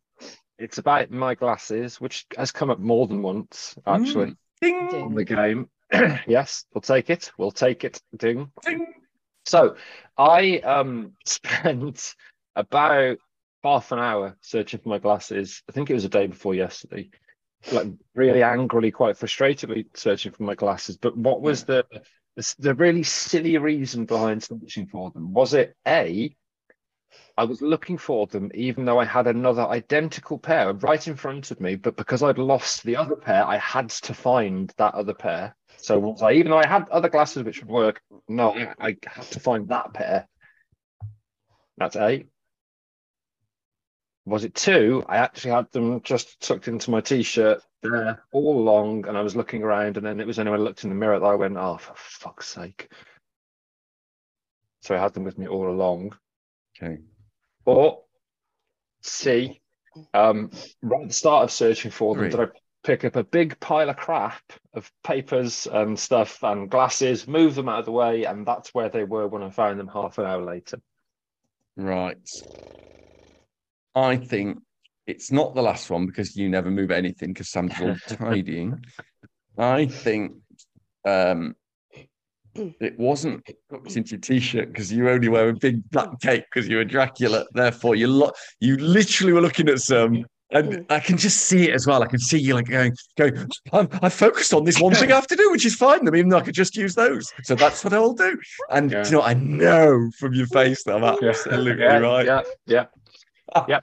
it's 0.58 0.78
about 0.78 1.10
my 1.10 1.34
glasses, 1.34 2.00
which 2.00 2.26
has 2.36 2.50
come 2.52 2.70
up 2.70 2.78
more 2.80 3.06
than 3.06 3.22
once, 3.22 3.76
actually, 3.86 4.34
Ding, 4.60 4.76
on 4.76 5.14
the 5.14 5.24
game. 5.24 5.68
yes, 6.26 6.64
we'll 6.74 6.82
take 6.82 7.08
it. 7.10 7.30
We'll 7.38 7.50
take 7.52 7.84
it. 7.84 8.00
Ding. 8.16 8.50
ding. 8.64 8.86
So 9.46 9.76
I 10.18 10.58
um 10.58 11.12
spent 11.24 12.14
about 12.56 13.18
half 13.62 13.92
an 13.92 13.98
hour 13.98 14.36
searching 14.40 14.80
for 14.80 14.88
my 14.88 14.98
glasses. 14.98 15.62
I 15.68 15.72
think 15.72 15.90
it 15.90 15.94
was 15.94 16.04
a 16.04 16.08
day 16.08 16.26
before 16.26 16.54
yesterday. 16.54 17.10
Like 17.72 17.88
really 18.14 18.42
angrily, 18.42 18.90
quite 18.90 19.16
frustratedly 19.16 19.86
searching 19.94 20.32
for 20.32 20.44
my 20.44 20.54
glasses. 20.54 20.96
But 20.96 21.16
what 21.16 21.42
was 21.42 21.64
the 21.64 21.84
the, 22.36 22.54
the 22.58 22.74
really 22.74 23.02
silly 23.02 23.58
reason 23.58 24.06
behind 24.06 24.42
searching 24.42 24.86
for 24.86 25.10
them? 25.10 25.34
Was 25.34 25.52
it 25.52 25.76
A, 25.86 26.34
I 27.36 27.44
was 27.44 27.60
looking 27.60 27.98
for 27.98 28.26
them 28.26 28.50
even 28.54 28.84
though 28.84 28.98
I 28.98 29.04
had 29.04 29.26
another 29.26 29.66
identical 29.66 30.38
pair 30.38 30.72
right 30.72 31.06
in 31.06 31.16
front 31.16 31.50
of 31.50 31.60
me, 31.60 31.74
but 31.74 31.96
because 31.96 32.22
I'd 32.22 32.38
lost 32.38 32.82
the 32.82 32.96
other 32.96 33.16
pair, 33.16 33.44
I 33.46 33.58
had 33.58 33.90
to 33.90 34.14
find 34.14 34.72
that 34.78 34.94
other 34.94 35.14
pair. 35.14 35.54
So 35.76 35.98
was 35.98 36.22
I, 36.22 36.32
even 36.32 36.50
though 36.50 36.58
I 36.58 36.66
had 36.66 36.88
other 36.88 37.08
glasses 37.08 37.42
which 37.42 37.60
would 37.60 37.70
work, 37.70 38.02
no, 38.28 38.52
I 38.52 38.74
I 38.78 38.96
had 39.06 39.24
to 39.32 39.40
find 39.40 39.68
that 39.68 39.92
pair. 39.94 40.28
That's 41.78 41.96
A. 41.96 42.26
Was 44.26 44.44
it 44.44 44.54
two? 44.54 45.04
I 45.08 45.16
actually 45.16 45.52
had 45.52 45.70
them 45.72 46.02
just 46.02 46.40
tucked 46.40 46.68
into 46.68 46.90
my 46.90 47.00
t-shirt 47.00 47.62
there 47.82 48.22
all 48.32 48.60
along, 48.60 49.06
and 49.06 49.16
I 49.16 49.22
was 49.22 49.34
looking 49.34 49.62
around, 49.62 49.96
and 49.96 50.04
then 50.04 50.20
it 50.20 50.26
was 50.26 50.38
only 50.38 50.50
when 50.50 50.60
I 50.60 50.62
looked 50.62 50.84
in 50.84 50.90
the 50.90 50.96
mirror 50.96 51.18
that 51.18 51.26
I 51.26 51.34
went, 51.34 51.56
"Oh, 51.56 51.78
for 51.78 51.94
fuck's 51.96 52.48
sake!" 52.48 52.90
So 54.82 54.94
I 54.94 54.98
had 54.98 55.14
them 55.14 55.24
with 55.24 55.38
me 55.38 55.46
all 55.46 55.68
along. 55.68 56.16
Okay. 56.76 56.98
Or 57.64 58.04
C, 59.02 59.60
um, 60.14 60.50
right 60.82 61.02
at 61.02 61.08
the 61.08 61.14
start 61.14 61.44
of 61.44 61.50
searching 61.50 61.90
for 61.90 62.14
them, 62.14 62.24
Three. 62.24 62.30
did 62.30 62.40
I 62.40 62.52
pick 62.82 63.04
up 63.04 63.16
a 63.16 63.24
big 63.24 63.58
pile 63.60 63.90
of 63.90 63.96
crap 63.96 64.42
of 64.74 64.90
papers 65.02 65.66
and 65.66 65.98
stuff 65.98 66.42
and 66.42 66.70
glasses, 66.70 67.26
move 67.26 67.54
them 67.54 67.68
out 67.68 67.80
of 67.80 67.84
the 67.86 67.92
way, 67.92 68.24
and 68.24 68.46
that's 68.46 68.72
where 68.74 68.88
they 68.88 69.04
were 69.04 69.26
when 69.26 69.42
I 69.42 69.50
found 69.50 69.78
them 69.78 69.88
half 69.88 70.18
an 70.18 70.26
hour 70.26 70.42
later. 70.42 70.80
Right. 71.76 72.18
I 73.94 74.16
think 74.16 74.58
it's 75.06 75.32
not 75.32 75.54
the 75.54 75.62
last 75.62 75.90
one 75.90 76.06
because 76.06 76.36
you 76.36 76.48
never 76.48 76.70
move 76.70 76.90
anything 76.90 77.32
because 77.32 77.48
Sam's 77.48 77.72
all 77.80 77.96
tidying. 78.08 78.84
I 79.58 79.86
think 79.86 80.32
um, 81.04 81.54
it 82.54 82.98
wasn't 82.98 83.44
tucked 83.70 83.96
into 83.96 84.10
your 84.12 84.20
t-shirt 84.20 84.68
because 84.68 84.92
you 84.92 85.08
only 85.08 85.28
wear 85.28 85.48
a 85.48 85.54
big 85.54 85.88
black 85.90 86.20
cape 86.20 86.44
because 86.52 86.68
you're 86.68 86.80
a 86.80 86.84
Dracula. 86.84 87.46
Therefore, 87.52 87.94
you 87.94 88.06
lo- 88.06 88.32
you 88.60 88.76
literally 88.76 89.32
were 89.32 89.40
looking 89.40 89.68
at 89.68 89.80
some. 89.80 90.24
And 90.52 90.84
I 90.90 90.98
can 90.98 91.16
just 91.16 91.42
see 91.42 91.68
it 91.68 91.74
as 91.76 91.86
well. 91.86 92.02
I 92.02 92.06
can 92.06 92.18
see 92.18 92.36
you 92.36 92.54
like 92.54 92.66
going, 92.66 92.92
going. 93.16 93.48
I'm, 93.72 93.88
I 94.02 94.08
focused 94.08 94.52
on 94.52 94.64
this 94.64 94.80
one 94.80 94.92
thing 94.92 95.12
I 95.12 95.14
have 95.14 95.28
to 95.28 95.36
do, 95.36 95.48
which 95.52 95.64
is 95.64 95.76
find 95.76 96.04
them, 96.04 96.16
even 96.16 96.28
though 96.28 96.38
I 96.38 96.40
could 96.40 96.56
just 96.56 96.76
use 96.76 96.96
those. 96.96 97.32
So 97.44 97.54
that's 97.54 97.84
what 97.84 97.92
I'll 97.92 98.14
do. 98.14 98.36
And 98.68 98.90
Yeah. 98.90 99.04
you 99.04 99.12
know. 99.12 99.22
I 99.22 99.34
know 99.34 100.10
from 100.18 100.34
your 100.34 100.48
face 100.48 100.82
that 100.84 100.96
I'm 100.96 101.04
absolutely 101.04 101.84
yeah, 101.84 101.98
right. 101.98 102.26
Yeah, 102.26 102.42
yeah, 102.66 102.86
yeah. 103.68 103.80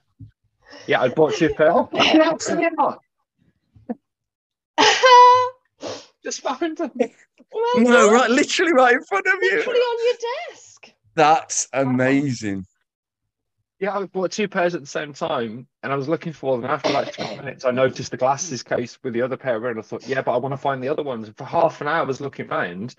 Yeah, 0.85 1.01
I 1.01 1.09
bought 1.09 1.39
you 1.39 1.49
a 1.49 1.53
pair. 1.53 1.71
Oh, 1.73 1.89
yeah, 1.93 2.33
just 6.23 6.41
found 6.41 6.77
them. 6.77 6.91
Well 7.53 7.79
No, 7.79 8.11
right, 8.11 8.29
literally 8.29 8.73
right 8.73 8.93
in 8.95 9.03
front 9.03 9.25
of 9.25 9.35
you. 9.41 9.55
Literally 9.55 9.79
on 9.79 10.05
your 10.05 10.17
desk. 10.51 10.91
That's 11.15 11.69
oh. 11.71 11.81
amazing. 11.81 12.65
Yeah, 13.79 13.97
I 13.97 14.05
bought 14.05 14.31
two 14.31 14.49
pairs 14.49 14.75
at 14.75 14.81
the 14.81 14.87
same 14.87 15.13
time, 15.13 15.67
and 15.81 15.93
I 15.93 15.95
was 15.95 16.09
looking 16.09 16.33
for 16.33 16.57
them. 16.57 16.69
After 16.69 16.89
like 16.89 17.13
20 17.13 17.37
minutes, 17.37 17.63
I 17.63 17.71
noticed 17.71 18.11
the 18.11 18.17
glasses 18.17 18.63
case 18.63 18.97
with 19.01 19.13
the 19.13 19.21
other 19.21 19.37
pair 19.37 19.55
around. 19.55 19.79
I 19.79 19.83
thought, 19.83 20.07
yeah, 20.07 20.21
but 20.21 20.33
I 20.33 20.37
want 20.37 20.53
to 20.53 20.57
find 20.57 20.83
the 20.83 20.89
other 20.89 21.03
ones. 21.03 21.27
And 21.27 21.37
for 21.37 21.45
half 21.45 21.79
an 21.79 21.87
hour, 21.87 21.99
I 21.99 22.01
was 22.01 22.19
looking 22.19 22.49
around, 22.49 22.95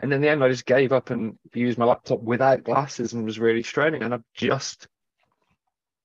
and 0.00 0.12
in 0.12 0.20
the 0.20 0.28
end, 0.28 0.44
I 0.44 0.48
just 0.48 0.66
gave 0.66 0.92
up 0.92 1.10
and 1.10 1.38
used 1.54 1.78
my 1.78 1.86
laptop 1.86 2.20
without 2.20 2.62
glasses, 2.62 3.14
and 3.14 3.24
was 3.24 3.40
really 3.40 3.62
straining. 3.62 4.02
And 4.02 4.14
I've 4.14 4.24
just 4.34 4.86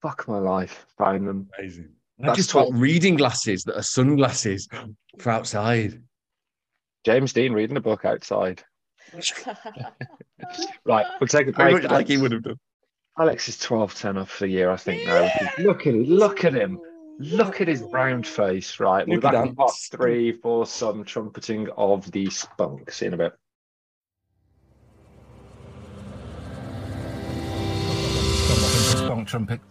fuck 0.04 0.28
my 0.28 0.38
life 0.38 0.86
found 0.98 1.26
them. 1.28 1.50
Amazing. 1.58 1.90
I 2.22 2.28
That's 2.28 2.38
just 2.38 2.54
bought 2.54 2.68
12. 2.68 2.82
reading 2.82 3.16
glasses 3.16 3.64
that 3.64 3.78
are 3.78 3.84
sunglasses 3.84 4.68
for 5.18 5.32
outside. 5.32 6.04
James 7.06 7.34
Dean 7.34 7.54
reading 7.54 7.78
a 7.78 7.82
book 7.82 8.06
outside. 8.06 8.62
Right, 10.86 11.06
we'll 11.20 11.28
take 11.30 11.48
a 11.48 11.54
break. 11.54 11.82
much 11.82 11.90
like 11.90 12.10
he 12.10 12.18
would 12.18 12.34
have 12.34 12.44
done. 12.44 12.60
Alex 13.18 13.48
is 13.48 13.58
12 13.60 13.96
10 13.96 14.18
off 14.18 14.30
for 14.32 14.46
the 14.46 14.52
year, 14.52 14.70
I 14.70 14.76
think 14.76 15.08
now. 15.08 15.32
Look 15.60 15.88
at 15.88 15.96
it, 15.96 16.10
look 16.10 16.44
at 16.44 16.54
him. 16.54 16.82
Look 17.20 17.62
at 17.62 17.70
his 17.70 17.82
round 17.82 18.28
face, 18.28 18.78
right? 18.82 19.08
We're 19.08 19.16
Look 19.16 19.26
at 19.26 19.32
back 19.34 19.48
in 19.48 19.56
part 19.56 19.72
three 19.90 20.34
for 20.34 20.66
some 20.66 21.06
trumpeting 21.06 21.70
of 21.78 22.12
the 22.12 22.30
spunk. 22.30 22.92
See 22.92 23.06
you 23.06 23.14
in 23.14 23.14
a 23.14 23.18
bit. 23.18 23.34
Spunk 28.98 29.28
trumpet. 29.28 29.62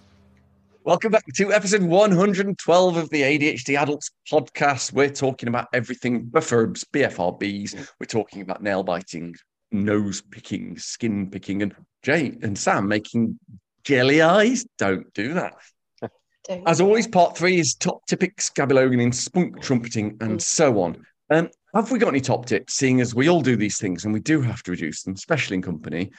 Welcome 0.85 1.12
back 1.12 1.25
to 1.37 1.53
episode 1.53 1.83
112 1.83 2.97
of 2.97 3.09
the 3.11 3.23
ADHD 3.23 3.81
Adults 3.81 4.11
podcast. 4.29 4.92
We're 4.92 5.11
talking 5.11 5.49
about 5.49 5.68
everything 5.73 6.27
BFRBs, 6.27 6.87
BFRBs. 6.92 7.88
We're 8.01 8.07
talking 8.07 8.42
about 8.42 8.64
nail 8.64 8.83
biting, 8.83 9.37
nose 9.71 10.23
picking, 10.23 10.77
skin 10.77 11.31
picking, 11.31 11.62
and 11.62 11.73
Jay 12.03 12.37
and 12.42 12.59
Sam 12.59 12.88
making 12.88 13.38
jelly 13.85 14.23
eyes. 14.23 14.66
Don't 14.77 15.07
do 15.14 15.35
that. 15.35 15.55
Don't 16.49 16.66
As 16.66 16.80
always, 16.80 17.07
part 17.07 17.37
three 17.37 17.61
is 17.61 17.76
top 17.76 18.05
tipics, 18.07 18.51
scabilogan, 18.51 19.14
spunk 19.14 19.62
trumpeting, 19.62 20.16
and 20.20 20.43
so 20.43 20.80
on. 20.80 21.07
Um, 21.30 21.49
have 21.76 21.93
we 21.93 22.01
got 22.01 22.09
any 22.09 22.20
top 22.20 22.47
tips? 22.47 22.74
Seeing 22.74 23.01
as 23.01 23.14
we 23.14 23.28
all 23.28 23.41
do 23.41 23.55
these 23.55 23.78
things 23.78 24.05
and 24.05 24.12
we 24.12 24.20
do 24.20 24.43
have 24.43 24.64
to 24.64 24.72
reduce 24.72 25.05
them, 25.05 25.14
especially 25.14 25.55
in 25.55 25.62
company, 25.62 26.11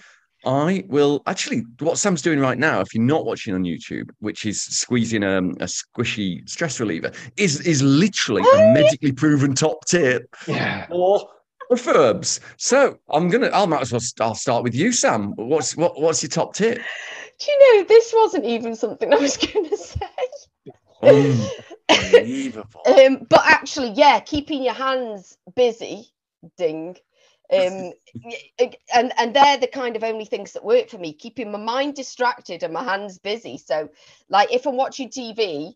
I 0.46 0.84
will 0.88 1.22
actually 1.26 1.64
what 1.80 1.98
Sam's 1.98 2.22
doing 2.22 2.40
right 2.40 2.58
now. 2.58 2.82
If 2.82 2.94
you're 2.94 3.04
not 3.04 3.26
watching 3.26 3.54
on 3.54 3.64
YouTube, 3.64 4.10
which 4.20 4.46
is 4.46 4.62
squeezing 4.62 5.24
um, 5.24 5.52
a 5.62 5.66
squishy 5.66 6.48
stress 6.50 6.80
reliever, 6.80 7.12
is 7.38 7.62
is 7.62 7.82
literally 7.82 8.42
a 8.42 8.74
medically 8.74 9.12
proven 9.14 9.54
top 9.56 9.86
tip 9.86 10.34
Yeah. 10.48 10.88
for 10.88 11.30
Refurbs. 11.72 12.40
So 12.58 12.98
I'm 13.10 13.30
gonna. 13.30 13.50
I 13.54 13.66
might 13.66 13.82
as 13.82 13.92
well. 13.92 14.02
st- 14.02 14.22
I'll 14.22 14.36
start 14.36 14.64
with 14.64 14.76
you, 14.76 14.92
Sam. 14.92 15.32
What's 15.38 15.78
what? 15.78 16.00
What's 16.00 16.22
your 16.22 16.30
top 16.30 16.54
tip? 16.54 16.82
Do 17.40 17.52
you 17.52 17.78
know 17.78 17.84
this 17.88 18.14
wasn't 18.16 18.46
even 18.46 18.76
something 18.76 19.14
I 19.14 19.18
was 19.18 19.38
to 19.38 19.78
say? 19.78 20.08
Unbelievable. 21.90 22.82
Um, 22.86 23.26
but 23.30 23.42
actually, 23.46 23.92
yeah, 23.92 24.20
keeping 24.20 24.62
your 24.64 24.74
hands 24.74 25.38
busy, 25.56 26.06
ding. 26.58 26.98
Um, 27.52 27.94
and 28.94 29.14
and 29.18 29.36
they're 29.36 29.58
the 29.58 29.68
kind 29.68 29.96
of 29.96 30.04
only 30.04 30.26
things 30.26 30.54
that 30.54 30.64
work 30.64 30.90
for 30.90 30.98
me. 30.98 31.14
Keeping 31.14 31.52
my 31.52 31.60
mind 31.60 31.96
distracted 31.96 32.64
and 32.64 32.74
my 32.74 32.84
hands 32.84 33.20
busy. 33.20 33.58
So, 33.58 33.90
like 34.30 34.54
if 34.54 34.66
I'm 34.66 34.78
watching 34.78 35.10
TV, 35.10 35.74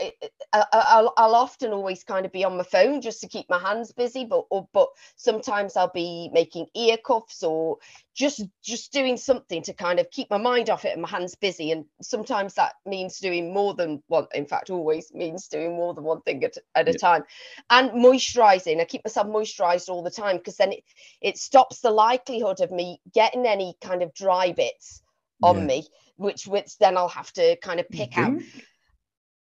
I- 0.00 0.12
I- 0.52 0.66
I'll, 0.72 1.14
I'll 1.16 1.34
often 1.34 1.72
always 1.72 2.04
kind 2.04 2.26
of 2.26 2.32
be 2.32 2.44
on 2.44 2.56
my 2.56 2.62
phone 2.62 3.00
just 3.00 3.20
to 3.22 3.28
keep 3.28 3.48
my 3.48 3.58
hands 3.58 3.92
busy. 3.92 4.24
But 4.24 4.44
or, 4.50 4.68
but 4.72 4.88
sometimes 5.16 5.76
I'll 5.76 5.90
be 5.92 6.30
making 6.32 6.66
ear 6.74 6.96
cuffs 6.98 7.42
or 7.42 7.78
just 8.14 8.42
just 8.62 8.92
doing 8.92 9.16
something 9.16 9.62
to 9.62 9.72
kind 9.72 9.98
of 9.98 10.10
keep 10.10 10.30
my 10.30 10.36
mind 10.38 10.68
off 10.70 10.84
it 10.84 10.92
and 10.92 11.02
my 11.02 11.08
hands 11.08 11.34
busy. 11.34 11.70
And 11.70 11.86
sometimes 12.02 12.54
that 12.54 12.74
means 12.84 13.18
doing 13.18 13.52
more 13.54 13.74
than 13.74 14.02
one. 14.08 14.26
In 14.34 14.46
fact, 14.46 14.70
always 14.70 15.12
means 15.14 15.48
doing 15.48 15.76
more 15.76 15.94
than 15.94 16.04
one 16.04 16.20
thing 16.22 16.44
at, 16.44 16.56
at 16.74 16.88
a 16.88 16.94
time. 16.94 17.24
And 17.70 17.90
moisturizing. 17.92 18.80
I 18.80 18.84
keep 18.84 19.04
myself 19.04 19.26
moisturized 19.26 19.88
all 19.88 20.02
the 20.02 20.10
time 20.10 20.36
because 20.36 20.56
then 20.56 20.72
it 20.72 20.84
it 21.20 21.38
stops 21.38 21.80
the 21.80 21.90
likelihood 21.90 22.60
of 22.60 22.70
me 22.70 23.00
getting 23.14 23.46
any 23.46 23.76
kind 23.80 24.02
of 24.02 24.12
dry 24.14 24.52
bits 24.52 25.02
on 25.42 25.64
Yeah. 25.64 25.66
me, 25.66 25.86
which 26.16 26.46
which 26.46 26.78
then 26.78 26.96
I'll 26.96 27.08
have 27.08 27.32
to 27.34 27.56
kind 27.56 27.80
of 27.80 27.90
pick 27.90 28.16
out. 28.16 28.34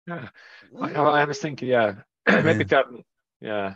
Yeah. 0.08 0.30
I, 0.82 0.92
I 0.94 1.26
was 1.26 1.40
thinking, 1.40 1.70
yeah, 1.70 1.96
maybe 2.28 2.64
Gavin, 2.66 3.04
yeah. 3.42 3.76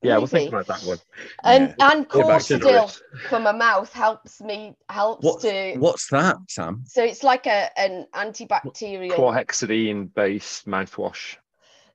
Yeah, 0.00 0.18
we'll 0.18 0.28
think 0.28 0.50
about 0.52 0.68
that 0.68 0.82
one. 0.84 0.98
And 1.42 1.74
Yeah. 1.76 1.90
and 1.90 2.00
Get 2.04 2.08
core 2.08 2.24
back 2.28 2.42
to 2.42 2.58
the 2.58 2.60
still 2.60 2.72
rest. 2.82 3.02
for 3.28 3.40
my 3.40 3.50
mouth 3.50 3.92
helps 3.92 4.40
me 4.40 4.76
helps 4.88 5.24
What's 5.24 5.42
to 5.42 5.74
what's 5.78 6.08
that, 6.10 6.36
Sam? 6.48 6.84
so 6.86 7.02
it's 7.02 7.24
like 7.24 7.46
a 7.48 7.68
an 7.76 8.06
antibacterial 8.14 9.10
Chlorhexidine 9.16 10.14
based 10.14 10.66
mouthwash. 10.68 11.34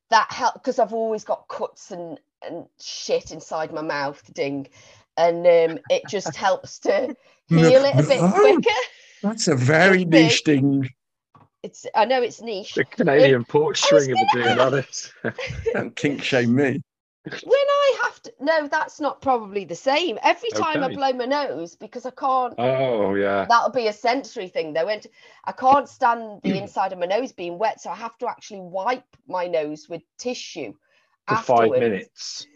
that 0.09 0.29
help 0.33 0.55
because 0.55 0.79
I've 0.79 0.91
always 0.91 1.23
got 1.23 1.47
cuts 1.47 1.91
and 1.91 2.19
and 2.45 2.65
shit 2.81 3.31
inside 3.31 3.71
my 3.71 3.81
mouth 3.81 4.21
ding 4.33 4.67
and 5.15 5.37
um 5.47 5.79
it 5.89 6.03
just 6.09 6.35
helps 6.47 6.79
to 6.79 7.15
heal 7.47 7.85
it 7.85 7.93
a 7.95 8.03
bit 8.03 8.19
Oh. 8.19 8.31
quicker 8.33 8.79
That's 9.21 9.47
a 9.47 9.55
very 9.77 10.03
niche 10.03 10.41
thing. 10.43 10.89
It's 11.63 11.85
I 11.95 12.05
know 12.05 12.21
it's 12.21 12.41
niche 12.41 12.75
The 12.75 12.83
Canadian 12.83 13.45
porch 13.45 13.81
I 13.83 13.87
string 13.87 14.11
of 14.11 14.17
the 14.17 14.27
gonna 14.33 14.43
doing 14.43 14.59
honest. 14.67 15.13
Don't 15.73 15.95
kink 15.95 16.21
shame 16.23 16.53
me. 16.55 16.81
when 17.25 17.31
I 17.53 17.99
have 18.03 18.21
to 18.23 18.33
no 18.41 18.67
that's 18.67 18.99
not 18.99 19.21
probably 19.21 19.63
the 19.63 19.75
same 19.75 20.19
every 20.21 20.49
time 20.49 20.83
I 20.83 20.93
blow 20.93 21.13
my 21.13 21.25
nose 21.25 21.77
because 21.77 22.05
I 22.05 22.11
can't 22.11 22.53
Oh 22.57 23.15
yeah. 23.15 23.45
that'll 23.47 23.71
be 23.71 23.87
a 23.87 23.93
sensory 23.93 24.49
thing 24.49 24.73
though 24.73 24.89
and 24.89 25.07
i 25.45 25.53
can't 25.53 25.87
stand 25.87 26.41
the 26.43 26.49
mm. 26.51 26.61
inside 26.61 26.91
of 26.91 26.99
my 26.99 27.05
nose 27.05 27.31
being 27.31 27.57
wet 27.57 27.79
so 27.79 27.89
i 27.89 27.95
have 27.95 28.17
to 28.17 28.27
actually 28.29 28.59
wipe 28.59 29.15
my 29.25 29.47
nose 29.47 29.87
with 29.87 30.01
tissue 30.17 30.73
For 31.29 31.35
five 31.35 31.59
afterwards 31.59 31.79
minutes. 31.79 32.47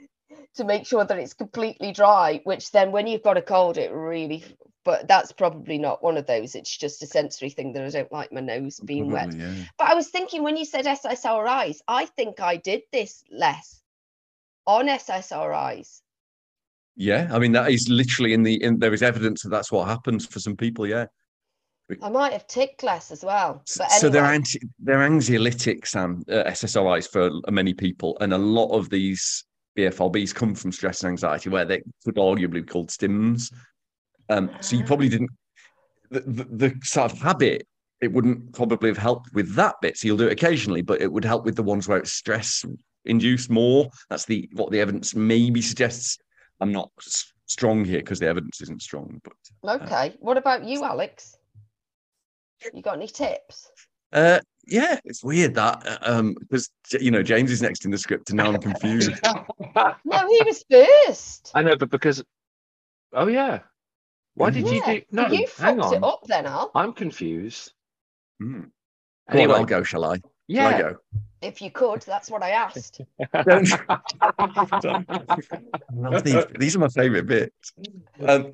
to 0.56 0.66
make 0.66 0.86
sure 0.86 1.06
that 1.06 1.18
it's 1.18 1.34
completely 1.34 1.94
dry 1.94 2.42
which 2.44 2.72
then 2.72 2.92
when 2.92 3.08
you've 3.08 3.24
got 3.24 3.38
a 3.38 3.42
cold 3.42 3.78
it 3.78 3.94
really 3.94 4.44
but 4.88 5.06
that's 5.06 5.34
probably 5.34 5.78
not 5.78 6.02
one 6.02 6.16
of 6.16 6.26
those 6.28 6.56
it's 6.56 6.76
just 6.76 7.04
a 7.04 7.06
sensory 7.06 7.50
thing 7.50 7.74
that 7.74 7.84
i 7.84 7.90
don't 7.90 8.12
like 8.12 8.32
my 8.32 8.40
nose 8.40 8.80
being 8.86 9.12
wet 9.12 9.36
yeah. 9.36 9.54
but 9.78 9.90
i 9.90 9.94
was 9.94 10.08
thinking 10.08 10.44
when 10.44 10.56
you 10.56 10.64
said 10.64 10.86
ssris 10.86 11.80
i 11.90 12.06
think 12.06 12.40
i 12.40 12.56
did 12.56 12.82
this 12.94 13.22
less 13.30 13.82
on 14.66 14.88
ssris 14.88 16.02
Yeah, 16.96 17.30
I 17.32 17.38
mean 17.38 17.52
that 17.52 17.70
is 17.70 17.90
literally 17.90 18.34
in 18.34 18.44
the 18.44 18.56
in 18.64 18.80
there 18.80 18.94
is 18.94 19.04
evidence 19.04 19.44
that 19.44 19.50
that's 19.50 19.72
what 19.72 19.88
happens 19.88 20.26
for 20.26 20.40
some 20.40 20.56
people. 20.56 20.88
Yeah. 20.88 21.08
i 22.02 22.10
might 22.10 22.32
have 22.32 22.48
ticked 22.48 22.82
less 22.82 23.12
as 23.12 23.24
well 23.24 23.62
but 23.78 23.92
So 23.92 24.10
they're 24.10 24.24
anyway. 24.24 24.36
anti 24.36 24.60
they're 24.80 25.10
anxiolytics 25.10 25.96
and 26.02 26.28
uh, 26.30 26.46
SSRIs 26.46 27.08
for 27.14 27.30
many 27.52 27.74
people, 27.74 28.18
and 28.22 28.34
a 28.34 28.44
lot 28.60 28.72
of 28.72 28.90
these 28.90 29.44
BFRBs 29.78 30.34
come 30.34 30.56
from 30.56 30.72
stress 30.72 31.04
and 31.04 31.12
anxiety, 31.12 31.50
where 31.50 31.66
they 31.66 31.82
could 32.04 32.16
arguably 32.16 32.62
be 32.66 32.72
called 32.74 32.90
stims. 32.90 33.52
Um, 34.30 34.52
so 34.62 34.76
you 34.76 34.84
probably 34.84 35.10
didn't 35.10 35.30
the, 36.10 36.22
the, 36.22 36.44
the 36.44 36.76
sort 36.84 37.12
of 37.12 37.20
habit. 37.20 37.68
It 38.00 38.12
wouldn't 38.12 38.54
probably 38.54 38.90
have 38.90 38.98
helped 38.98 39.34
with 39.34 39.56
that 39.56 39.76
bit. 39.82 39.98
So 39.98 40.08
you'll 40.08 40.18
do 40.18 40.28
it 40.28 40.32
occasionally, 40.34 40.82
but 40.84 41.02
it 41.02 41.12
would 41.12 41.26
help 41.26 41.46
with 41.46 41.56
the 41.56 41.64
ones 41.64 41.88
where 41.88 41.98
it's 41.98 42.14
stress 42.14 42.64
induced 43.06 43.50
more. 43.50 43.90
That's 44.10 44.26
the 44.26 44.48
what 44.54 44.72
the 44.72 44.80
evidence 44.80 45.16
maybe 45.16 45.62
suggests. 45.62 46.18
I'm 46.60 46.72
not 46.72 46.92
s- 47.00 47.32
strong 47.48 47.84
here 47.86 48.00
because 48.00 48.20
the 48.20 48.28
evidence 48.28 48.62
isn't 48.62 48.82
strong, 48.82 49.20
but 49.24 49.82
Okay. 49.82 50.16
What 50.20 50.38
about 50.38 50.64
you, 50.64 50.84
Alex? 50.84 51.38
You 52.74 52.82
got 52.82 52.98
any 52.98 53.08
tips? 53.08 53.72
Uh, 54.14 54.40
yeah, 54.68 55.00
it's 55.06 55.24
weird 55.24 55.56
that 55.56 55.86
uh, 55.88 55.98
um 56.02 56.36
because 56.40 56.70
you 57.00 57.12
know 57.12 57.24
James 57.24 57.52
is 57.52 57.62
next 57.62 57.86
in 57.86 57.92
the 57.92 57.98
script 57.98 58.30
and 58.30 58.38
now 58.38 58.48
I'm 58.50 58.60
confused. 58.62 59.12
No, 59.24 60.28
he 60.28 60.44
was 60.46 60.64
first. 60.70 61.52
I 61.56 61.62
know, 61.64 61.76
but 61.76 61.90
because 61.90 62.24
oh 63.14 63.28
yeah. 63.28 63.60
Why 64.38 64.52
did 64.52 64.70
you 64.70 64.82
do 64.86 65.02
no 65.12 65.28
you 65.28 65.48
hang 65.58 65.78
fucked 65.80 65.80
on. 65.82 65.94
it 65.96 66.04
up 66.04 66.20
then, 66.28 66.46
Al. 66.46 66.70
I'm 66.76 66.94
confused. 66.94 67.74
Go 68.40 68.62
Anyway, 69.30 69.54
on, 69.56 69.60
I'll 69.62 69.66
go, 69.66 69.82
shall 69.82 70.06
I? 70.06 70.18
Shall 70.18 70.68
I 70.68 70.72
yeah. 70.72 70.82
go? 70.82 70.96
If 71.42 71.60
you 71.62 71.72
could, 71.72 72.02
that's 72.04 72.30
what 72.30 72.44
I 72.44 72.52
asked. 72.52 73.02
Don't- 73.46 73.74
I 74.80 75.80
love 75.96 76.24
these, 76.24 76.46
these 76.60 76.76
are 76.76 76.80
my 76.80 76.88
favourite 76.90 77.26
bits. 77.26 77.74
Um, 78.28 78.54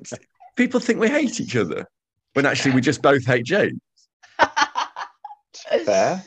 people 0.56 0.80
think 0.80 1.00
we 1.00 1.08
hate 1.08 1.38
each 1.38 1.54
other 1.54 1.86
when 2.32 2.46
actually 2.46 2.72
we 2.74 2.80
just 2.80 3.02
both 3.02 3.24
hate 3.26 3.44
James. 3.44 3.78
Fair. 5.84 6.22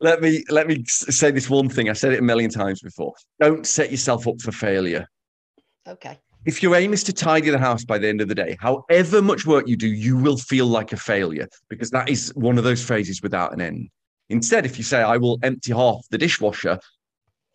Let 0.00 0.22
me 0.22 0.44
let 0.48 0.66
me 0.66 0.84
say 0.86 1.30
this 1.30 1.50
one 1.50 1.68
thing. 1.68 1.90
I 1.90 1.92
said 1.92 2.12
it 2.12 2.20
a 2.20 2.22
million 2.22 2.50
times 2.50 2.80
before. 2.80 3.12
Don't 3.40 3.66
set 3.66 3.90
yourself 3.90 4.26
up 4.28 4.40
for 4.40 4.52
failure. 4.52 5.06
okay. 5.86 6.18
If 6.44 6.62
your 6.62 6.74
aim 6.74 6.92
is 6.92 7.02
to 7.04 7.12
tidy 7.12 7.50
the 7.50 7.58
house 7.58 7.84
by 7.84 7.98
the 7.98 8.08
end 8.08 8.20
of 8.20 8.28
the 8.28 8.34
day, 8.34 8.56
however 8.60 9.20
much 9.20 9.46
work 9.46 9.68
you 9.68 9.76
do, 9.76 9.88
you 9.88 10.16
will 10.16 10.36
feel 10.36 10.66
like 10.66 10.92
a 10.92 10.96
failure 10.96 11.48
because 11.68 11.90
that 11.90 12.08
is 12.08 12.32
one 12.34 12.58
of 12.58 12.64
those 12.64 12.82
phases 12.82 13.22
without 13.22 13.52
an 13.52 13.60
end. 13.60 13.88
Instead, 14.30 14.66
if 14.66 14.78
you 14.78 14.84
say, 14.84 15.02
I 15.02 15.16
will 15.16 15.38
empty 15.42 15.72
half 15.72 16.06
the 16.10 16.18
dishwasher, 16.18 16.78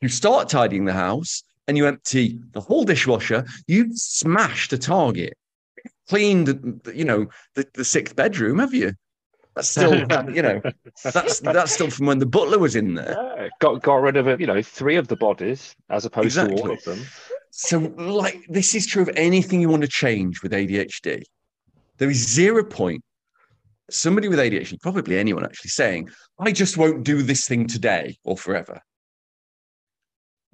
you 0.01 0.09
start 0.09 0.49
tidying 0.49 0.85
the 0.85 0.93
house 0.93 1.43
and 1.67 1.77
you 1.77 1.87
empty 1.87 2.39
the 2.51 2.61
whole 2.61 2.83
dishwasher, 2.83 3.45
you 3.67 3.89
smashed 3.93 4.73
a 4.73 4.77
target. 4.77 5.33
Cleaned, 6.09 6.81
you 6.93 7.05
know, 7.05 7.27
the, 7.55 7.65
the 7.73 7.85
sixth 7.85 8.15
bedroom, 8.15 8.59
have 8.59 8.73
you? 8.73 8.93
That's 9.55 9.69
still, 9.69 9.95
you 10.33 10.41
know, 10.41 10.61
that's 11.03 11.39
that's 11.39 11.71
still 11.71 11.89
from 11.89 12.07
when 12.07 12.19
the 12.19 12.25
butler 12.25 12.57
was 12.57 12.75
in 12.75 12.95
there. 12.95 13.15
Yeah, 13.37 13.49
got 13.59 13.83
got 13.83 13.95
rid 13.95 14.17
of 14.17 14.41
you 14.41 14.47
know 14.47 14.61
three 14.63 14.95
of 14.95 15.07
the 15.07 15.15
bodies 15.15 15.75
as 15.89 16.05
opposed 16.05 16.35
to 16.35 16.51
all 16.53 16.71
of 16.71 16.83
them. 16.83 16.99
So, 17.55 17.77
like, 17.97 18.43
this 18.49 18.73
is 18.73 18.87
true 18.87 19.03
of 19.03 19.11
anything 19.15 19.61
you 19.61 19.69
want 19.69 19.83
to 19.83 19.87
change 19.87 20.41
with 20.41 20.53
ADHD. 20.53 21.21
There 21.99 22.09
is 22.09 22.27
zero 22.27 22.63
point. 22.65 23.03
Somebody 23.91 24.27
with 24.27 24.39
ADHD, 24.39 24.81
probably 24.81 25.19
anyone 25.19 25.45
actually, 25.45 25.69
saying, 25.69 26.09
I 26.39 26.51
just 26.51 26.77
won't 26.77 27.03
do 27.03 27.21
this 27.21 27.45
thing 27.47 27.67
today 27.67 28.17
or 28.23 28.35
forever. 28.35 28.81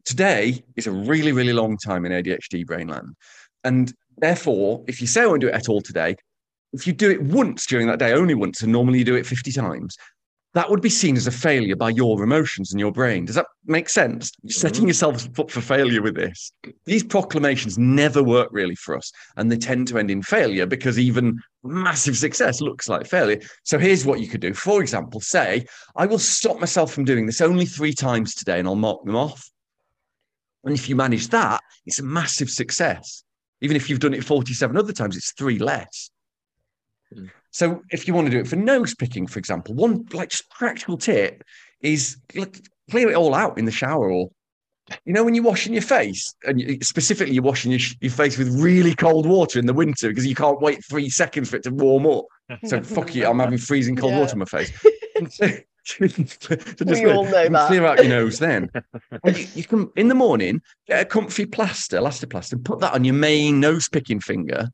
Today 0.04 0.62
is 0.76 0.88
a 0.88 0.92
really, 0.92 1.32
really 1.32 1.54
long 1.54 1.78
time 1.78 2.06
in 2.06 2.12
ADHD 2.12 2.66
brainland. 2.66 3.14
And 3.64 3.94
therefore, 4.18 4.84
if 4.90 5.00
you 5.00 5.08
say 5.08 5.22
I 5.22 5.28
won't 5.28 5.40
do 5.40 5.48
it 5.48 5.56
at 5.56 5.70
all 5.70 5.80
today, 5.80 6.18
if 6.74 6.86
you 6.86 6.92
do 6.92 7.10
it 7.12 7.22
once 7.22 7.66
during 7.66 7.88
that 7.88 8.00
day, 8.00 8.12
only 8.12 8.36
once, 8.36 8.62
and 8.62 8.74
normally 8.74 9.00
you 9.00 9.06
do 9.06 9.16
it 9.16 9.26
50 9.26 9.54
times, 9.54 9.96
that 10.54 10.70
would 10.70 10.82
be 10.82 10.90
seen 10.90 11.16
as 11.16 11.28
a 11.28 11.32
failure 11.32 11.76
by 11.76 11.90
your 11.90 12.24
emotions 12.24 12.72
and 12.72 12.80
your 12.80 12.92
brain. 12.92 13.26
Does 13.26 13.36
that 13.36 13.46
make 13.66 13.88
sense? 13.88 14.32
You're 14.42 14.50
mm-hmm. 14.50 14.60
setting 14.60 14.88
yourself 14.88 15.40
up 15.40 15.52
for 15.52 15.62
failure 15.62 16.02
with 16.02 16.16
this. 16.16 16.52
These 16.86 17.04
proclamations 17.04 17.78
never 17.78 18.24
work 18.24 18.50
really 18.52 18.76
for 18.76 18.98
us, 18.98 19.12
and 19.36 19.52
they 19.52 19.58
tend 19.58 19.88
to 19.90 20.00
end 20.00 20.10
in 20.10 20.24
failure 20.24 20.66
because 20.66 20.98
even 20.98 21.40
massive 21.64 22.18
success 22.18 22.62
looks 22.62 22.90
like 22.90 23.06
failure. 23.06 23.40
So 23.64 23.78
here's 23.78 24.06
what 24.06 24.22
you 24.22 24.28
could 24.28 24.42
do. 24.42 24.54
For 24.54 24.82
example, 24.82 25.22
say, 25.22 25.66
I 25.96 26.06
will 26.06 26.20
stop 26.20 26.60
myself 26.60 26.94
from 26.94 27.06
doing 27.06 27.26
this 27.26 27.42
only 27.42 27.66
three 27.66 27.94
times 27.94 28.34
today 28.34 28.60
and 28.60 28.68
I'll 28.68 28.76
mark 28.76 29.04
them 29.04 29.16
off. 29.16 29.50
And 30.64 30.74
if 30.74 30.90
you 30.90 30.96
manage 30.96 31.28
that, 31.30 31.62
it's 31.86 32.00
a 32.00 32.04
massive 32.04 32.50
success. 32.50 33.24
Even 33.62 33.76
if 33.76 33.90
you've 33.90 34.00
done 34.00 34.14
it 34.14 34.24
47 34.24 34.76
other 34.78 34.94
times, 34.94 35.16
it's 35.16 35.34
three 35.34 35.60
less. 35.60 36.10
So 37.52 37.82
if 37.92 38.08
you 38.08 38.14
want 38.14 38.28
to 38.28 38.32
do 38.32 38.40
it 38.40 38.48
for 38.48 38.56
nose 38.56 38.94
picking, 38.96 39.28
for 39.28 39.40
example, 39.40 39.74
one 39.76 40.06
like 40.14 40.30
just 40.30 40.50
practical 40.50 40.98
tip 40.98 41.44
is 41.82 42.18
like, 42.36 42.62
clear 42.92 43.10
it 43.10 43.16
all 43.16 43.34
out 43.34 43.58
in 43.58 43.66
the 43.66 43.72
shower 43.72 44.12
or 44.12 44.30
you 45.06 45.14
know 45.14 45.24
when 45.24 45.36
you're 45.36 45.44
washing 45.44 45.74
your 45.74 45.84
face 45.84 46.34
and 46.46 46.60
you, 46.60 46.78
specifically 46.82 47.34
you're 47.34 47.44
washing 47.44 47.72
your, 47.72 47.80
sh- 47.80 47.96
your 48.02 48.12
face 48.12 48.38
with 48.40 48.60
really 48.60 48.96
cold 48.96 49.26
water 49.28 49.60
in 49.60 49.68
the 49.68 49.74
winter 49.74 50.10
because 50.10 50.26
you 50.26 50.34
can't 50.36 50.60
wait 50.62 50.84
three 50.90 51.10
seconds 51.10 51.50
for 51.50 51.58
it 51.58 51.64
to 51.64 51.72
warm 51.72 52.08
up. 52.08 52.26
So 52.66 52.82
fuck 52.82 53.14
you, 53.14 53.28
I'm 53.28 53.38
having 53.40 53.60
freezing 53.60 53.96
cold 53.96 54.14
Yeah. 54.14 54.20
water 54.20 54.34
on 54.34 54.40
my 54.40 54.46
face. 54.46 54.72
to 54.82 55.64
just 55.90 57.04
We 57.04 57.06
all 57.06 57.24
know 57.26 57.50
that. 57.50 57.68
Clear 57.68 57.86
out 57.86 58.00
your 58.00 58.10
nose 58.10 58.40
then. 58.40 58.70
And 59.24 59.38
you, 59.38 59.48
you 59.56 59.64
can, 59.64 59.90
in 59.96 60.08
the 60.08 60.16
morning, 60.16 60.62
get 60.88 61.02
a 61.02 61.06
comfy 61.06 61.46
plaster, 61.46 61.98
elastoplaster, 61.98 62.54
and 62.54 62.66
put 62.66 62.80
that 62.80 62.94
on 62.94 63.04
your 63.04 63.16
main 63.16 63.60
nose 63.60 63.88
picking 63.90 64.20
finger 64.20 64.70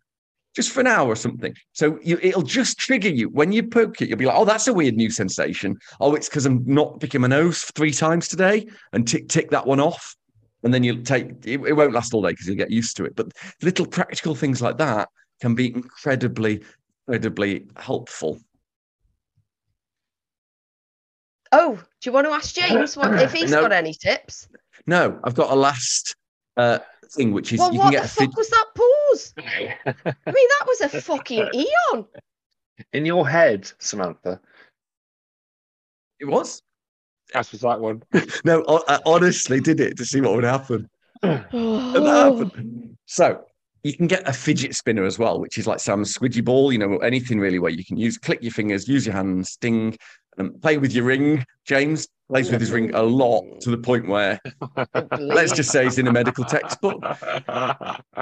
just 0.56 0.72
for 0.72 0.80
an 0.80 0.88
hour 0.88 1.08
or 1.08 1.16
something. 1.16 1.54
So 1.74 2.00
you, 2.02 2.18
it'll 2.22 2.42
just 2.42 2.78
trigger 2.78 3.10
you. 3.10 3.30
When 3.30 3.52
you 3.52 3.64
poke 3.64 4.02
it, 4.02 4.10
you'll 4.10 4.18
be 4.18 4.26
like, 4.26 4.38
oh, 4.38 4.46
that's 4.46 4.68
a 4.68 4.74
weird 4.74 4.96
new 4.96 5.10
sensation. 5.12 5.78
Oh, 6.00 6.16
it's 6.16 6.30
because 6.30 6.46
I'm 6.46 6.64
not 6.66 7.00
picking 7.00 7.22
my 7.22 7.28
nose 7.28 7.64
three 7.76 7.92
times 7.92 8.28
today 8.28 8.68
and 8.94 9.08
tick, 9.08 9.28
tick 9.28 9.50
that 9.52 9.68
one 9.68 9.80
off. 9.80 10.16
And 10.64 10.74
then 10.74 10.84
you'll 10.84 11.04
take, 11.04 11.28
it, 11.46 11.62
it 11.62 11.74
won't 11.74 11.94
last 11.94 12.14
all 12.14 12.22
day 12.22 12.30
because 12.30 12.48
you'll 12.48 12.56
get 12.56 12.72
used 12.72 12.98
to 12.98 13.06
it. 13.06 13.16
But 13.16 13.34
little 13.62 13.86
practical 13.86 14.34
things 14.34 14.62
like 14.62 14.78
that 14.78 15.10
can 15.42 15.54
be 15.54 15.68
incredibly, 15.68 16.64
incredibly 17.08 17.68
helpful. 17.76 18.40
Oh, 21.52 21.76
do 21.76 22.10
you 22.10 22.12
want 22.12 22.28
to 22.28 22.34
ask 22.34 22.56
James 22.56 22.98
what, 22.98 23.22
if 23.22 23.32
he's 23.32 23.52
No. 23.52 23.62
got 23.62 23.72
any 23.72 23.94
tips? 23.94 24.48
No, 24.88 25.20
I've 25.24 25.36
got 25.36 25.52
a 25.52 25.56
last 25.56 26.16
uh, 26.58 26.80
thing, 27.12 27.32
which 27.34 27.54
is 27.54 27.60
Well, 27.60 27.74
you 27.74 27.80
can 27.80 27.86
what 27.86 27.92
get 27.92 28.02
the 28.02 28.06
a 28.06 28.10
fid- 28.10 28.30
fuck 28.32 28.38
was 28.38 28.50
that 28.50 28.66
pause? 28.76 29.34
I 29.38 30.32
mean, 30.32 30.48
that 30.60 30.66
was 30.68 30.82
a 30.82 30.90
fucking 31.02 31.48
eon. 31.54 32.06
In 32.94 33.06
your 33.06 33.28
head, 33.28 33.72
Samantha, 33.80 34.40
It 36.20 36.26
was. 36.26 36.62
as 37.34 37.52
was 37.52 37.62
that 37.62 37.80
one. 37.80 38.04
No, 38.46 38.64
I, 38.68 38.96
I 38.96 39.00
honestly 39.06 39.60
did 39.60 39.80
it 39.80 39.98
to 39.98 40.06
see 40.06 40.22
what 40.22 40.36
would 40.36 40.44
happen. 40.44 40.90
And 41.24 41.44
that 41.52 42.32
Oh, 42.34 42.38
happened. 42.38 42.98
So 43.06 43.46
you 43.84 43.94
can 43.96 44.08
get 44.08 44.28
a 44.28 44.34
fidget 44.34 44.76
spinner 44.76 45.06
as 45.06 45.18
well, 45.20 45.40
which 45.40 45.58
is 45.58 45.68
like 45.68 45.80
Sam's 45.80 46.14
squidgy 46.14 46.44
ball, 46.44 46.72
you 46.74 46.78
know, 46.80 46.98
anything 46.98 47.40
really 47.40 47.60
where 47.60 47.72
you 47.72 47.86
can 47.86 47.98
use 47.98 48.18
click 48.18 48.40
your 48.42 48.52
fingers, 48.52 48.88
use 48.88 49.06
your 49.06 49.16
hands, 49.16 49.56
ding, 49.58 49.96
and 50.38 50.60
play 50.62 50.78
with 50.78 50.92
your 50.92 51.06
ring. 51.06 51.46
James 51.66 52.08
plays 52.30 52.52
with 52.52 52.60
his 52.60 52.72
ring 52.72 52.94
a 52.96 53.02
lot 53.04 53.44
to 53.62 53.70
the 53.70 53.78
point 53.78 54.08
where 54.08 54.40
let's 55.20 55.54
just 55.54 55.72
say 55.72 55.84
he's 55.84 55.98
in 56.00 56.08
a 56.08 56.12
medical 56.12 56.44
textbook. 56.44 57.02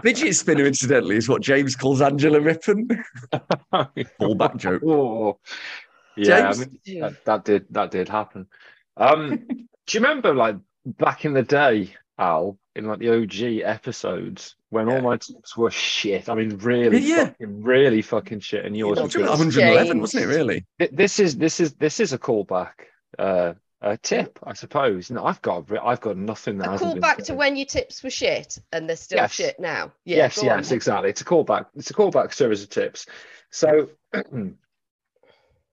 Fidget 0.02 0.36
spinner, 0.36 0.66
incidentally, 0.66 1.16
is 1.16 1.30
what 1.30 1.42
James 1.42 1.76
calls 1.76 2.02
Angela 2.02 2.40
Rippon. 2.42 2.88
Fallback 3.74 4.58
joke. 4.58 4.84
Oh, 4.86 5.40
yeah, 6.18 6.50
I 6.50 6.54
James? 6.54 6.68
mean, 6.86 7.00
that, 7.02 7.26
that 7.26 7.46
did 7.46 7.66
that 7.72 7.92
did 7.92 8.10
happen. 8.10 8.48
Um, 8.98 9.38
do 9.48 9.98
you 9.98 10.00
remember 10.02 10.34
like 10.34 10.58
back 10.86 11.26
in 11.26 11.34
the 11.34 11.42
day, 11.44 11.94
Al, 12.20 12.58
in 12.76 12.86
like 12.86 13.00
the 13.00 13.10
OG 13.10 13.62
episodes 13.68 14.56
when 14.70 14.90
all 14.90 15.02
my 15.02 15.18
tips 15.18 15.58
were 15.58 15.72
shit? 15.72 16.30
I 16.30 16.36
mean, 16.36 16.58
really, 16.58 17.00
Yeah. 17.00 17.28
fucking, 17.30 17.64
really 17.64 18.02
fucking 18.02 18.42
shit, 18.42 18.66
and 18.66 18.76
yours 18.78 19.02
was 19.02 19.16
good. 19.16 19.28
111, 19.28 20.00
wasn't 20.00 20.24
it, 20.24 20.28
really? 20.28 20.66
This 20.92 21.20
is 21.20 21.38
this 21.38 21.60
is 21.60 21.74
this 21.76 22.00
is 22.00 22.14
a 22.14 22.20
callback, 22.20 22.74
uh, 23.18 23.54
a 23.84 23.98
tip, 23.98 24.40
I 24.44 24.54
suppose. 24.54 25.12
No, 25.12 25.26
I've 25.26 25.42
got 25.42 25.66
I've 25.84 26.02
got 26.02 26.18
nothing 26.18 26.58
that 26.60 26.70
a 26.70 26.72
hasn't 26.72 26.92
call 26.94 27.00
back 27.02 27.18
to 27.24 27.34
when 27.36 27.56
your 27.58 27.66
tips 27.66 28.02
were 28.02 28.10
shit 28.10 28.58
and 28.72 28.88
they're 28.90 28.96
still 28.96 29.18
Yes. 29.18 29.34
shit 29.34 29.60
now. 29.60 29.92
Yeah, 30.06 30.18
yes, 30.18 30.36
go 30.38 30.50
on 30.50 30.60
yes, 30.60 30.72
exactly. 30.72 31.10
It's 31.10 31.22
a 31.22 31.26
callback. 31.26 31.68
It's 31.76 31.90
a 31.90 31.94
callback 31.94 32.34
series 32.34 32.64
of 32.64 32.70
tips. 32.70 33.06
So 33.52 33.90
I 34.14 34.22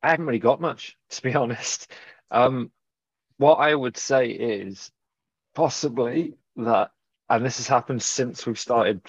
haven't 0.03 0.27
really 0.27 0.39
got 0.41 0.61
much, 0.61 0.97
to 1.11 1.23
be 1.23 1.35
honest. 1.37 1.91
Um, 2.31 2.71
what 3.39 3.55
I 3.55 3.75
would 3.75 3.97
say 3.97 4.29
is 4.29 4.91
possibly 5.55 6.35
that, 6.57 6.91
and 7.29 7.45
this 7.45 7.59
has 7.59 7.69
happened 7.69 8.03
since 8.03 8.45
we've 8.45 8.59
started. 8.59 9.01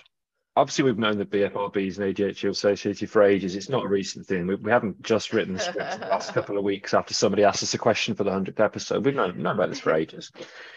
Obviously, 0.58 0.84
we've 0.84 0.98
known 0.98 1.18
that 1.18 1.30
BFRBs 1.30 1.98
and 1.98 2.14
ADHD 2.14 2.44
are 2.44 2.50
associated 2.50 3.10
for 3.10 3.24
ages. 3.24 3.56
It's 3.56 3.70
not 3.70 3.86
a 3.86 3.88
recent 3.88 4.26
thing. 4.26 4.48
We, 4.48 4.56
we 4.56 4.70
haven't 4.70 5.02
just 5.02 5.32
written 5.32 5.54
the 5.54 5.62
script 5.62 5.94
in 5.94 6.00
the 6.02 6.08
last 6.08 6.34
couple 6.34 6.58
of 6.58 6.66
weeks 6.66 6.94
after 6.94 7.14
somebody 7.14 7.46
asked 7.46 7.64
us 7.64 7.74
a 7.74 7.78
question 7.78 8.16
for 8.16 8.26
the 8.26 8.32
100th 8.32 8.60
episode. 8.60 9.06
We've 9.06 9.16
known, 9.16 9.42
known 9.42 9.56
about 9.56 9.70
this 9.70 9.80
for 9.80 9.94
ages. 9.94 10.30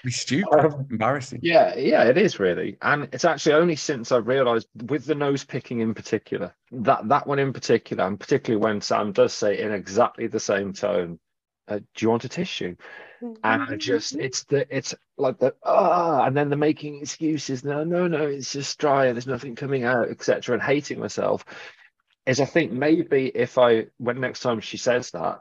Be 0.04 0.12
stupid, 0.12 0.60
Um, 0.60 0.86
embarrassing. 0.92 1.40
Yeah, 1.42 1.74
yeah, 1.74 2.04
it 2.04 2.16
is 2.16 2.38
really, 2.38 2.76
and 2.82 3.08
it's 3.12 3.24
actually 3.24 3.54
only 3.54 3.74
since 3.74 4.12
I've 4.12 4.28
realised 4.28 4.68
with 4.86 5.06
the 5.06 5.14
nose 5.16 5.44
picking 5.44 5.80
in 5.80 5.92
particular 5.92 6.54
that 6.70 7.08
that 7.08 7.26
one 7.26 7.38
in 7.40 7.52
particular, 7.52 8.04
and 8.06 8.18
particularly 8.18 8.62
when 8.62 8.80
Sam 8.80 9.12
does 9.12 9.32
say 9.32 9.60
in 9.60 9.72
exactly 9.72 10.28
the 10.28 10.40
same 10.40 10.72
tone, 10.72 11.18
uh, 11.68 11.78
"Do 11.78 11.84
you 12.04 12.10
want 12.10 12.24
a 12.24 12.28
tissue?" 12.28 12.76
and 13.42 13.62
I 13.62 13.76
just 13.76 14.16
it's 14.16 14.44
the 14.44 14.66
it's 14.74 14.94
like 15.16 15.38
the 15.38 15.54
ah, 15.62 16.24
and 16.24 16.36
then 16.36 16.50
the 16.50 16.56
making 16.56 17.00
excuses. 17.00 17.64
No, 17.64 17.84
no, 17.84 18.06
no, 18.06 18.26
it's 18.26 18.52
just 18.52 18.78
dry. 18.78 19.06
and 19.06 19.16
There's 19.16 19.26
nothing 19.26 19.54
coming 19.54 19.84
out, 19.84 20.10
etc. 20.10 20.54
And 20.54 20.62
hating 20.62 20.98
myself 21.00 21.44
is 22.26 22.40
I 22.40 22.44
think 22.44 22.72
maybe 22.72 23.28
if 23.28 23.58
I 23.58 23.86
when 23.98 24.20
next 24.20 24.40
time 24.40 24.60
she 24.60 24.76
says 24.76 25.10
that, 25.12 25.40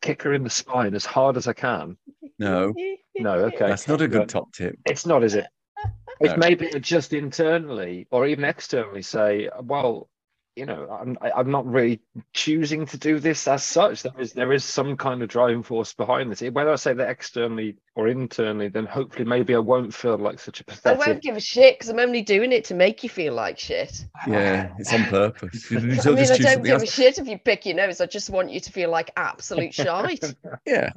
kick 0.00 0.22
her 0.22 0.32
in 0.32 0.44
the 0.44 0.50
spine 0.50 0.94
as 0.94 1.04
hard 1.04 1.36
as 1.36 1.46
I 1.46 1.52
can. 1.52 1.96
No, 2.38 2.74
No, 3.18 3.34
okay. 3.34 3.68
that's 3.68 3.88
not 3.88 4.00
a 4.00 4.08
good 4.08 4.28
top 4.28 4.52
tip. 4.52 4.76
It's 4.86 5.06
not, 5.06 5.24
is 5.24 5.34
it? 5.34 5.46
It's 6.20 6.32
No. 6.32 6.36
maybe 6.36 6.68
just 6.80 7.14
internally 7.14 8.06
or 8.10 8.26
even 8.26 8.44
externally 8.44 9.00
say, 9.00 9.48
well, 9.62 10.10
you 10.56 10.66
know, 10.66 10.88
I'm 10.90 11.16
I- 11.20 11.30
I'm 11.32 11.50
not 11.50 11.64
really 11.66 12.00
choosing 12.32 12.84
to 12.86 12.98
do 12.98 13.18
this 13.20 13.46
as 13.48 13.62
such. 13.62 14.02
There 14.02 14.12
is 14.18 14.32
there 14.32 14.52
is 14.52 14.64
some 14.64 14.96
kind 14.96 15.22
of 15.22 15.28
driving 15.28 15.62
force 15.62 15.92
behind 15.94 16.30
this. 16.32 16.40
Whether 16.42 16.72
I 16.72 16.76
say 16.76 16.92
that 16.92 17.08
externally 17.08 17.76
or 17.94 18.08
internally, 18.08 18.68
then 18.68 18.86
hopefully 18.86 19.24
maybe 19.24 19.54
I 19.54 19.58
won't 19.58 19.94
feel 19.94 20.18
like 20.18 20.38
such 20.38 20.60
a 20.60 20.64
I 20.68 20.72
pathetic. 20.74 21.06
won't 21.06 21.22
give 21.22 21.36
a 21.36 21.40
shit 21.40 21.78
because 21.78 21.88
I'm 21.88 21.98
only 22.00 22.22
doing 22.22 22.52
it 22.52 22.64
to 22.66 22.74
make 22.74 23.02
you 23.02 23.08
feel 23.08 23.34
like 23.34 23.58
shit. 23.58 24.04
Yeah, 24.26 24.72
it's 24.78 24.92
on 24.92 25.04
purpose. 25.04 25.70
You 25.70 25.78
I 25.78 25.80
just 25.80 25.86
mean, 25.86 26.00
I 26.00 26.02
don't 26.02 26.42
something 26.42 26.62
give 26.64 26.82
a 26.82 26.86
shit 26.86 27.18
if 27.18 27.26
you 27.28 27.38
pick 27.38 27.66
your 27.66 27.76
nose. 27.76 28.00
I 28.00 28.06
just 28.06 28.30
want 28.30 28.50
you 28.50 28.60
to 28.60 28.72
feel 28.72 28.90
like 28.90 29.10
absolute 29.16 29.72
shite. 29.74 30.34
Yeah. 30.66 30.90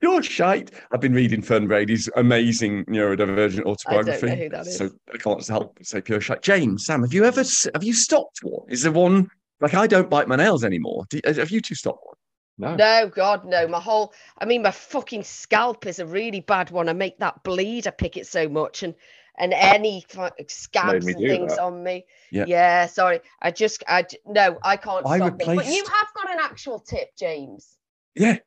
You're 0.00 0.22
shite. 0.24 0.72
I've 0.90 1.00
been 1.00 1.14
reading 1.14 1.42
Fern 1.42 1.68
Brady's 1.68 2.08
amazing 2.16 2.84
neurodivergent 2.86 3.60
I 3.60 3.70
autobiography. 3.70 4.26
don't 4.26 4.36
know 4.36 4.42
who 4.42 4.48
that 4.50 4.66
is. 4.66 4.76
So 4.76 4.90
I 5.14 5.16
can't 5.16 5.46
help 5.46 5.76
but 5.76 5.86
say 5.86 6.00
pure 6.00 6.20
shite. 6.20 6.42
James, 6.42 6.86
Sam, 6.86 7.02
have 7.02 7.12
you 7.14 7.24
ever 7.24 7.44
have 7.72 7.84
you 7.84 7.92
stopped 7.94 8.40
one? 8.42 8.66
Is 8.72 8.82
there 8.82 8.90
one 8.90 9.30
like 9.60 9.74
I 9.74 9.86
don't 9.86 10.10
bite 10.10 10.26
my 10.26 10.36
nails 10.36 10.64
anymore? 10.64 11.04
Do, 11.10 11.20
have 11.24 11.50
you 11.50 11.60
two 11.60 11.74
stopped 11.74 12.00
one? 12.04 12.16
No. 12.58 12.74
No, 12.74 13.10
God, 13.14 13.44
no. 13.44 13.66
My 13.66 13.80
whole, 13.80 14.12
I 14.38 14.44
mean, 14.44 14.62
my 14.62 14.70
fucking 14.70 15.24
scalp 15.24 15.86
is 15.86 15.98
a 15.98 16.06
really 16.06 16.40
bad 16.40 16.70
one. 16.70 16.88
I 16.88 16.92
make 16.92 17.18
that 17.18 17.42
bleed. 17.42 17.86
I 17.86 17.90
pick 17.90 18.16
it 18.16 18.26
so 18.26 18.48
much, 18.48 18.82
and 18.82 18.94
and 19.38 19.52
any 19.52 20.04
scabs 20.48 21.06
and 21.06 21.16
things 21.16 21.56
that. 21.56 21.62
on 21.62 21.82
me. 21.82 22.04
Yeah. 22.30 22.86
sorry. 22.86 23.20
I 23.40 23.50
just, 23.50 23.82
I 23.88 24.06
no, 24.26 24.58
I 24.62 24.76
can't 24.76 25.06
I 25.06 25.16
stop 25.18 25.38
them. 25.38 25.56
But 25.56 25.66
you 25.66 25.84
have 25.84 26.08
got 26.14 26.30
an 26.30 26.38
actual 26.40 26.80
tip, 26.80 27.10
James. 27.18 27.76
Yeah. 28.14 28.38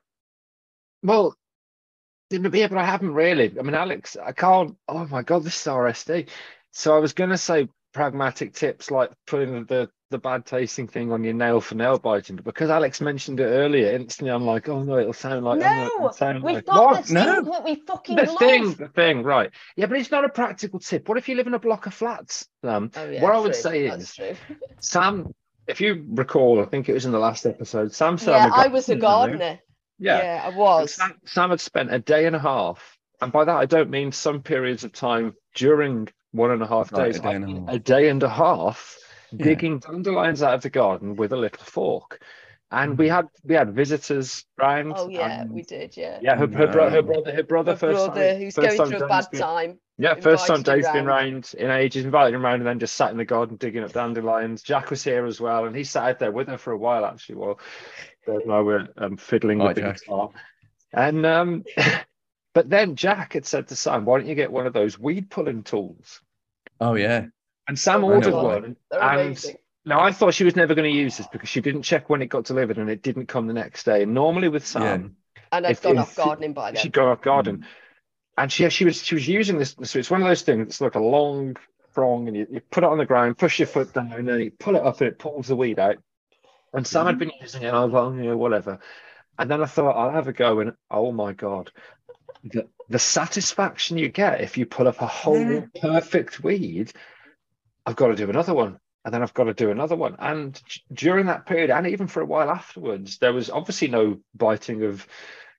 Well, 1.02 1.36
didn't 2.30 2.54
yeah, 2.54 2.68
but 2.68 2.78
I 2.78 2.86
haven't 2.86 3.14
really. 3.14 3.54
I 3.58 3.62
mean, 3.62 3.76
Alex, 3.76 4.18
I 4.24 4.32
can't. 4.32 4.76
Oh 4.88 5.06
my 5.06 5.24
God, 5.24 5.44
this 5.44 5.60
is 5.60 5.68
RSD. 5.68 6.30
So 6.72 6.96
I 6.96 7.00
was 7.00 7.14
going 7.14 7.30
to 7.30 7.38
say 7.38 7.70
pragmatic 7.94 8.54
tips 8.54 8.92
like 8.92 9.12
putting 9.26 9.66
the 9.66 9.90
the 10.16 10.20
bad 10.22 10.46
tasting 10.46 10.88
thing 10.88 11.12
on 11.12 11.24
your 11.24 11.34
nail 11.34 11.60
for 11.60 11.76
nail 11.76 12.00
biting, 12.00 12.38
but 12.38 12.46
because 12.46 12.70
Alex 12.70 13.02
mentioned 13.02 13.40
it 13.42 13.46
earlier, 13.46 13.92
instantly 13.92 14.32
I'm 14.32 14.46
like, 14.46 14.70
oh 14.70 14.82
no, 14.82 14.98
it'll 14.98 15.14
sound 15.14 15.44
like. 15.44 15.58
oh, 15.58 15.60
no, 15.60 15.86
it'll 15.88 16.14
sound 16.14 16.42
we've 16.44 16.56
like, 16.56 16.66
got 16.66 16.92
What? 16.92 17.06
the 17.06 17.14
No. 17.14 17.36
thing 17.36 17.52
that 17.52 17.64
we 17.66 17.76
fucking 17.76 18.16
The 18.16 18.24
love. 18.24 18.38
thing, 18.40 18.74
the 18.76 18.88
thing, 18.88 19.24
right? 19.24 19.52
Yeah, 19.76 19.88
but 19.88 19.98
it's 19.98 20.12
not 20.12 20.24
a 20.24 20.30
practical 20.30 20.80
tip. 20.80 21.08
What 21.10 21.18
if 21.18 21.28
you 21.28 21.36
live 21.36 21.48
in 21.48 21.54
a 21.54 21.60
block 21.60 21.86
of 21.86 21.94
flats? 21.94 22.48
Um, 22.64 22.92
Oh, 22.96 23.10
yeah, 23.10 23.22
what 23.22 23.34
I 23.34 23.40
would 23.40 23.54
true. 23.54 23.62
say 23.62 23.88
That's 23.88 24.04
is, 24.04 24.14
true. 24.16 24.36
Sam, 24.80 25.34
if 25.68 25.82
you 25.82 26.06
recall, 26.10 26.62
I 26.62 26.66
think 26.66 26.88
it 26.88 26.94
was 26.94 27.06
in 27.06 27.12
the 27.12 27.20
last 27.20 27.46
episode. 27.46 27.94
Sam 27.94 28.18
said, 28.18 28.32
Yeah, 28.32 28.46
I'm 28.46 28.52
a 28.52 28.56
I 28.56 28.68
was 28.68 28.88
a 28.90 28.96
gardener. 28.96 29.38
gardener. 29.38 29.60
Yeah, 30.00 30.18
Yeah, 30.20 30.42
I 30.46 30.50
was. 30.50 30.94
Sam, 30.94 31.20
Sam 31.26 31.50
had 31.50 31.60
spent 31.60 31.94
a 31.94 32.00
day 32.00 32.26
and 32.26 32.36
a 32.36 32.40
half, 32.40 32.98
and 33.22 33.32
by 33.32 33.44
that 33.44 33.56
I 33.56 33.66
don't 33.66 33.90
mean 33.90 34.12
some 34.12 34.42
periods 34.42 34.84
of 34.84 34.94
time 34.94 35.36
during 35.56 36.08
one 36.32 36.52
and 36.52 36.62
a 36.62 36.68
half 36.68 36.92
Right, 36.92 37.06
days. 37.08 37.18
a 37.18 37.22
day 37.22 37.30
I 37.30 37.34
and 37.34 37.46
a 37.46 37.48
half. 37.62 37.76
a 37.76 37.80
day 37.80 38.10
and 38.10 38.24
a 38.24 38.30
half 38.30 38.98
Yeah. 39.40 39.46
digging 39.46 39.80
dandelions 39.80 40.42
out 40.44 40.54
of 40.56 40.62
the 40.62 40.70
garden 40.70 41.16
with 41.16 41.32
a 41.34 41.38
little 41.38 41.64
fork, 41.64 42.22
and 42.72 42.98
we 42.98 43.08
had 43.08 43.28
we 43.44 43.56
had 43.56 43.74
visitors 43.74 44.46
round. 44.58 44.94
Oh 44.96 45.08
yeah, 45.10 45.42
and- 45.42 45.52
we 45.52 45.62
did. 45.64 45.96
Yeah. 45.98 46.20
yeah. 46.22 46.36
Her, 46.36 46.48
her, 46.48 46.68
bro- 46.68 46.90
her 46.90 47.02
brother, 47.02 47.32
her 47.34 47.44
brother, 47.44 47.72
My 47.74 47.78
first 47.78 47.96
brother, 48.08 48.32
time, 48.34 48.42
who's 48.42 48.56
first 48.56 48.68
going 48.68 48.78
time 48.78 48.88
through 48.98 49.06
a 49.06 49.10
bad 49.10 49.18
Dave's 49.18 49.28
been- 49.30 49.40
time. 49.42 49.80
yeah, 49.98 50.14
first 50.16 50.48
time 50.48 50.58
invited 50.58 50.72
him 50.72 50.82
Dave's 50.82 50.94
been 50.94 51.06
round. 51.06 51.34
round 51.34 51.54
in 51.58 51.70
ages, 51.72 52.06
invited 52.06 52.34
him 52.36 52.44
round, 52.44 52.62
and 52.62 52.68
then 52.68 52.80
just 52.80 52.96
sat 52.96 53.12
in 53.12 53.18
the 53.18 53.26
garden 53.26 53.56
digging 53.58 53.84
up 53.84 53.94
dandelions. 53.94 54.62
Jack 54.64 54.90
was 54.90 55.04
here 55.04 55.26
as 55.26 55.40
well, 55.40 55.66
and 55.66 55.76
he 55.76 55.84
sat 55.84 56.04
out 56.10 56.20
there 56.20 56.32
with 56.32 56.48
her 56.48 56.58
for 56.58 56.72
a 56.74 56.78
while 56.78 57.06
actually. 57.06 57.36
While 57.36 57.60
Dave 58.26 58.42
and 58.42 58.52
I 58.52 58.60
were 58.62 58.88
um, 58.98 59.18
fiddling 59.18 59.60
Hi, 59.60 59.68
with 59.68 59.76
the 59.78 59.82
Jack. 59.84 60.00
guitar, 60.02 60.30
and 60.94 61.26
um, 61.26 61.64
but 62.54 62.70
then 62.70 62.96
Jack 62.96 63.34
had 63.34 63.46
said 63.46 63.68
to 63.70 63.76
Sam, 63.76 64.06
"Why 64.06 64.18
don't 64.20 64.28
you 64.28 64.36
get 64.36 64.52
one 64.52 64.66
of 64.68 64.74
those 64.74 64.98
weed 65.00 65.30
pulling 65.30 65.64
tools?" 65.64 66.22
Oh 66.82 66.96
yeah. 66.96 67.28
And 67.68 67.78
Sam 67.80 68.04
Oh, 68.04 68.10
I 68.12 68.14
ordered 68.16 68.34
one. 68.34 68.44
one, 68.46 68.76
They're 68.92 69.02
and 69.04 69.22
amazing. 69.22 69.58
now 69.86 70.00
I 70.02 70.12
thought 70.12 70.34
she 70.34 70.44
was 70.44 70.56
never 70.56 70.76
going 70.76 70.92
to 70.92 70.98
use 70.98 71.18
this 71.18 71.28
because 71.28 71.50
she 71.50 71.62
didn't 71.62 71.84
check 71.84 72.10
when 72.10 72.22
it 72.22 72.28
got 72.28 72.46
delivered, 72.46 72.78
and 72.78 72.90
it 72.90 73.02
didn't 73.02 73.28
come 73.28 73.48
the 73.48 73.54
next 73.54 73.84
day. 73.86 74.04
And 74.04 74.14
normally 74.14 74.50
with 74.50 74.66
Sam, 74.68 75.16
And 75.52 75.66
I've 75.66 75.72
if- 75.74 75.82
gone 75.82 75.94
if- 75.98 76.02
off 76.04 76.16
gardening 76.16 76.54
by 76.54 76.72
then. 76.72 76.82
she'd 76.82 76.94
go 76.94 77.10
off 77.10 77.22
garden, 77.22 77.60
mm. 77.60 77.66
and 78.38 78.52
she 78.52 78.70
she 78.70 78.86
was 78.86 79.04
she 79.04 79.16
was 79.16 79.28
using 79.28 79.58
this. 79.58 79.76
So 79.84 80.00
it's 80.00 80.12
one 80.12 80.22
of 80.22 80.28
those 80.28 80.42
things. 80.44 80.68
It's 80.68 80.82
like 80.82 80.96
a 80.96 81.00
long 81.00 81.56
prong, 81.94 82.28
and 82.28 82.36
you, 82.38 82.46
you 82.52 82.60
put 82.60 82.84
it 82.84 82.90
on 82.90 82.98
the 82.98 83.06
ground, 83.06 83.38
push 83.38 83.60
your 83.60 83.68
foot 83.68 83.94
down, 83.94 84.12
and 84.14 84.28
then 84.28 84.40
you 84.42 84.52
pull 84.52 84.76
it 84.76 84.84
up, 84.84 85.02
and 85.02 85.08
it 85.10 85.20
pulls 85.20 85.48
the 85.48 85.56
weed 85.56 85.80
out. 85.80 85.98
And 86.74 86.86
Sam 86.86 87.06
had 87.06 87.16
mm. 87.16 87.20
been 87.20 87.32
using 87.42 87.64
it, 87.64 87.68
and 87.68 87.76
I 87.78 87.86
was 87.86 87.94
like, 87.94 88.04
oh, 88.04 88.14
yeah, 88.22 88.34
whatever. 88.34 88.80
And 89.40 89.50
then 89.50 89.62
I 89.62 89.66
thought 89.66 89.92
I'll 89.96 90.12
have 90.12 90.28
a 90.28 90.34
go, 90.34 90.60
and 90.60 90.74
oh 90.92 91.12
my 91.12 91.34
god, 91.34 91.72
the 92.44 92.68
the 92.90 93.00
satisfaction 93.00 93.98
you 93.98 94.10
get 94.10 94.42
if 94.42 94.58
you 94.58 94.66
pull 94.66 94.88
up 94.88 95.02
a 95.02 95.08
whole 95.08 95.40
Yeah. 95.40 95.66
perfect 95.82 96.44
weed. 96.44 96.92
I've 97.86 97.96
got 97.96 98.08
to 98.08 98.16
do 98.16 98.30
another 98.30 98.54
one, 98.54 98.80
and 99.04 99.14
then 99.14 99.22
I've 99.24 99.34
got 99.34 99.46
to 99.46 99.54
do 99.54 99.72
another 99.72 99.96
one. 99.96 100.16
And 100.20 100.54
d- 100.54 100.62
during 100.94 101.28
that 101.28 101.46
period, 101.46 101.70
and 101.70 101.88
even 101.88 102.08
for 102.08 102.22
a 102.22 102.26
while 102.26 102.50
afterwards, 102.50 103.18
there 103.20 103.34
was 103.34 103.50
obviously 103.50 103.88
no 103.88 104.20
biting 104.36 104.84
of 104.84 105.08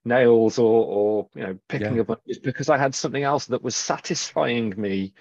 nails 0.05 0.59
or 0.59 0.85
or 0.87 1.29
you 1.35 1.43
know 1.43 1.59
picking 1.69 1.97
Yeah. 1.97 2.03
up 2.03 2.11
on 2.11 2.17
it's 2.27 2.39
because 2.39 2.69
I 2.69 2.79
had 2.79 2.95
something 2.95 3.23
else 3.25 3.47
that 3.47 3.63
was 3.63 3.75
satisfying 3.77 4.75
me 4.81 5.13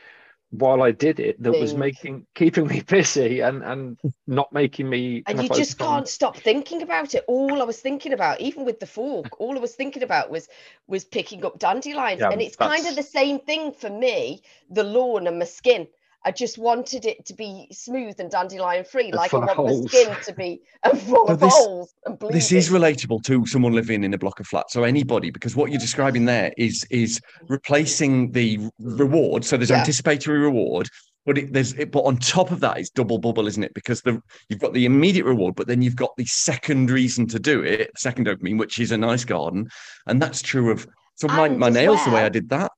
while 0.52 0.82
I 0.84 0.92
did 0.92 1.20
it 1.20 1.42
that 1.44 1.58
was 1.60 1.76
making 1.76 2.28
keeping 2.36 2.68
me 2.68 2.82
busy 2.82 3.42
and 3.42 3.64
and 3.64 4.00
not 4.28 4.54
making 4.54 4.90
me 4.90 5.24
And 5.28 5.42
you 5.42 5.50
just 5.50 5.78
can't 5.80 6.08
stop 6.08 6.38
thinking 6.38 6.82
about 6.82 7.16
it. 7.16 7.24
All 7.28 7.62
I 7.62 7.66
was 7.66 7.80
thinking 7.82 8.14
about, 8.14 8.42
even 8.42 8.64
with 8.66 8.80
the 8.80 8.86
fork, 8.88 9.40
all 9.42 9.56
I 9.58 9.60
was 9.60 9.76
thinking 9.76 10.04
about 10.04 10.30
was 10.30 10.48
was 10.88 11.04
picking 11.04 11.44
up 11.46 11.60
dandelions. 11.60 12.22
Yeah, 12.22 12.30
and 12.30 12.42
it's 12.42 12.56
kind 12.56 12.86
of 12.88 12.96
the 12.96 13.04
same 13.04 13.40
thing 13.40 13.72
for 13.74 13.90
me, 13.90 14.44
the 14.70 14.84
lawn 14.84 15.28
and 15.28 15.40
my 15.40 15.46
skin. 15.46 15.88
I 16.26 16.32
just 16.32 16.58
wanted 16.58 17.06
it 17.06 17.24
to 17.28 17.36
be 17.36 17.68
smooth 17.72 18.16
and 18.20 18.32
dandelion 18.32 18.84
free, 18.84 19.12
like 19.12 19.32
I 19.32 19.38
want 19.38 19.52
holes. 19.52 19.82
my 19.84 19.88
skin 19.88 20.16
to 20.24 20.34
be 20.34 20.60
full 21.02 21.28
of 21.28 21.40
this- 21.40 21.54
holes 21.54 21.94
and 22.06 22.18
bleeding. 22.18 22.36
This 22.36 22.52
is 22.52 22.70
relatable 22.70 23.24
to 23.26 23.46
someone 23.46 23.74
living 23.74 24.04
in 24.04 24.12
a 24.14 24.18
block 24.18 24.40
of 24.40 24.48
flats 24.48 24.76
or 24.76 24.86
anybody 24.88 25.30
because 25.30 25.56
what 25.56 25.70
you're 25.72 25.80
describing 25.80 26.26
there 26.26 26.52
is 26.58 26.84
is 26.90 27.22
replacing 27.48 28.32
the 28.32 28.60
reward. 28.80 29.46
So 29.46 29.56
there's 29.56 29.70
Yeah. 29.70 29.80
anticipatory 29.82 30.40
reward, 30.40 30.90
but 31.28 31.38
it, 31.38 31.54
there's 31.54 31.74
it, 31.74 31.92
but 31.92 32.02
on 32.02 32.18
top 32.18 32.50
of 32.50 32.60
that, 32.62 32.80
it's 32.80 32.90
double 32.90 33.20
bubble, 33.20 33.48
isn't 33.48 33.64
it? 33.64 33.76
Because 33.76 34.02
the 34.02 34.20
you've 34.50 34.60
got 34.60 34.74
the 34.74 34.86
immediate 34.86 35.26
reward, 35.26 35.54
but 35.56 35.68
then 35.68 35.84
you've 35.84 35.96
got 35.96 36.10
the 36.18 36.26
second 36.26 36.90
reason 36.90 37.28
to 37.28 37.40
do 37.40 37.62
it, 37.62 37.92
second 37.98 38.26
dopamine, 38.26 38.58
which 38.58 38.80
is 38.80 38.92
a 38.92 38.98
nice 38.98 39.26
garden, 39.26 39.68
and 40.08 40.20
that's 40.20 40.42
true 40.42 40.72
of 40.72 40.88
so 41.18 41.28
my, 41.28 41.46
And 41.46 41.60
my 41.60 41.70
nails 41.70 42.04
the 42.04 42.12
way 42.12 42.24
I 42.24 42.30
did 42.30 42.50
that. 42.50 42.72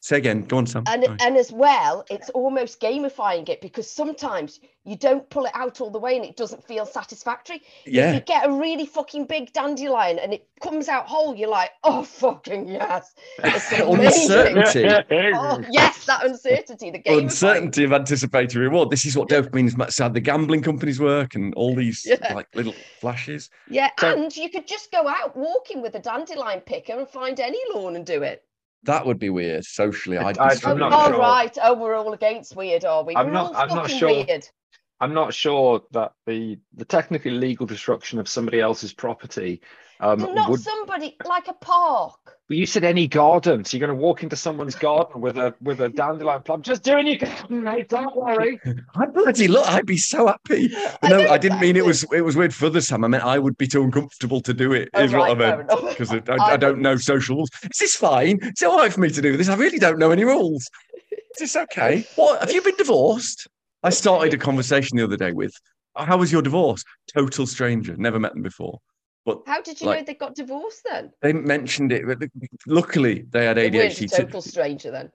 Say 0.00 0.18
again, 0.18 0.42
go 0.42 0.58
on, 0.58 0.66
Sam. 0.66 0.84
and 0.86 1.04
Sorry. 1.04 1.16
and 1.20 1.36
as 1.36 1.50
well 1.50 2.04
it's 2.10 2.30
almost 2.30 2.80
gamifying 2.80 3.48
it 3.48 3.60
because 3.60 3.90
sometimes 3.90 4.60
you 4.84 4.94
don't 4.96 5.28
pull 5.30 5.46
it 5.46 5.50
out 5.54 5.80
all 5.80 5.90
the 5.90 5.98
way 5.98 6.14
and 6.14 6.24
it 6.24 6.36
doesn't 6.36 6.62
feel 6.62 6.86
satisfactory 6.86 7.56
if 7.84 7.92
yeah, 7.92 8.12
you 8.14 8.20
get 8.20 8.46
a 8.46 8.52
really 8.52 8.86
fucking 8.86 9.24
big 9.24 9.52
dandelion 9.52 10.20
and 10.20 10.32
it 10.32 10.46
comes 10.62 10.88
out 10.88 11.08
whole 11.08 11.34
you're 11.34 11.48
like 11.48 11.70
oh 11.82 12.04
fucking 12.04 12.68
yes 12.68 13.14
it's 13.38 13.72
amazing 13.80 14.58
uncertainty. 14.58 15.32
oh 15.34 15.64
yes 15.70 16.04
that 16.06 16.24
uncertainty 16.24 16.90
the 16.92 16.98
game 16.98 17.18
uncertainty 17.24 17.82
of 17.82 17.92
anticipatory 17.92 18.66
reward. 18.68 18.90
This 18.90 19.04
is 19.06 19.16
what 19.16 19.28
dopamine 19.28 19.66
is. 19.66 19.74
That's 19.74 19.98
how 19.98 20.08
the 20.08 20.20
gambling 20.20 20.62
companies 20.62 21.00
work, 21.00 21.34
and 21.34 21.52
all 21.54 21.74
these 21.82 22.06
Yeah. 22.06 22.32
like 22.34 22.46
little 22.54 22.74
flashes. 23.00 23.50
yeah 23.68 23.90
So- 23.98 24.12
and 24.12 24.36
you 24.36 24.50
could 24.50 24.68
just 24.68 24.92
go 24.92 25.08
out 25.08 25.36
walking 25.36 25.82
with 25.82 25.96
a 25.96 26.00
dandelion 26.00 26.60
picker 26.60 26.92
and 26.96 27.08
find 27.08 27.40
any 27.40 27.58
lawn 27.74 27.96
and 27.96 28.06
do 28.06 28.22
it 28.22 28.44
That 28.86 29.04
would 29.06 29.18
be 29.18 29.30
weird 29.30 29.64
socially. 29.64 30.16
I'd 30.18 30.34
be 30.36 30.40
I- 30.40 30.56
I'm 30.64 30.72
oh, 30.72 30.74
not 30.74 30.92
all 30.92 31.04
sure. 31.08 31.12
that. 31.12 31.18
right 31.18 31.58
oh 31.62 31.74
we're 31.74 31.94
all 31.94 32.12
against 32.12 32.56
weird 32.56 32.84
are 32.84 33.04
we 33.04 33.14
I'm 33.16 33.26
we're 33.26 33.32
not- 33.32 33.54
all 33.54 33.62
I'm 33.62 33.68
not 33.68 33.90
sure. 33.90 34.08
weird 34.08 34.48
I'm 35.00 35.12
not 35.12 35.34
sure 35.34 35.82
that 35.92 36.12
the 36.26 36.58
the 36.74 36.84
technically 36.86 37.32
legal 37.32 37.66
destruction 37.66 38.18
of 38.18 38.28
somebody 38.28 38.60
else's 38.60 38.94
property 38.94 39.60
um, 40.00 40.18
not 40.34 40.50
would. 40.50 40.60
somebody 40.60 41.16
like 41.24 41.48
a 41.48 41.54
park 41.54 42.18
But 42.48 42.56
you 42.56 42.66
said 42.66 42.84
any 42.84 43.08
garden, 43.08 43.64
so 43.64 43.76
you're 43.76 43.86
going 43.86 43.96
to 43.98 44.02
walk 44.02 44.22
into 44.22 44.36
someone's 44.36 44.74
garden 44.74 45.20
with 45.20 45.36
a 45.38 45.54
with 45.60 45.80
a 45.80 45.88
dandelion 45.88 46.42
plum. 46.42 46.62
Just 46.62 46.82
doing 46.82 47.06
your 47.06 47.16
garden, 47.16 47.62
mate. 47.64 47.88
Don't 47.88 48.14
worry. 48.14 48.60
I'd 48.96 49.14
bloody 49.14 49.48
look. 49.48 49.66
I'd 49.68 49.86
be 49.86 49.96
so 49.96 50.26
happy. 50.26 50.70
I 51.02 51.08
no, 51.08 51.18
know 51.22 51.30
I 51.30 51.38
didn't 51.38 51.60
mean 51.60 51.76
it 51.76 51.84
was 51.84 52.04
it 52.12 52.20
was 52.20 52.36
weird 52.36 52.54
for 52.54 52.68
the 52.70 52.80
Sam. 52.82 53.04
I 53.04 53.08
meant 53.08 53.24
I 53.24 53.38
would 53.38 53.56
be 53.56 53.66
too 53.66 53.82
uncomfortable 53.82 54.40
to 54.42 54.52
do 54.54 54.72
it. 54.72 54.88
Oh, 54.94 55.02
Is 55.02 55.12
what 55.12 55.30
I 55.30 55.34
meant 55.34 55.68
because 55.68 56.12
I, 56.12 56.16
I 56.28 56.36
I 56.52 56.56
don't 56.56 56.70
wouldn't. 56.70 56.82
know 56.82 56.96
social 56.96 57.36
rules. 57.36 57.50
Is 57.62 57.78
this 57.78 57.94
fine? 57.94 58.38
Is 58.42 58.62
it 58.62 58.66
all 58.66 58.78
right 58.78 58.92
for 58.92 59.00
me 59.00 59.10
to 59.10 59.22
do 59.22 59.36
this? 59.36 59.48
I 59.48 59.54
really 59.56 59.78
don't 59.78 59.98
know 59.98 60.10
any 60.10 60.24
rules. 60.24 60.68
Is 61.10 61.38
this 61.52 61.56
okay? 61.56 62.06
What 62.16 62.40
have 62.40 62.52
you 62.52 62.62
been 62.62 62.76
divorced? 62.76 63.48
I 63.82 63.90
started 63.90 64.32
a 64.34 64.38
conversation 64.38 64.96
the 64.96 65.04
other 65.04 65.16
day 65.16 65.32
with, 65.32 65.52
"How 65.96 66.16
was 66.16 66.32
your 66.32 66.42
divorce?" 66.42 66.82
Total 67.14 67.46
stranger, 67.46 67.94
never 67.96 68.18
met 68.18 68.32
them 68.34 68.42
before. 68.42 68.78
But 69.26 69.42
how 69.46 69.60
did 69.60 69.80
you 69.80 69.88
Like- 69.88 69.98
know 70.00 70.04
they 70.06 70.14
got 70.14 70.34
divorced 70.36 70.82
then 70.90 71.12
they 71.20 71.32
mentioned 71.34 71.92
it. 71.92 72.06
but 72.06 72.18
Luckily, 72.66 73.26
they 73.30 73.44
had 73.44 73.56
They 73.58 73.68
weren't 73.70 73.92
ADHD. 73.92 74.04
a 74.04 74.08
to- 74.08 74.22
total 74.24 74.40
stranger 74.40 74.90
then 74.90 75.10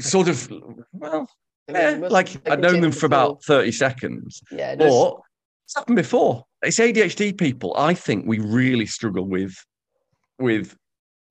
sort 0.00 0.28
of, 0.28 0.50
well, 0.92 1.28
yeah, 1.68 1.98
like 2.10 2.46
I'd 2.50 2.60
known 2.60 2.80
them 2.80 2.92
for 2.92 3.06
about 3.06 3.42
30 3.44 3.72
seconds. 3.72 4.42
yeah 4.50 4.74
no, 4.74 4.86
But 4.88 5.20
it's 5.64 5.74
happened 5.76 5.96
before. 5.96 6.44
It's 6.62 6.78
ADHD 6.78 7.32
people. 7.38 7.72
I 7.76 7.94
think 7.94 8.26
we 8.26 8.38
really 8.40 8.86
struggle 8.86 9.24
with 9.24 9.54
with 10.38 10.76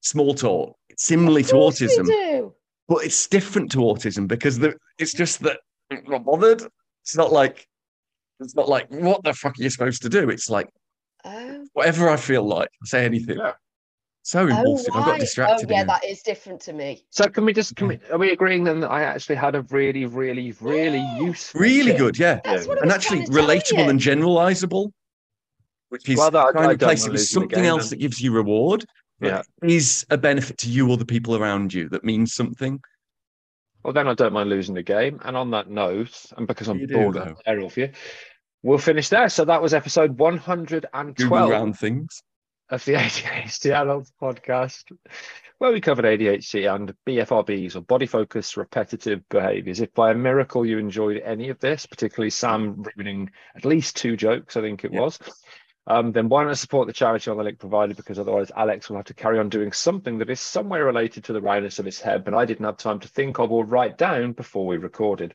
small 0.01 0.33
talk. 0.33 0.75
Similarly 0.97 1.43
to 1.43 1.53
autism, 1.55 2.05
do. 2.05 2.53
but 2.87 3.03
it's 3.05 3.27
different 3.27 3.71
to 3.71 3.77
autism 3.79 4.27
because 4.27 4.57
the, 4.59 4.75
it's 4.97 5.13
just 5.13 5.41
that 5.43 5.59
not 6.07 6.23
bothered. 6.25 6.61
It's 7.03 7.15
not 7.15 7.31
like 7.31 7.67
it's 8.39 8.55
not 8.55 8.67
like 8.69 8.89
what 8.89 9.23
the 9.23 9.33
fuck 9.33 9.57
are 9.59 9.63
you 9.63 9.69
supposed 9.69 10.01
to 10.03 10.09
do? 10.09 10.29
It's 10.29 10.49
like 10.49 10.67
Oh, 11.25 11.58
whatever 11.79 12.09
I 12.09 12.17
feel 12.17 12.43
like, 12.43 12.69
say 12.83 13.05
anything. 13.05 13.37
Yeah. 13.37 13.53
So 14.23 14.41
oh, 14.41 14.47
impulsive. 14.47 14.91
oh, 14.93 14.99
I 14.99 15.05
got 15.05 15.19
distracted. 15.19 15.67
Oh, 15.67 15.71
yeah, 15.73 15.75
again. 15.77 15.87
that 15.87 16.03
is 16.03 16.21
different 16.21 16.59
to 16.61 16.73
me. 16.73 17.05
So 17.09 17.27
can 17.29 17.45
we 17.45 17.53
just 17.53 17.75
can 17.77 17.87
we, 17.87 17.99
are 18.11 18.17
we 18.17 18.31
agreeing 18.31 18.65
then 18.65 18.81
that 18.81 18.91
I 18.91 19.03
actually 19.03 19.37
had 19.37 19.55
a 19.55 19.61
really, 19.63 20.05
really, 20.05 20.53
really 20.59 21.03
useful 21.21 21.61
Really 21.61 21.91
tip? 21.91 21.97
good, 21.97 22.19
yeah. 22.19 22.39
That's 22.43 22.67
what 22.67 22.81
and 22.81 22.91
actually 22.91 23.25
trying 23.25 23.27
to 23.27 23.33
tell 23.33 23.47
relatable 23.47 23.89
and 23.89 23.99
generalizable, 23.99 24.91
which 25.87 26.07
is 26.09 26.17
Well, 26.17 26.31
that- 26.31 26.47
I 26.47 26.51
trying 26.51 26.77
to 26.77 26.85
replace 26.85 27.05
it 27.07 27.11
with 27.13 27.21
something 27.21 27.55
game 27.59 27.65
else 27.65 27.89
then. 27.89 27.97
that 27.99 28.03
gives 28.03 28.19
you 28.21 28.33
reward. 28.33 28.85
Yeah. 29.21 29.41
that 29.61 29.69
Is 29.69 30.05
a 30.09 30.17
benefit 30.17 30.57
to 30.59 30.69
you 30.69 30.89
or 30.89 30.97
the 30.97 31.05
people 31.05 31.35
around 31.37 31.73
you 31.73 31.87
that 31.89 32.03
means 32.03 32.33
something. 32.33 32.79
Well, 33.83 33.93
then 33.93 34.07
I 34.09 34.13
don't 34.13 34.33
mind 34.33 34.49
losing 34.49 34.75
the 34.75 34.83
game. 34.83 35.19
And 35.23 35.37
on 35.37 35.51
that 35.51 35.69
note, 35.69 36.25
and 36.37 36.45
because 36.45 36.67
I'm 36.67 36.79
You 36.79 36.87
do, 36.87 36.93
bored 36.95 37.15
though. 37.15 37.35
of 37.65 37.77
you, 37.77 37.89
we'll 38.63 38.77
finish 38.77 39.09
there. 39.09 39.29
So 39.29 39.45
that 39.45 39.61
was 39.61 39.73
episode 39.73 40.11
Google 40.17 40.25
112 40.27 41.49
around 41.49 41.77
things. 41.79 42.21
of 42.69 42.83
the 42.85 42.93
ADHD 42.95 43.71
Adults 43.73 44.11
podcast, 44.21 44.83
where 45.57 45.71
we 45.71 45.81
covered 45.81 46.05
ADHD 46.05 46.73
and 46.73 46.93
BFRBs 47.07 47.75
or 47.75 47.81
body 47.81 48.05
focused 48.05 48.57
repetitive 48.57 49.27
behaviors. 49.29 49.79
If 49.81 49.93
by 49.93 50.11
a 50.11 50.15
miracle 50.15 50.65
you 50.65 50.77
enjoyed 50.77 51.17
any 51.23 51.49
of 51.49 51.59
this, 51.59 51.85
particularly 51.85 52.29
Sam 52.29 52.83
ruining 52.95 53.31
at 53.55 53.65
least 53.65 53.95
two 53.97 54.15
jokes, 54.15 54.55
I 54.57 54.61
think 54.61 54.83
it 54.85 54.93
Yeah. 54.93 55.01
was, 55.01 55.19
um, 55.87 56.11
then 56.11 56.29
why 56.29 56.43
not 56.43 56.57
support 56.57 56.85
the 56.85 56.93
charity 56.93 57.31
on 57.31 57.37
the 57.37 57.43
link 57.43 57.57
provided? 57.57 57.97
Because 57.97 58.19
otherwise, 58.19 58.51
Alex 58.55 58.89
will 58.89 58.97
have 58.97 59.05
to 59.05 59.13
carry 59.15 59.39
on 59.39 59.49
doing 59.49 59.71
something 59.71 60.19
that 60.19 60.29
is 60.29 60.39
somewhere 60.39 60.85
related 60.85 61.23
to 61.23 61.33
the 61.33 61.41
roundness 61.41 61.79
of 61.79 61.85
his 61.85 61.99
head, 61.99 62.23
but 62.23 62.35
I 62.35 62.45
didn't 62.45 62.65
have 62.65 62.77
time 62.77 62.99
to 62.99 63.07
think 63.07 63.39
of 63.39 63.51
or 63.51 63.65
write 63.65 63.97
down 63.97 64.33
before 64.33 64.67
we 64.67 64.77
recorded. 64.77 65.33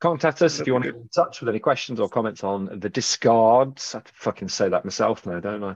Contact 0.00 0.42
us 0.42 0.60
if 0.60 0.66
you 0.66 0.72
want 0.72 0.84
to 0.84 0.92
get 0.92 1.00
in 1.00 1.08
touch 1.08 1.40
with 1.40 1.48
any 1.48 1.58
questions 1.58 1.98
or 1.98 2.08
comments 2.08 2.44
on 2.44 2.66
the 2.78 2.88
discards. 2.88 3.94
I 3.94 3.98
have 3.98 4.04
to 4.04 4.12
fucking 4.14 4.48
say 4.48 4.68
that 4.68 4.84
myself 4.84 5.26
now, 5.26 5.40
don't 5.40 5.64
I? 5.64 5.74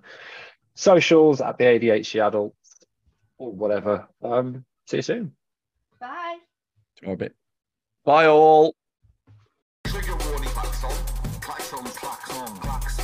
Socials 0.75 1.41
at 1.41 1.59
the 1.59 1.65
ADHD 1.65 2.25
adult 2.25 2.55
or 3.39 3.53
whatever. 3.53 4.07
Um, 4.23 4.65
see 4.87 4.99
you 4.99 5.03
soon. 5.03 5.33
Bye. 6.01 6.39
Bit. 7.17 7.35
Bye 8.05 8.27
all. 8.27 8.77
Trigger 9.85 10.17
warning 10.29 10.51
klaxon, 10.51 10.91
klaxon, 11.41 11.85
klaxon, 11.85 12.57
klaxon. 12.59 13.02